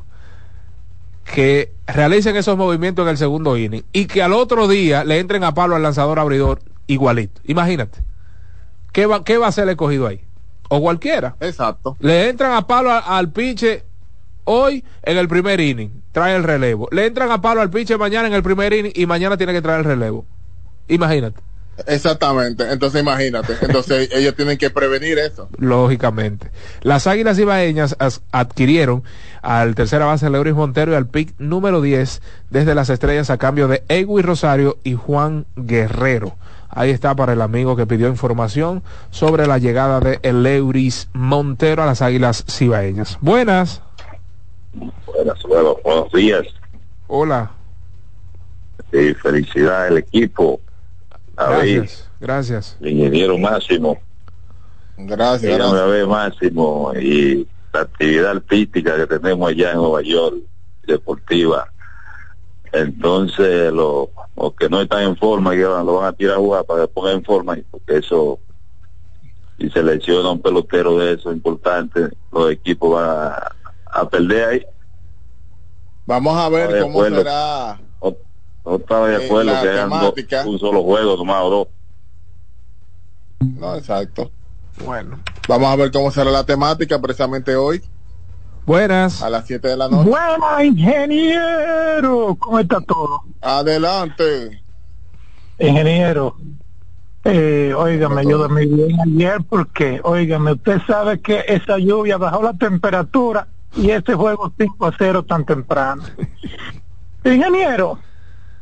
[1.33, 5.43] que realicen esos movimientos en el segundo inning y que al otro día le entren
[5.43, 7.41] a palo al lanzador abridor igualito.
[7.45, 7.99] Imagínate.
[8.93, 10.21] ¿Qué va, qué va a hacer el escogido ahí?
[10.69, 11.35] O cualquiera.
[11.39, 13.83] exacto Le entran a palo a- al pinche
[14.45, 16.87] hoy en el primer inning, trae el relevo.
[16.91, 19.61] Le entran a palo al pinche mañana en el primer inning y mañana tiene que
[19.61, 20.25] traer el relevo.
[20.87, 21.41] Imagínate.
[21.85, 26.49] Exactamente entonces imagínate entonces ellos tienen que prevenir eso lógicamente.
[26.81, 29.03] Las Águilas Ibaeñas as- adquirieron
[29.41, 33.67] al tercera base Leuris Montero y al pick número 10 desde las estrellas a cambio
[33.67, 36.35] de Egui Rosario y Juan Guerrero.
[36.69, 41.85] Ahí está para el amigo que pidió información sobre la llegada de Leuris Montero a
[41.85, 43.17] las Águilas Cibaeñas.
[43.21, 43.81] Buenas.
[45.05, 46.45] Buenas, buenos, buenos días
[47.07, 47.51] Hola.
[48.91, 50.59] y felicidades al equipo.
[51.37, 52.09] Gracias.
[52.19, 52.77] Gracias.
[52.81, 53.99] ingeniero Máximo.
[54.97, 55.51] Gracias.
[55.51, 60.37] Dígame a ver, Máximo, y la actividad artística que tenemos allá en Nueva York,
[60.83, 61.71] deportiva.
[62.71, 66.39] Entonces, los los que no están en forma, que van- lo van a tirar a
[66.39, 68.39] jugar para que ponga en forma, y porque eso,
[69.57, 73.51] si se lesiona un pelotero de eso importante, los equipos van a,
[73.85, 74.65] a perder ahí.
[76.05, 77.79] vamos a ver cómo será
[78.67, 80.43] No estaba de Eh, acuerdo que hagan do- temática.
[80.45, 81.67] un solo juego, nomás o dos.
[83.59, 84.31] no exacto
[84.83, 87.81] bueno vamos a ver cómo será la temática precisamente hoy
[88.65, 89.21] Buenas.
[89.21, 92.35] a las 7 de la noche Buena, ingeniero.
[92.39, 93.23] ¿Cómo está todo?
[93.41, 94.61] adelante
[95.59, 96.35] Ingeniero.
[97.23, 102.53] Eh, óigame, yo dormí bien ayer porque, óigame, usted sabe que esa lluvia bajó la
[102.53, 106.03] temperatura y este juego 5 a 0 tan temprano.
[107.23, 107.99] Ingeniero,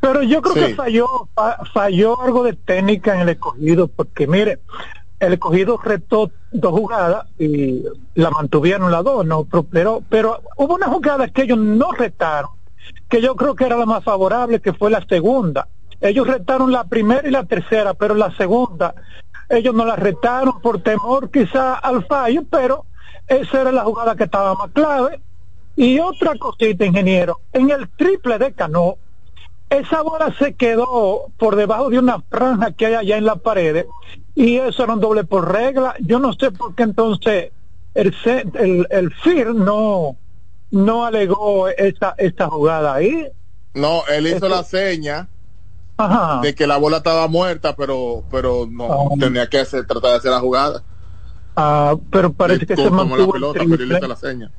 [0.06, 0.60] pero yo creo Sí.
[0.72, 4.60] que falló, fa- falló algo de técnica en el escogido, porque mire,
[5.19, 7.84] el escogido retó dos jugadas y
[8.14, 12.52] la mantuvieron las dos, no, pero, pero, pero hubo una jugada que ellos no retaron
[13.10, 15.68] que yo creo que era la más favorable, que fue la segunda.
[15.99, 18.94] Ellos retaron la primera y la tercera, pero la segunda,
[19.49, 22.86] ellos no la retaron por temor quizá al fallo, pero
[23.27, 25.19] esa era la jugada que estaba más clave.
[25.76, 28.98] Y otra cosita, ingeniero, en el triple de Cano,
[29.69, 33.85] esa bola se quedó por debajo de una franja que hay allá en la pared
[34.35, 35.95] y eso era un doble por regla.
[35.99, 37.51] Yo no sé por qué entonces
[37.93, 38.13] el,
[38.53, 40.15] el, el FIR no,
[40.71, 43.27] no alegó esta, esta jugada ahí.
[43.73, 45.27] No, él hizo Este- la seña
[45.97, 46.41] Ajá.
[46.41, 50.31] de que la bola estaba muerta, pero pero no tenía que hacer, tratar de hacer
[50.31, 50.83] la jugada.
[51.55, 54.51] Ah, pero parece que se la mantuvo el pelota, pero él hizo la seña.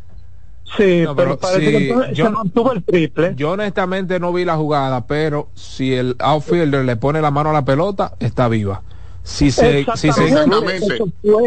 [0.77, 3.35] Sí, No, pero, pero parece sí, que entonces yo- se mantuvo el triple.
[3.37, 7.53] Yo honestamente no vi la jugada, pero si el outfielder le pone la mano a
[7.53, 8.83] la pelota, está viva.
[9.23, 10.03] Si se, incrusta,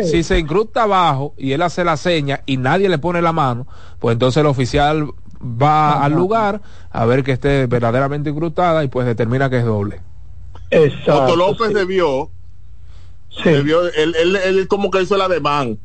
[0.04, 3.68] si se incrusta abajo y él hace la seña y nadie le pone la mano,
[4.00, 5.08] pues entonces el oficial
[5.41, 10.02] va al lugar a ver que esté verdaderamente incrustada y pues determina que es doble.
[10.72, 12.30] Exacto, Otto López debió,
[13.46, 15.80] debió él, él, él como que hizo el ademán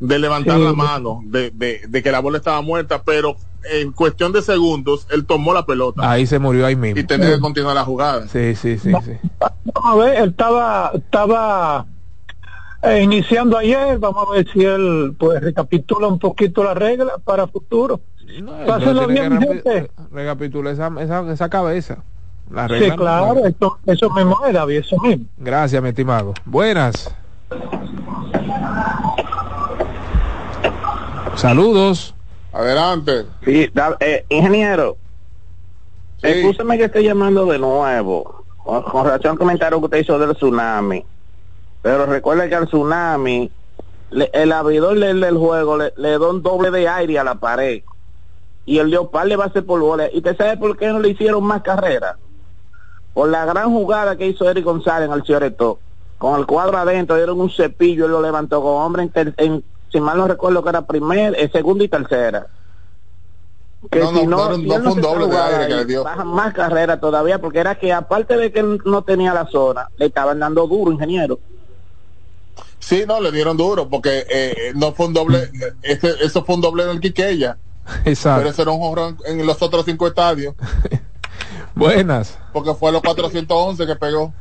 [0.00, 0.64] de levantar Sí.
[0.64, 3.36] la mano, de, de, de que la bola estaba muerta, pero
[3.72, 7.00] en cuestión de segundos él tomó la pelota Ahí se murió ahí mismo.
[7.00, 8.28] y tenía que continuar la jugada.
[8.28, 9.12] Sí, sí, sí, sí.
[9.72, 11.86] Vamos a ver, él estaba, estaba
[12.82, 17.46] eh, iniciando ayer, vamos a ver si él pues recapitula un poquito la regla para
[17.46, 18.00] futuro.
[18.66, 19.90] Pásenlo Entonces bien, gente.
[20.12, 21.98] recapitular esa, esa, esa cabeza.
[22.50, 25.24] La Sí, regla no- claro, eso, eso mismo es, David, eso mismo.
[25.38, 26.34] Gracias, mi estimado.
[26.44, 27.14] Buenas.
[31.44, 32.14] Saludos.
[32.54, 33.26] Adelante.
[33.44, 34.96] Sí, da- eh, ingeniero,
[36.22, 40.34] escúcheme que estoy llamando de nuevo con, con relación al comentario que usted hizo del
[40.34, 41.04] tsunami.
[41.82, 43.52] Pero recuerde que al tsunami,
[44.08, 47.34] le- el abridor del, del juego le, le da un doble de aire a la
[47.34, 47.82] pared
[48.64, 50.08] y el leopard le va a hacer por bola.
[50.10, 52.16] ¿Y usted sabe por qué no le hicieron más carreras?
[53.12, 55.78] Por la gran jugada que hizo Eric González en el Cioreto.
[56.16, 59.62] Con el cuadro adentro, dieron un cepillo y lo levantó con hombre en, ter- en-
[59.94, 62.46] si mal no recuerdo que era primer, eh, segunda y tercera.
[63.90, 66.04] Que No, no, si no si no fue un doble de aire que le dio.
[66.04, 69.88] bajan más carreras todavía, porque era que aparte de que él no tenía la zona,
[69.96, 71.38] le estaban dando duro, ingeniero.
[72.80, 76.56] Sí, no, le dieron duro porque eh, no fue un doble, eh, ese, eso fue
[76.56, 77.56] un doble en el Quiqueya,
[78.04, 78.40] Exacto.
[78.40, 80.54] pero ese era un jonrón en los otros cinco estadios,
[81.74, 82.38] Buenas.
[82.52, 84.32] porque fue a los 411 que pegó.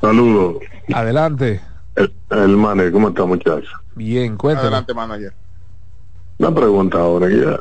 [0.00, 0.56] Saludos.
[0.94, 1.60] Adelante.
[2.00, 3.68] El, el manager, ¿cómo está muchacho?
[3.94, 4.68] Bien, cuéntame.
[4.68, 5.32] Adelante, manager.
[6.38, 7.58] Una pregunta ahora, ya,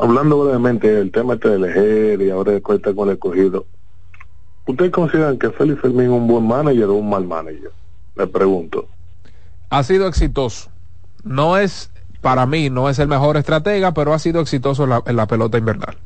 [0.00, 3.66] hablando brevemente del tema este del EGER y ahora de cuenta con el escogido.
[4.66, 7.72] ¿Ustedes consideran que Félix Fermín es un buen manager o un mal manager?
[8.14, 8.86] Le pregunto.
[9.70, 10.70] Ha sido exitoso.
[11.24, 11.90] No es,
[12.20, 15.26] para mí, no es el mejor estratega, pero ha sido exitoso en la, en la
[15.26, 15.96] pelota invernal.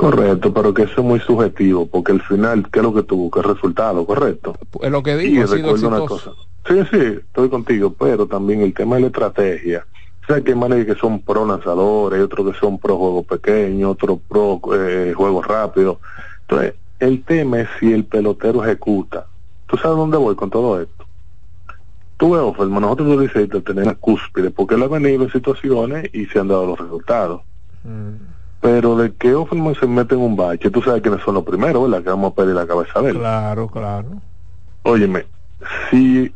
[0.00, 3.30] Correcto, pero que eso es muy subjetivo, porque al final, ¿qué es lo que tuvo?
[3.30, 4.06] ¿Qué resultado?
[4.06, 4.56] Correcto.
[4.80, 6.32] Es lo que Y digo, ha sido recuerdo una cosa.
[6.66, 9.84] Sí, sí, estoy contigo, pero también el tema de la estrategia.
[10.22, 13.90] O sea, que hay managers que son pro lanzadores, otros que son pro juego pequeño,
[13.90, 16.00] otros pro eh, juego rápido.
[16.48, 19.26] Entonces, el tema es si el pelotero ejecuta.
[19.66, 21.04] ¿Tú sabes dónde voy con todo esto?
[22.16, 26.24] Tú ves, Offerman, nosotros los distritos tenemos cúspide, porque él ha venido en situaciones y
[26.24, 27.42] se han dado los resultados.
[28.60, 31.82] Pero de que Offerman se mete en un bache, tú sabes quiénes son los primeros,
[31.82, 32.04] ¿verdad?
[32.04, 33.18] Que vamos a pedir la cabeza de él.
[33.18, 34.08] Claro, claro.
[34.82, 35.26] Óyeme,
[35.90, 36.32] si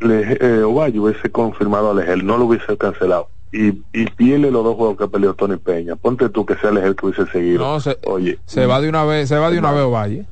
[0.00, 3.28] le, eh, Ovalle hubiese confirmado a Legel, no lo hubiese cancelado.
[3.52, 5.96] Y, y pierde los dos juegos que peleó Tony Peña.
[5.96, 7.64] Ponte tú que sea Legel que hubiese seguido.
[7.64, 10.26] No, se, Oye, se va de una vez, se va de una vez Valle.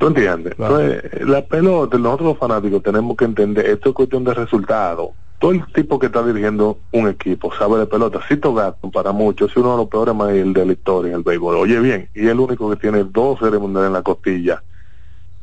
[0.00, 0.54] ¿tú entiendes?
[0.58, 5.12] Entonces, la pelota, nosotros los fanáticos tenemos que entender, esto es cuestión de resultado.
[5.40, 8.20] Todo el tipo que está dirigiendo un equipo sabe de pelota.
[8.28, 11.22] Cito Gato, para muchos, es uno de los peores managers de la historia en el
[11.22, 11.56] béisbol.
[11.56, 14.62] Oye bien, y es el único que tiene dos series mundiales en la costilla.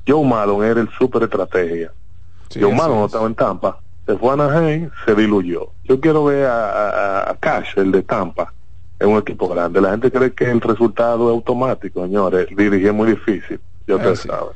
[0.08, 1.92] Joe Malone era el super estrategia.
[2.54, 3.80] Joe Malone no estaba en Tampa.
[4.06, 5.72] Se fue a Anaheim, se diluyó.
[5.84, 6.70] Yo quiero ver a,
[7.26, 8.54] a- a Cash, el de Tampa,
[9.00, 9.82] en un equipo grande.
[9.82, 12.48] La gente cree que el resultado es automático, señores.
[12.56, 13.60] Dirigir es muy difícil.
[13.88, 14.30] Ustedes Así.
[14.30, 14.54] saben.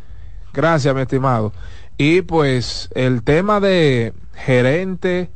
[0.53, 1.51] Gracias, mi estimado.
[1.97, 5.29] Y pues el tema de gerente,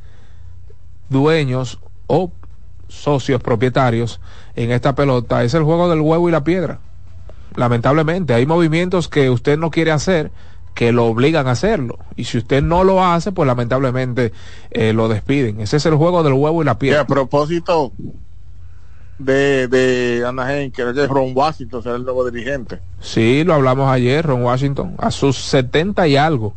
[1.08, 2.32] dueños o
[2.88, 4.20] socios propietarios
[4.54, 6.80] en esta pelota es el juego del huevo y la piedra.
[7.54, 10.30] Lamentablemente, hay movimientos que usted no quiere hacer
[10.74, 11.98] que lo obligan a hacerlo.
[12.16, 14.32] Y si usted no lo hace, pues lamentablemente
[14.70, 15.60] eh, lo despiden.
[15.60, 17.00] Ese es el juego del huevo y la Y piedra.
[17.00, 17.92] a propósito
[19.18, 22.80] de, de Anaheim, creo que Ron Washington será el nuevo dirigente.
[23.00, 26.54] Sí, lo hablamos ayer, Ron Washington, a sus 70 y algo.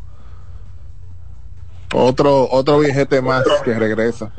[1.94, 4.31] Otro, otro viejete más que regresa.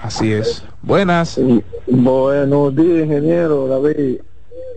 [0.00, 0.64] Así es.
[0.80, 1.38] Buenas.
[1.86, 4.20] Buenos días, ingeniero David.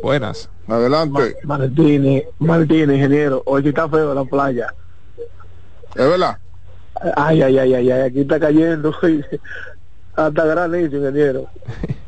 [0.04, 0.50] Buenas.
[0.68, 1.38] Adelante.
[1.44, 3.44] Martínez, Martínez, ingeniero.
[3.46, 4.74] Hoy sí está feo la playa.
[5.96, 6.38] ¿Es verdad?
[7.16, 8.94] Ay, ay, ay, ay, ay, aquí está cayendo.
[10.16, 11.48] Hasta granizo, ingeniero.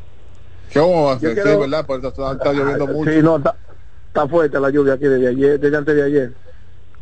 [0.73, 1.43] ¿Cómo va a Yo ser?
[1.43, 1.85] Sí, ¿verdad?
[1.85, 3.11] Porque está, está lloviendo Ah, mucho.
[3.11, 3.55] Sí, no, está,
[4.07, 6.33] está fuerte la lluvia aquí desde ayer, desde antes de ayer.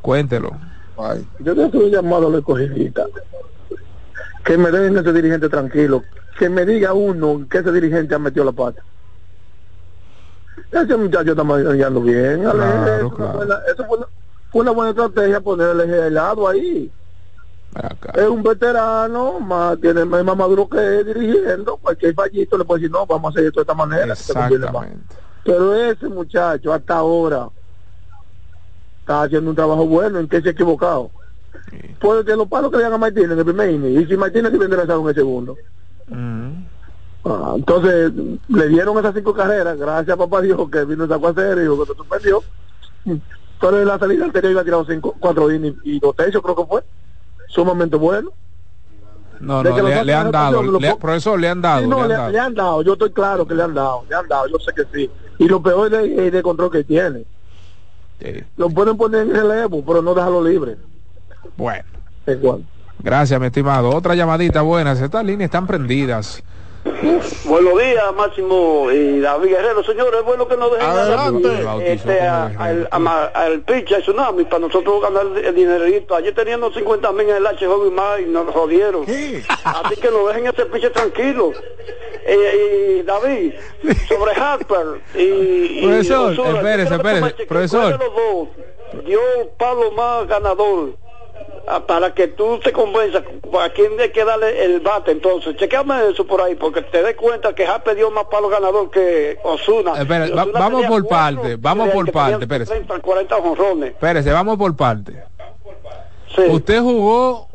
[0.01, 0.51] Cuéntelo.
[0.97, 1.27] Ay.
[1.39, 3.07] Yo tengo que un llamado a los escogidistas.
[4.43, 6.03] Que me den ese dirigente tranquilo.
[6.39, 8.81] Que me diga uno que ese dirigente ha metido la pata.
[10.71, 12.41] Ese muchacho está manejando bien.
[12.41, 13.33] Claro, eso, claro.
[13.33, 14.07] Fue, una, eso fue, una,
[14.51, 16.91] fue una buena estrategia ponerle helado ahí.
[18.13, 21.77] Es un veterano, más, tiene más maduro que él dirigiendo.
[21.77, 24.15] Cualquier fallito le puede decir, no, vamos a hacer esto de esta manera.
[24.15, 24.87] que te conviene más".
[24.87, 25.15] Exactamente.
[25.43, 27.49] Pero ese muchacho hasta ahora
[28.99, 31.11] está haciendo un trabajo bueno en que se ha equivocado.
[31.99, 34.17] Puede que los palos que le dan a Martínez en el primer inning, y si
[34.17, 35.57] Martínez se lanzado en el segundo.
[37.23, 38.11] Ah, entonces
[38.47, 41.61] le dieron esas cinco carreras, gracias a papá Dios que vino sacó a hacer y
[41.61, 42.43] dijo que se suspendió.
[43.59, 46.55] Pero en la salida anterior iba a tirar cinco, cuatro innings y dos tercios creo
[46.55, 46.83] que fue.
[47.47, 48.29] Sumamente bueno.
[49.39, 52.03] No, no, le, le han dado, lo le- profesor, le han dado, Sí, no, le
[52.03, 52.29] han dado.
[52.31, 54.71] le han dado, yo estoy claro que le han dado, le han dado, yo sé
[54.73, 55.11] que sí.
[55.37, 57.23] Y lo peor es el control que tiene.
[58.55, 60.77] Lo pueden poner en relevo, pero no dejarlo libre.
[61.55, 61.83] Bueno.
[62.25, 62.65] Igual.
[62.99, 63.91] Gracias, mi estimado.
[63.95, 64.99] Otra llamadita buenas.
[64.99, 66.43] Estas líneas están prendidas.
[67.45, 69.83] Buenos días, Máximo y David Guerrero.
[69.83, 71.65] Señores, es bueno que nos dejen Adelante.
[71.85, 76.15] este, a- al, a al pitch, al tsunami, para nosotros ganar el dinerito.
[76.15, 79.03] Ayer teníamos 50 mil en el HJ y más y nos jodieron.
[79.03, 81.51] Así que nos dejen ese pitch tranquilo.
[82.29, 83.53] Eh, y David,
[84.07, 87.99] sobre Harper y, y Profesor, yo espérese, espérese, profesor.
[89.05, 89.19] dio
[89.57, 90.89] palo más ganador
[91.85, 93.23] para que tú te convenzas
[93.61, 97.15] a quién hay que darle el bate entonces chequeame eso por ahí porque te des
[97.17, 101.89] cuenta que Harper dio más palo ganador que Osuna va- Ozuna vamos por parte, vamos
[101.89, 102.71] por parte, espérese.
[102.73, 105.13] 30, 40 jonrones Espérese, vamos por parte.
[106.49, 107.47] Usted jugó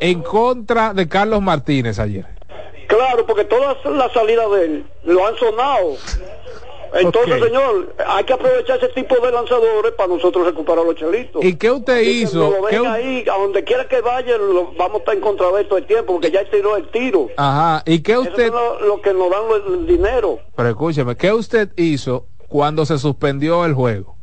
[0.00, 2.26] en contra de Carlos Martínez ayer.
[2.86, 5.96] claro porque todas las salidas de él lo han sonado
[7.00, 11.56] entonces señor hay que aprovechar ese tipo de lanzadores para nosotros recuperar los chelitos ¿Y
[11.56, 12.38] qué usted que hizo?
[12.50, 15.50] nos lo ¿Qué ahí, a donde quiera que vaya, lo- vamos a estar en contra
[15.52, 17.28] de todo el tiempo, porque ya tiró el tiro.
[17.36, 17.82] Ajá.
[17.86, 20.38] ¿Y qué Eso usted, es lo, lo que nos dan lo- el dinero.
[20.56, 24.14] pero escúcheme, qué usted hizo cuando se suspendió el juego?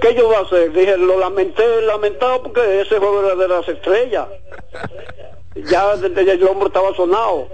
[0.00, 0.72] ¿Qué yo voy a hacer?
[0.72, 4.26] Dije, lo lamenté, lamentado, porque ese juego era de las estrellas.
[5.54, 7.48] ya desde el hombro estaba sonado.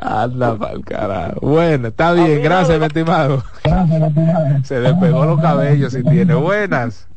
[0.00, 1.40] Anda pa'l carajo.
[1.40, 3.42] Bueno, está bien, gracias, mi estimado.
[4.64, 6.34] Se despegó los cabellos si tiene.
[6.34, 7.08] Buenas.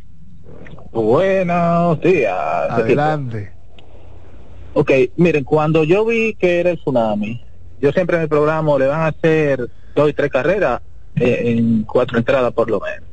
[0.92, 2.36] Buenos días.
[2.70, 3.52] Adelante.
[4.74, 7.44] Ok, miren, cuando yo vi que era el tsunami,
[7.80, 10.82] yo siempre en el programa le van a hacer dos y tres carreras
[11.16, 13.08] eh, en cuatro entradas por lo menos.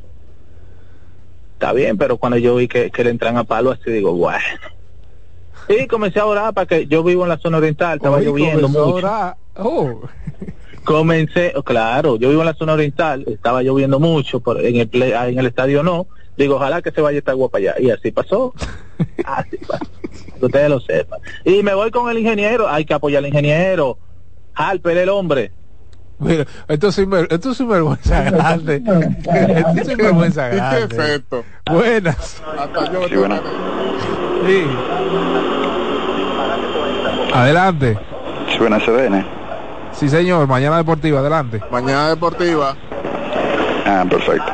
[1.55, 4.41] Está bien, pero cuando yo vi que, que le entran a palo así, digo, bueno.
[5.69, 8.87] Y comencé a orar para que yo vivo en la zona oriental, estaba lloviendo mucho.
[8.95, 9.37] orar.
[9.57, 10.03] Oh.
[10.85, 15.13] Comencé, oh, claro, yo vivo en la zona oriental, estaba lloviendo mucho, por- en el
[15.15, 16.07] ah, en el estadio no.
[16.37, 17.75] Digo, ojalá que se vaya esta agua para allá.
[17.81, 18.53] Y así pasó.
[19.25, 19.85] Así pasó.
[20.39, 21.21] Que ustedes lo sepan.
[21.45, 23.99] Y me voy con el ingeniero, hay que apoyar al ingeniero.
[24.55, 25.53] Harper, el hombre.
[26.19, 26.99] Mira, esto es,
[27.31, 28.77] esto es sinvergüenza grande.
[28.77, 30.97] esto es sinvergüenza ¿Y qué grande.
[30.97, 31.45] efecto?
[31.71, 32.43] Buenas.
[32.59, 33.41] Hasta yo Sí, buenas.
[34.47, 34.65] Sí.
[37.35, 37.99] Adelante.
[38.49, 39.27] Sí, buenas CDN.
[39.91, 40.47] Sí, señor.
[40.47, 41.61] Mañana Deportiva, adelante.
[41.69, 42.77] Mañana deportiva.
[43.85, 44.53] Ah, perfecto.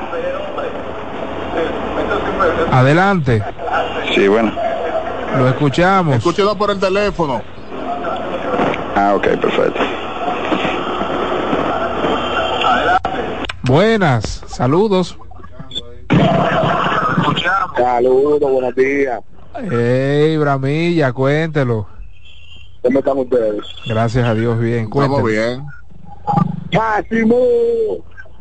[2.73, 3.45] Adelante.
[4.15, 4.53] Sí, bueno.
[5.37, 6.17] Lo escuchamos.
[6.17, 7.43] Escúchelo por el teléfono.
[8.97, 9.81] Ah, ok, perfecto.
[13.63, 14.43] Buenas.
[14.47, 15.19] Saludos.
[17.77, 19.21] Saludos, buenos días.
[19.71, 22.00] Hey, Bramilla, cuéntelo.
[22.83, 23.61] ¿Cómo están ustedes?
[23.87, 24.85] Gracias a Dios, bien.
[24.85, 25.65] Estamos bien.
[26.73, 27.37] Máximo.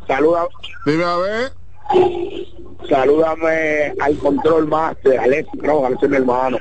[0.06, 0.48] Saluda.
[0.86, 1.52] Dime a ver.
[2.88, 6.58] Salúdame al control master, Alex Rojas, ese es mi hermano.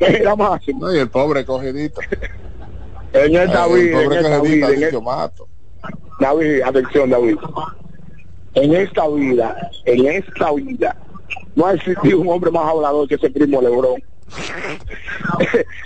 [0.00, 0.80] Mira, Máximo.
[0.86, 2.00] No, y el pobre cogidito.
[3.12, 5.48] En el Ay, David, el pobre en esta cogidito, vida, en el- mato.
[6.20, 7.36] David, atención, David.
[8.54, 10.96] En esta vida, en esta vida,
[11.54, 14.02] no ha existido un hombre más hablador que ese primo Lebrón.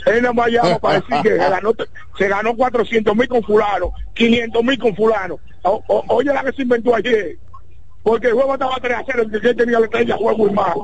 [0.07, 1.73] Él nada más llama para decir que se ganó,
[2.19, 5.39] se ganó 400 mil con fulano, 500 mil con fulano.
[5.63, 7.37] O- o- oye la que se inventó ayer.
[8.03, 10.75] Porque el juego estaba 3 a 0, el que tenía la estrella juego y más.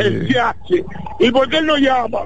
[0.00, 0.28] El.
[0.28, 0.84] Yache.
[1.18, 2.20] ¿Y por qué él no llama?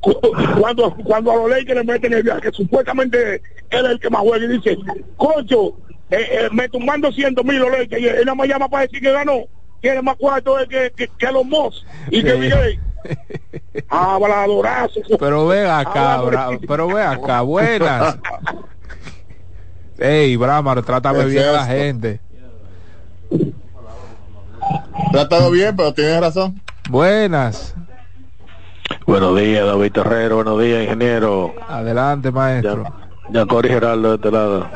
[0.00, 0.18] cu-
[0.60, 3.36] cuando, cuando a los Lakers le meten el viaje, que supuestamente
[3.70, 4.76] él es el que más juega y dice,
[5.16, 5.76] cocho,
[6.10, 9.00] eh, eh, me tumban 200 mil los Lakers y él nada más llama para decir
[9.00, 9.44] que ganó,
[9.84, 12.34] tiene más cuarto que, que, que los Moss y que.
[12.36, 12.80] Miguel.
[13.90, 15.00] Habladorazo.
[15.18, 18.16] Pero ve acá, Bra- pero ve acá, buenas.
[19.98, 22.20] Ey, Brámaro, trátame ¿Qué bien a la gente.
[25.12, 26.60] Tratado bien, pero tienes razón.
[26.88, 27.74] Buenas.
[29.06, 30.36] Buenos días, David Terrero.
[30.36, 31.54] Buenos días, ingeniero.
[31.68, 32.84] Adelante, maestro.
[33.30, 34.66] Ya Cori Geraldo de este lado.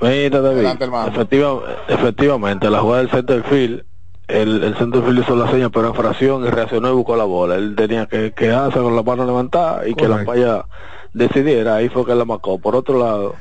[0.00, 0.56] Mira, David.
[0.58, 1.08] Adelante, hermano.
[1.12, 3.84] efectiva- efectivamente, la jugada del centerfield,
[4.28, 7.56] el, el centerfield hizo la seña, pero en fracción y reaccionó y buscó la bola.
[7.56, 10.64] Él tenía que quedarse con la mano levantada y que la paya
[11.12, 11.76] decidiera.
[11.76, 12.58] Ahí fue que la marcó.
[12.58, 13.34] Por otro lado,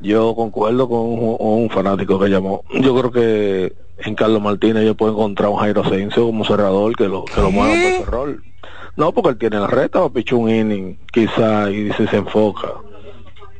[0.00, 2.64] yo concuerdo con un, un fanático que llamó.
[2.80, 7.08] Yo creo que en Carlos Martínez yo puedo encontrar un Jairo Asensio como cerrador que
[7.08, 8.42] lo, que lo mueva por ese rol.
[8.96, 12.68] No, porque él tiene la reta o pichó un inning, quizá, y se enfoca.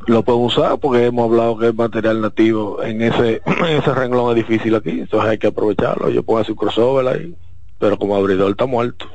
[0.09, 4.31] Lo pueden usar porque hemos hablado que es material nativo en ese, en ese renglón
[4.31, 6.09] es difícil aquí, entonces hay que aprovecharlo.
[6.09, 7.37] Yo puedo hacer un crossover ahí,
[7.79, 9.07] pero como abridor está muerto.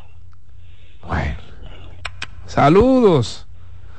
[2.45, 3.47] Saludos.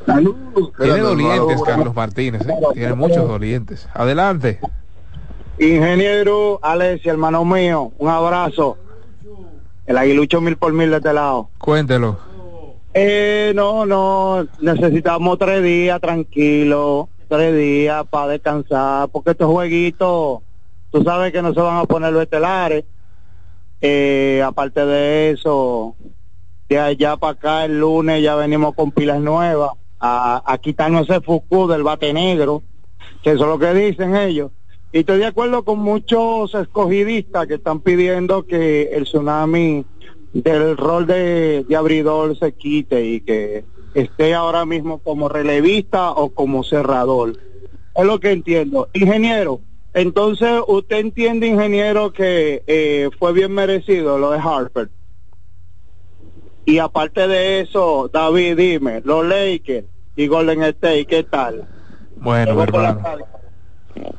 [0.07, 0.73] Saludos.
[0.79, 2.47] Tiene dolientes, Carlos Martínez.
[2.47, 2.55] ¿eh?
[2.75, 3.89] Tiene muchos dolientes.
[3.93, 4.61] Adelante.
[5.59, 8.79] Ingeniero Alessia, hermano mío, un abrazo.
[9.87, 11.49] El aguilucho mil por mil de este lado.
[11.59, 12.34] Cuéntelo.
[12.97, 20.43] Eh, no, no, necesitamos tres días tranquilos, tres días para descansar, porque estos jueguitos,
[20.93, 22.85] tú sabes que no se van a poner los estelares.
[23.81, 25.97] Eh, aparte de eso,
[26.69, 31.21] de allá para acá el lunes ya venimos con pilas nuevas a, a quitarnos ese
[31.21, 32.62] Fuku del bate negro,
[33.25, 34.53] que eso es lo que dicen ellos.
[34.93, 39.85] Y estoy de acuerdo con muchos escogidistas que están pidiendo que el tsunami
[40.35, 46.31] del rol de, de abridor se quite y que esté ahora mismo como relevista o
[46.31, 47.39] como cerrador.
[47.94, 48.89] Es lo que entiendo.
[48.93, 49.61] Ingeniero,
[49.94, 54.90] entonces usted entiende, ingeniero, que eh, fue bien merecido lo de Harper.
[56.66, 59.86] Y aparte de eso, David, dime, los Lakers
[60.16, 61.69] y Golden State, ¿qué tal?
[62.16, 63.02] Bueno, hermano.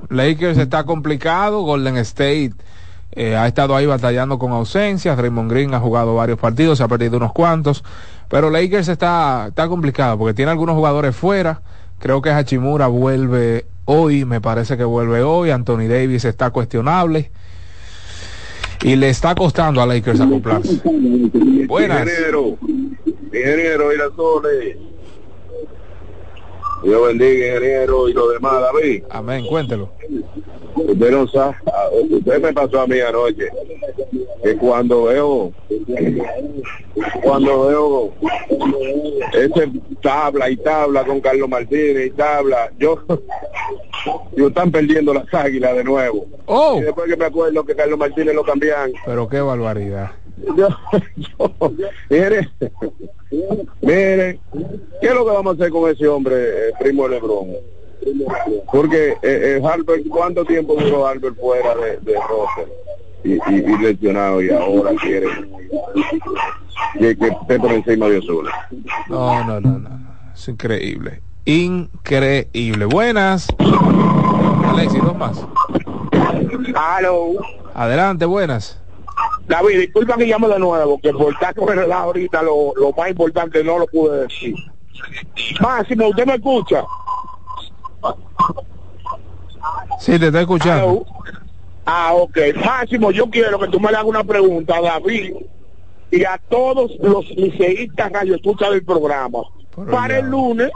[0.09, 1.61] Lakers está complicado.
[1.63, 2.51] Golden State
[3.11, 5.17] eh, ha estado ahí batallando con ausencias.
[5.17, 7.83] Raymond Green ha jugado varios partidos, se ha perdido unos cuantos.
[8.29, 11.61] Pero Lakers está, está complicado porque tiene algunos jugadores fuera.
[11.99, 15.51] Creo que Hachimura vuelve hoy, me parece que vuelve hoy.
[15.51, 17.31] Anthony Davis está cuestionable.
[18.81, 20.81] Y le está costando a Lakers acoplarse.
[21.67, 22.01] Buenas.
[22.01, 22.57] Ingeniero,
[23.31, 24.77] ingeniero Irazones.
[26.85, 29.03] Dios bendiga, ingeniero, y lo demás, David.
[29.09, 29.89] Amén, cuéntelo.
[30.75, 31.55] Usted no sabe,
[32.11, 33.49] usted me pasó a mí anoche,
[34.43, 35.51] que cuando veo,
[37.23, 38.13] cuando veo
[39.33, 39.71] ese
[40.03, 42.99] tabla y tabla con Carlos Martínez y tabla, yo,
[44.35, 46.27] yo están perdiendo las águilas de nuevo.
[46.45, 46.77] Oh.
[46.77, 50.11] Y después que me acuerdo que Carlos Martínez lo cambian, Pero qué barbaridad.
[50.55, 50.67] yo,
[51.15, 51.71] yo,
[52.09, 52.49] mire,
[53.81, 54.39] mire,
[55.01, 57.49] ¿qué es lo que vamos a hacer con ese hombre, eh, primo Lebrón?
[58.71, 62.67] Porque eh, eh, Harper, ¿cuánto tiempo duró Harper fuera de, de roster?
[63.23, 65.25] Y, y, y lesionado y ahora quiere
[66.99, 68.51] que, que esté por encima de Osuna.
[69.09, 69.89] No, no, no, no.
[70.31, 71.21] Es increíble.
[71.45, 72.85] Increíble.
[72.85, 73.47] Buenas.
[74.65, 75.43] Alexis, dos más.
[76.75, 77.31] Aló.
[77.73, 78.79] Adelante, buenas.
[79.47, 82.91] David, disculpa que llamo de nuevo, que por estar con el lado ahorita lo, lo
[82.93, 84.55] más importante no lo pude decir.
[85.61, 86.83] Máximo, ¿usted me escucha?
[89.99, 91.05] Sí, te estoy escuchando.
[91.85, 92.37] Ah, ok.
[92.63, 95.35] Máximo, yo quiero que tú me le hagas una pregunta a David
[96.11, 99.39] y a todos los liceístas radio escucha del programa.
[99.91, 100.71] Para el lunes,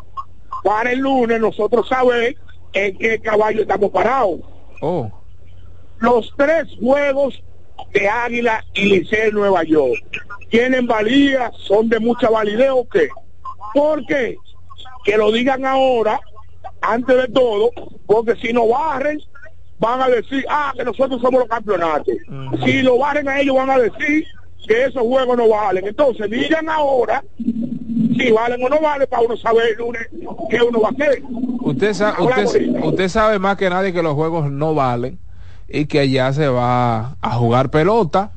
[0.64, 2.36] para el lunes nosotros saber
[2.74, 4.41] en qué caballo estamos parados.
[4.82, 5.10] Oh.
[6.00, 7.41] Los tres juegos
[7.93, 10.01] de Águila y Liceo en Nueva York
[10.49, 13.10] tienen valía, son de mucha validez o qué?
[13.73, 14.38] Porque
[15.03, 16.19] que lo digan ahora,
[16.81, 17.72] antes de todo,
[18.06, 19.19] porque si no barren,
[19.80, 22.15] van a decir, ah, que nosotros somos los campeonatos.
[22.65, 24.26] Si lo barren a ellos, van a decir
[24.68, 25.88] que esos juegos no valen.
[25.88, 27.23] Entonces, digan ahora
[28.18, 30.07] si valen o no valen para uno saber el lunes
[30.49, 31.22] qué uno va a hacer.
[31.61, 32.45] Usted, sa- usted,
[32.84, 35.19] usted sabe más que nadie que los juegos no valen
[35.70, 38.32] y que allá se va a jugar pelota.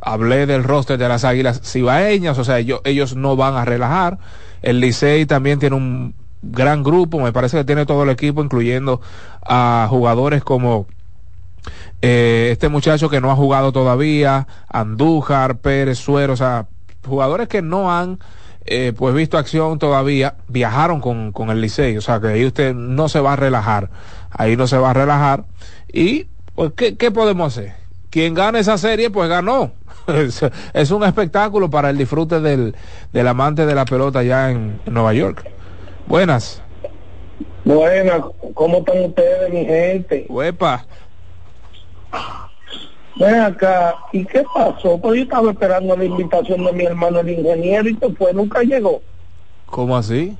[0.00, 4.18] Hablé del roster de las Águilas Cibaeñas, o sea, ellos, no van a relajar.
[4.62, 9.00] El Licey también tiene un gran grupo, me parece que tiene todo el equipo, incluyendo
[9.44, 10.86] a jugadores como
[12.00, 16.68] eh, este muchacho que no ha jugado todavía, Andújar, Pérez, Suero, o sea,
[17.04, 18.18] jugadores que no han
[18.66, 22.74] eh, pues visto acción todavía, viajaron con, con el Licey, o sea que ahí usted
[22.74, 23.90] no se va a relajar,
[24.30, 25.44] ahí no se va a relajar.
[25.92, 26.26] Y,
[26.58, 27.72] pues, ¿qué, qué podemos hacer?
[28.10, 29.70] Quien gane esa serie, pues ganó.
[30.08, 32.74] Es, es un espectáculo para el disfrute del,
[33.12, 35.48] del amante de la pelota allá en, en Nueva York.
[36.08, 36.60] Buenas.
[37.64, 38.22] Buenas,
[38.54, 40.26] ¿cómo están ustedes, mi gente?
[40.28, 40.84] Huepa.
[43.20, 44.98] Ven acá, ¿y qué pasó?
[44.98, 49.00] Pues yo estaba esperando la invitación de mi hermano el ingeniero y fue, nunca llegó.
[49.66, 50.36] ¿Cómo así?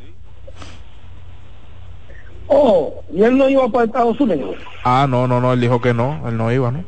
[2.49, 4.57] Oh, y él no iba para Estados Unidos.
[4.85, 6.83] Ah, no, no, no, él dijo que no, él no iba, ¿no?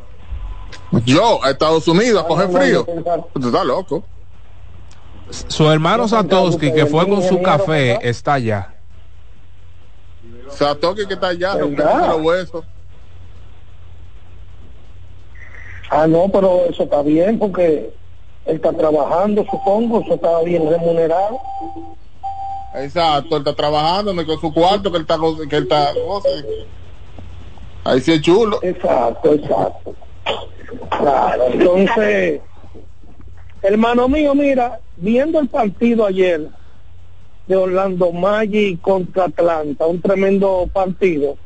[1.04, 2.86] Yo, a Estados Unidos, a coger no, frío.
[3.04, 4.02] no, Tú estás loco.
[5.30, 8.74] Su hermano Satoshi, que fue con su café, está allá.
[10.48, 12.64] Satoki que está allá, los huesos.
[15.90, 17.92] Ah, no, pero eso está bien porque
[18.46, 21.40] él está trabajando, supongo, eso está bien remunerado.
[22.74, 25.18] Exacto, él está trabajando no, con su cuarto que él está,
[25.48, 25.92] que él está
[27.84, 28.60] ahí sí es chulo.
[28.62, 29.94] Exacto, exacto.
[30.90, 32.40] Claro, entonces,
[33.62, 36.48] hermano mío, mira, viendo el partido ayer
[37.46, 41.36] de Orlando Magic contra Atlanta, un tremendo partido,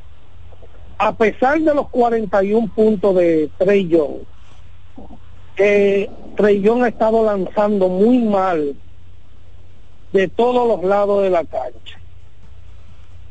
[0.98, 4.18] a pesar de los 41 puntos de Trey Young,
[5.56, 8.74] que Trey Young ha estado lanzando muy mal
[10.14, 12.00] de todos los lados de la cancha.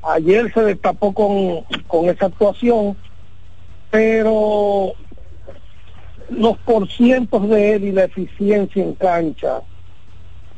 [0.01, 2.97] Ayer se destapó con, con esa actuación,
[3.89, 4.91] pero
[6.29, 9.61] los porcientos de él y la eficiencia en cancha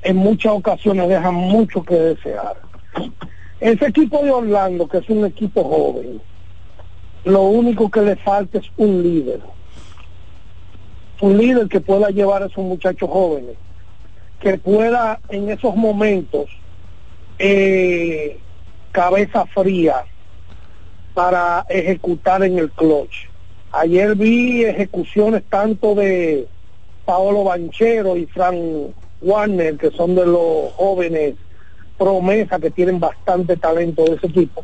[0.01, 2.57] en muchas ocasiones dejan mucho que desear.
[3.59, 6.19] Ese equipo de Orlando, que es un equipo joven,
[7.23, 9.41] lo único que le falta es un líder.
[11.21, 13.57] Un líder que pueda llevar a esos muchachos jóvenes,
[14.45, 16.45] que pueda en esos momentos
[17.39, 18.37] eh,
[18.91, 20.05] cabeza fría
[21.15, 23.27] para ejecutar en el clutch.
[23.71, 26.47] Ayer vi ejecuciones tanto de
[27.05, 31.33] Paolo Banchero y Frank Warner, que son de los jóvenes
[31.97, 34.63] promesa que tienen bastante talento de ese equipo,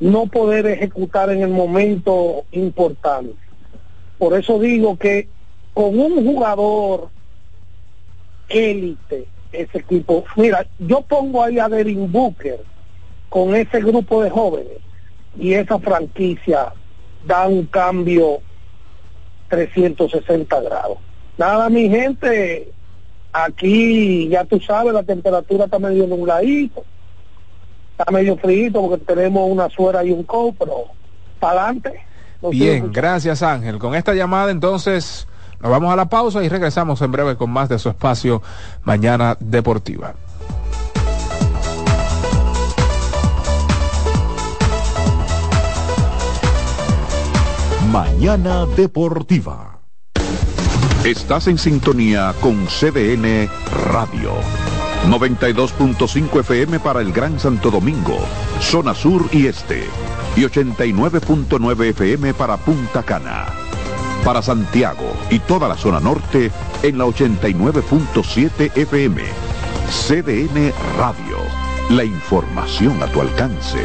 [0.00, 3.36] no poder ejecutar en el momento importante.
[4.18, 5.28] Por eso digo que
[5.72, 7.10] con un jugador
[8.48, 12.60] élite, ese equipo, mira, yo pongo ahí a Devin Booker
[13.28, 14.78] con ese grupo de jóvenes
[15.38, 16.72] y esa franquicia
[17.26, 18.40] da un cambio
[19.48, 20.98] 360 grados.
[21.36, 22.72] Nada, mi gente,
[23.32, 26.84] aquí ya tú sabes, la temperatura está medio nubladito,
[27.96, 30.84] está medio frío porque tenemos una suera y un coat, pero
[31.40, 32.00] para adelante.
[32.50, 33.78] Bien, gracias Ángel.
[33.78, 35.26] Con esta llamada entonces
[35.60, 38.42] nos vamos a la pausa y regresamos en breve con más de su espacio
[38.84, 40.14] Mañana Deportiva.
[47.90, 49.78] Mañana Deportiva.
[51.04, 53.48] Estás en sintonía con CDN
[53.92, 54.32] Radio.
[55.08, 58.18] 92.5 FM para el Gran Santo Domingo,
[58.58, 59.84] zona sur y este.
[60.34, 63.63] Y 89.9 FM para Punta Cana.
[64.24, 66.50] Para Santiago y toda la zona norte
[66.82, 69.22] en la 89.7 FM.
[69.90, 71.36] CDN Radio.
[71.90, 73.78] La información a tu alcance.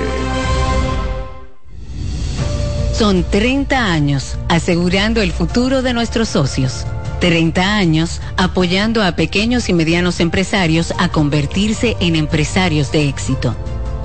[2.94, 6.86] Son 30 años asegurando el futuro de nuestros socios.
[7.20, 13.58] 30 años apoyando a pequeños y medianos empresarios a convertirse en empresarios de éxito.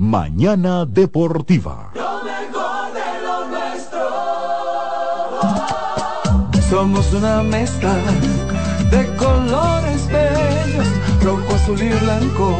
[0.00, 1.90] Mañana Deportiva.
[6.70, 7.96] Somos una mezcla
[8.92, 10.86] de colores verdes
[11.52, 12.56] azul y blanco,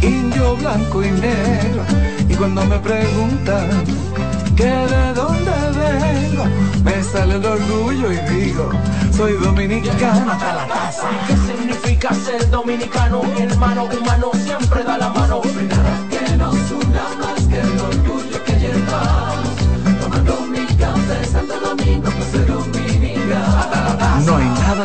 [0.00, 1.82] indio, blanco y negro.
[2.28, 3.84] Y cuando me preguntan
[4.54, 6.44] que de dónde vengo,
[6.84, 8.70] me sale el orgullo y digo,
[9.16, 11.08] soy dominicano hasta la casa.
[11.26, 13.24] ¿Qué significa ser dominicano?
[13.24, 15.42] Mi hermano humano siempre da la mano.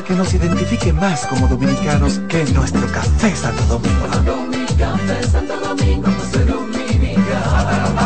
[0.06, 4.08] Que nos identifique más como dominicanos que nuestro café Santo Domingo.
[4.76, 6.08] Café Santo Domingo,
[6.48, 8.00] dominicano.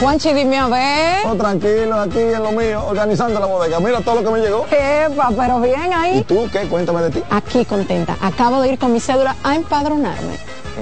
[0.00, 1.26] Juanchi, dime a ver.
[1.26, 3.78] Oh, tranquilo, aquí en lo mío, organizando la bodega.
[3.78, 4.66] Mira todo lo que me llegó.
[4.70, 6.18] Epa, pero bien ahí.
[6.20, 6.60] ¿Y tú qué?
[6.68, 7.22] Cuéntame de ti.
[7.30, 8.16] Aquí contenta.
[8.22, 10.53] Acabo de ir con mi cédula a empadronarme.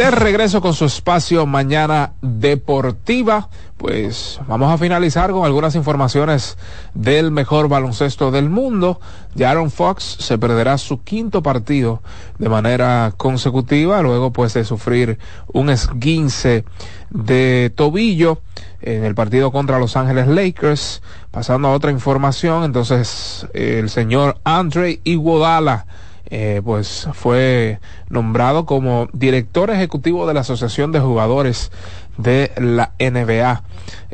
[0.00, 6.56] De regreso con su espacio Mañana Deportiva, pues vamos a finalizar con algunas informaciones
[6.94, 8.98] del mejor baloncesto del mundo.
[9.36, 12.00] Jaron Fox se perderá su quinto partido
[12.38, 15.18] de manera consecutiva, luego pues de sufrir
[15.52, 16.64] un esguince
[17.10, 18.40] de tobillo
[18.80, 21.02] en el partido contra Los Ángeles Lakers.
[21.30, 25.84] Pasando a otra información, entonces el señor Andre Iguodala
[26.30, 31.72] eh, pues fue nombrado como director ejecutivo de la Asociación de Jugadores
[32.18, 33.62] de la NBA.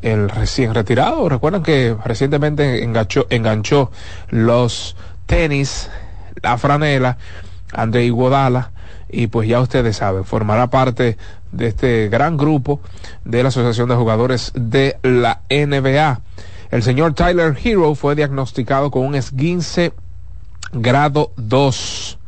[0.00, 3.90] El recién retirado, recuerdan que recientemente enganchó, enganchó
[4.30, 5.90] los tenis,
[6.42, 7.18] la franela,
[7.72, 8.70] André Iguodala,
[9.08, 11.16] y pues ya ustedes saben, formará parte
[11.52, 12.80] de este gran grupo
[13.24, 16.20] de la Asociación de Jugadores de la NBA.
[16.70, 19.92] El señor Tyler Hero fue diagnosticado con un esguince
[20.72, 22.18] grado 2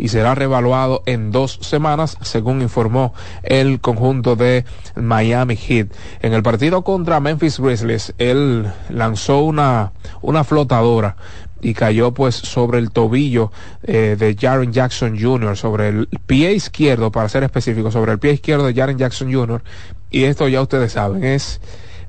[0.00, 3.12] y será revaluado en dos semanas, según informó
[3.42, 4.64] el conjunto de
[4.96, 5.88] Miami Heat.
[6.22, 9.92] En el partido contra Memphis Grizzlies, él lanzó una,
[10.22, 11.16] una flotadora
[11.60, 13.52] y cayó pues sobre el tobillo
[13.82, 18.32] eh, de Jaren Jackson Jr., sobre el pie izquierdo, para ser específico, sobre el pie
[18.32, 19.62] izquierdo de Jaren Jackson Jr.
[20.10, 21.60] Y esto ya ustedes saben, es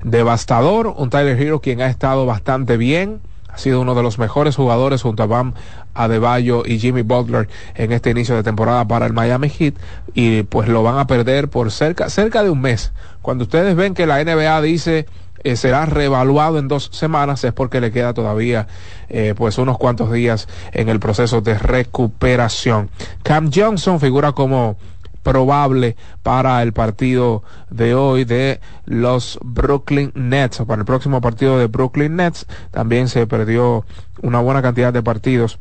[0.02, 0.94] devastador.
[0.96, 3.20] Un Tyler Hero quien ha estado bastante bien
[3.52, 5.52] ha sido uno de los mejores jugadores junto a Bam
[5.94, 9.74] Adebayo y Jimmy Butler en este inicio de temporada para el Miami Heat
[10.14, 12.92] y pues lo van a perder por cerca, cerca de un mes.
[13.20, 15.06] Cuando ustedes ven que la NBA dice
[15.44, 18.68] eh, será reevaluado en dos semanas es porque le queda todavía
[19.08, 22.90] eh, pues unos cuantos días en el proceso de recuperación.
[23.22, 24.76] Cam Johnson figura como
[25.22, 31.66] probable para el partido de hoy de los Brooklyn Nets para el próximo partido de
[31.66, 33.84] Brooklyn Nets también se perdió
[34.20, 35.58] una buena cantidad de partidos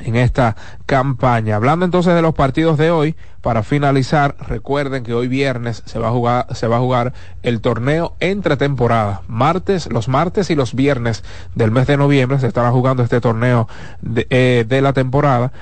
[0.00, 0.56] en esta
[0.86, 1.56] campaña.
[1.56, 6.08] Hablando entonces de los partidos de hoy, para finalizar, recuerden que hoy viernes se va
[6.08, 7.12] a jugar, se va a jugar
[7.42, 9.22] el torneo entre temporada.
[9.28, 11.22] Martes, los martes y los viernes
[11.54, 13.68] del mes de noviembre se estará jugando este torneo
[14.00, 15.52] de, eh, de la temporada.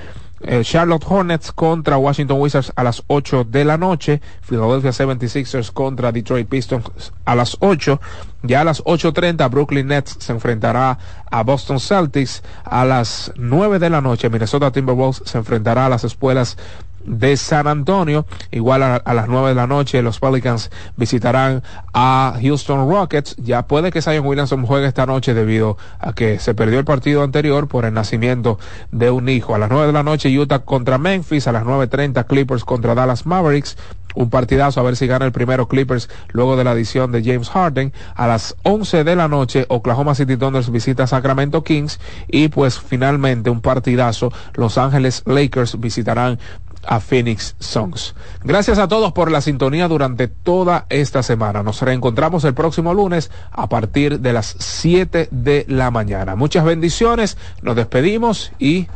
[0.45, 6.11] Eh, Charlotte Hornets contra Washington Wizards a las 8 de la noche, Philadelphia 76ers contra
[6.11, 8.01] Detroit Pistons a las 8,
[8.41, 10.99] ya a las 8.30 Brooklyn Nets se enfrentará
[11.31, 14.29] a Boston Celtics, a las 9 de la noche.
[14.29, 16.57] Minnesota Timberwolves se enfrentará a las espuelas
[17.05, 18.25] de San Antonio.
[18.51, 21.63] Igual a, las 9 de la noche los Pelicans visitarán
[21.93, 23.35] a Houston Rockets.
[23.37, 27.23] Ya puede que Zion Williamson juegue esta noche debido a que se perdió el partido
[27.23, 28.59] anterior por el nacimiento
[28.91, 29.55] de un hijo.
[29.55, 33.25] A las 9 de la noche Utah contra Memphis, a las 9.30 Clippers contra Dallas
[33.25, 33.77] Mavericks
[34.15, 37.49] un partidazo a ver si gana el primero Clippers luego de la adición de James
[37.49, 37.93] Harden.
[38.15, 43.49] A las 11 de la noche Oklahoma City Thunder visita Sacramento Kings y pues finalmente
[43.49, 46.39] un partidazo Los Ángeles Lakers visitarán
[46.85, 48.15] a Phoenix Suns.
[48.43, 51.63] Gracias a todos por la sintonía durante toda esta semana.
[51.63, 56.35] Nos reencontramos el próximo lunes a partir de las 7 de la mañana.
[56.35, 58.87] Muchas bendiciones, nos despedimos y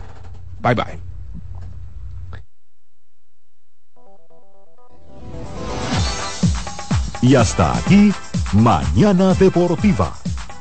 [0.61, 0.99] bye bye.
[7.21, 8.13] Y hasta aquí,
[8.53, 10.13] Mañana Deportiva.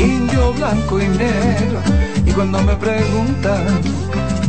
[0.00, 1.80] indio, blanco y negro.
[2.24, 3.80] Y cuando me preguntan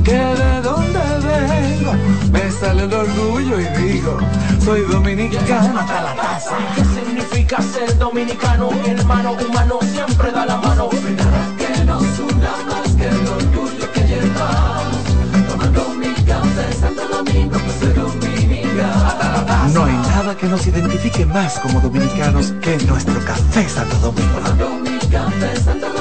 [0.04, 1.94] que de dónde vengo,
[2.32, 4.18] me sale el orgullo y digo,
[4.64, 6.58] soy dominicano hasta la casa.
[6.76, 8.72] ¿Qué significa ser dominicano?
[8.72, 10.90] Mi hermano humano siempre da la mano.
[11.18, 15.04] Nada que nos una más que el orgullo que llevamos.
[15.50, 19.72] Tomando mi café Santo Domingo, pues soy dominicano.
[19.74, 24.91] No hay nada que nos identifique más como dominicanos que nuestro café Santo Domingo.
[25.12, 26.01] Tomando mi café Santo Domingo,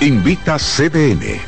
[0.00, 1.40] Invita CDN.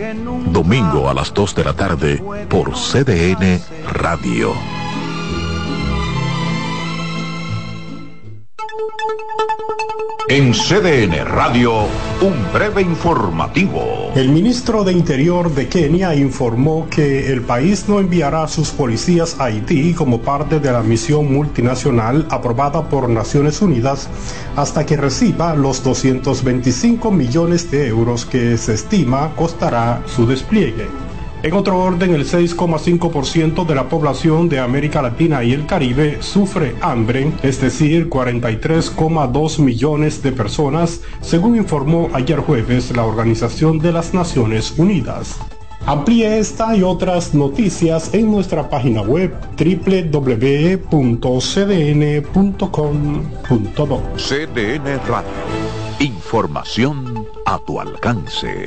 [0.00, 3.60] Domingo a las 2 de la tarde por CDN
[3.92, 4.54] Radio.
[10.30, 11.82] En CDN Radio,
[12.22, 13.99] un breve informativo.
[14.14, 19.38] El ministro de Interior de Kenia informó que el país no enviará a sus policías
[19.38, 24.08] a Haití como parte de la misión multinacional aprobada por Naciones Unidas
[24.56, 31.09] hasta que reciba los 225 millones de euros que se estima costará su despliegue.
[31.42, 36.74] En otro orden, el 6,5% de la población de América Latina y el Caribe sufre
[36.82, 44.12] hambre, es decir, 43,2 millones de personas, según informó ayer jueves la Organización de las
[44.12, 45.38] Naciones Unidas.
[45.86, 50.42] Amplíe esta y otras noticias en nuestra página web www.cdn.com.do.
[54.16, 55.30] CDN Radio.
[56.00, 58.66] Información a tu alcance.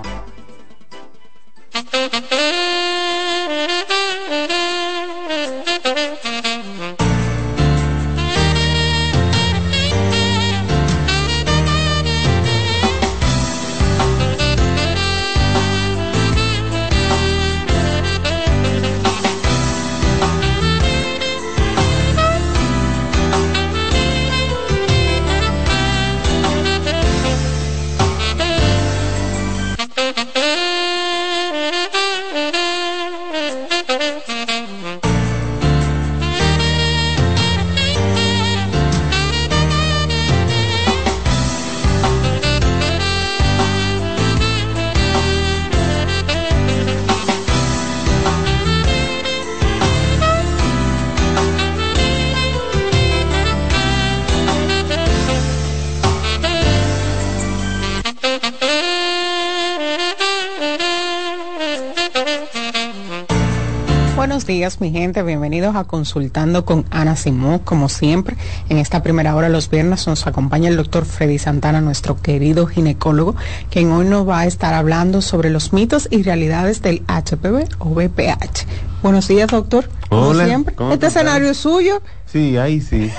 [64.81, 65.21] Mi gente.
[65.21, 67.59] Bienvenidos a Consultando con Ana Simón.
[67.59, 68.35] Como siempre,
[68.67, 73.35] en esta primera hora los viernes nos acompaña el doctor Freddy Santana, nuestro querido ginecólogo,
[73.69, 77.89] quien hoy nos va a estar hablando sobre los mitos y realidades del HPV o
[77.89, 78.65] VPH.
[79.03, 79.87] Buenos días, doctor.
[80.09, 80.73] Como Hola, siempre.
[80.73, 82.01] ¿cómo Este escenario es suyo.
[82.25, 83.11] Sí, ahí sí.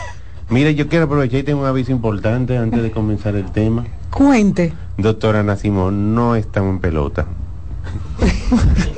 [0.51, 3.85] Mire, yo quiero aprovechar y tengo un aviso importante antes de comenzar el tema.
[4.11, 4.73] Cuente.
[4.99, 7.27] Doctora Ana Simón, no estamos en pelota.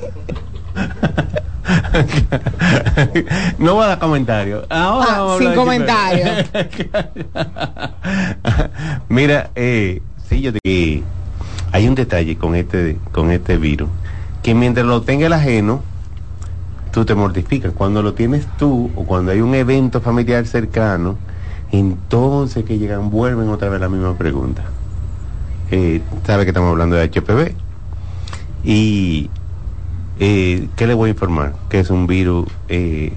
[3.58, 4.66] no voy a dar comentarios.
[4.70, 6.46] Ahora Ah, sin comentarios.
[9.08, 11.02] Mira, eh, sí, yo te que
[11.72, 13.88] hay un detalle con este con este virus
[14.42, 15.82] que mientras lo tenga el ajeno,
[16.92, 17.72] tú te mortificas.
[17.72, 21.16] Cuando lo tienes tú o cuando hay un evento familiar cercano,
[21.72, 24.62] entonces que llegan vuelven otra vez la misma pregunta.
[25.70, 27.54] Eh, sabe que estamos hablando de HPV
[28.64, 29.30] y
[30.18, 31.54] eh, ¿qué le voy a informar?
[31.68, 33.12] Que es un virus eh,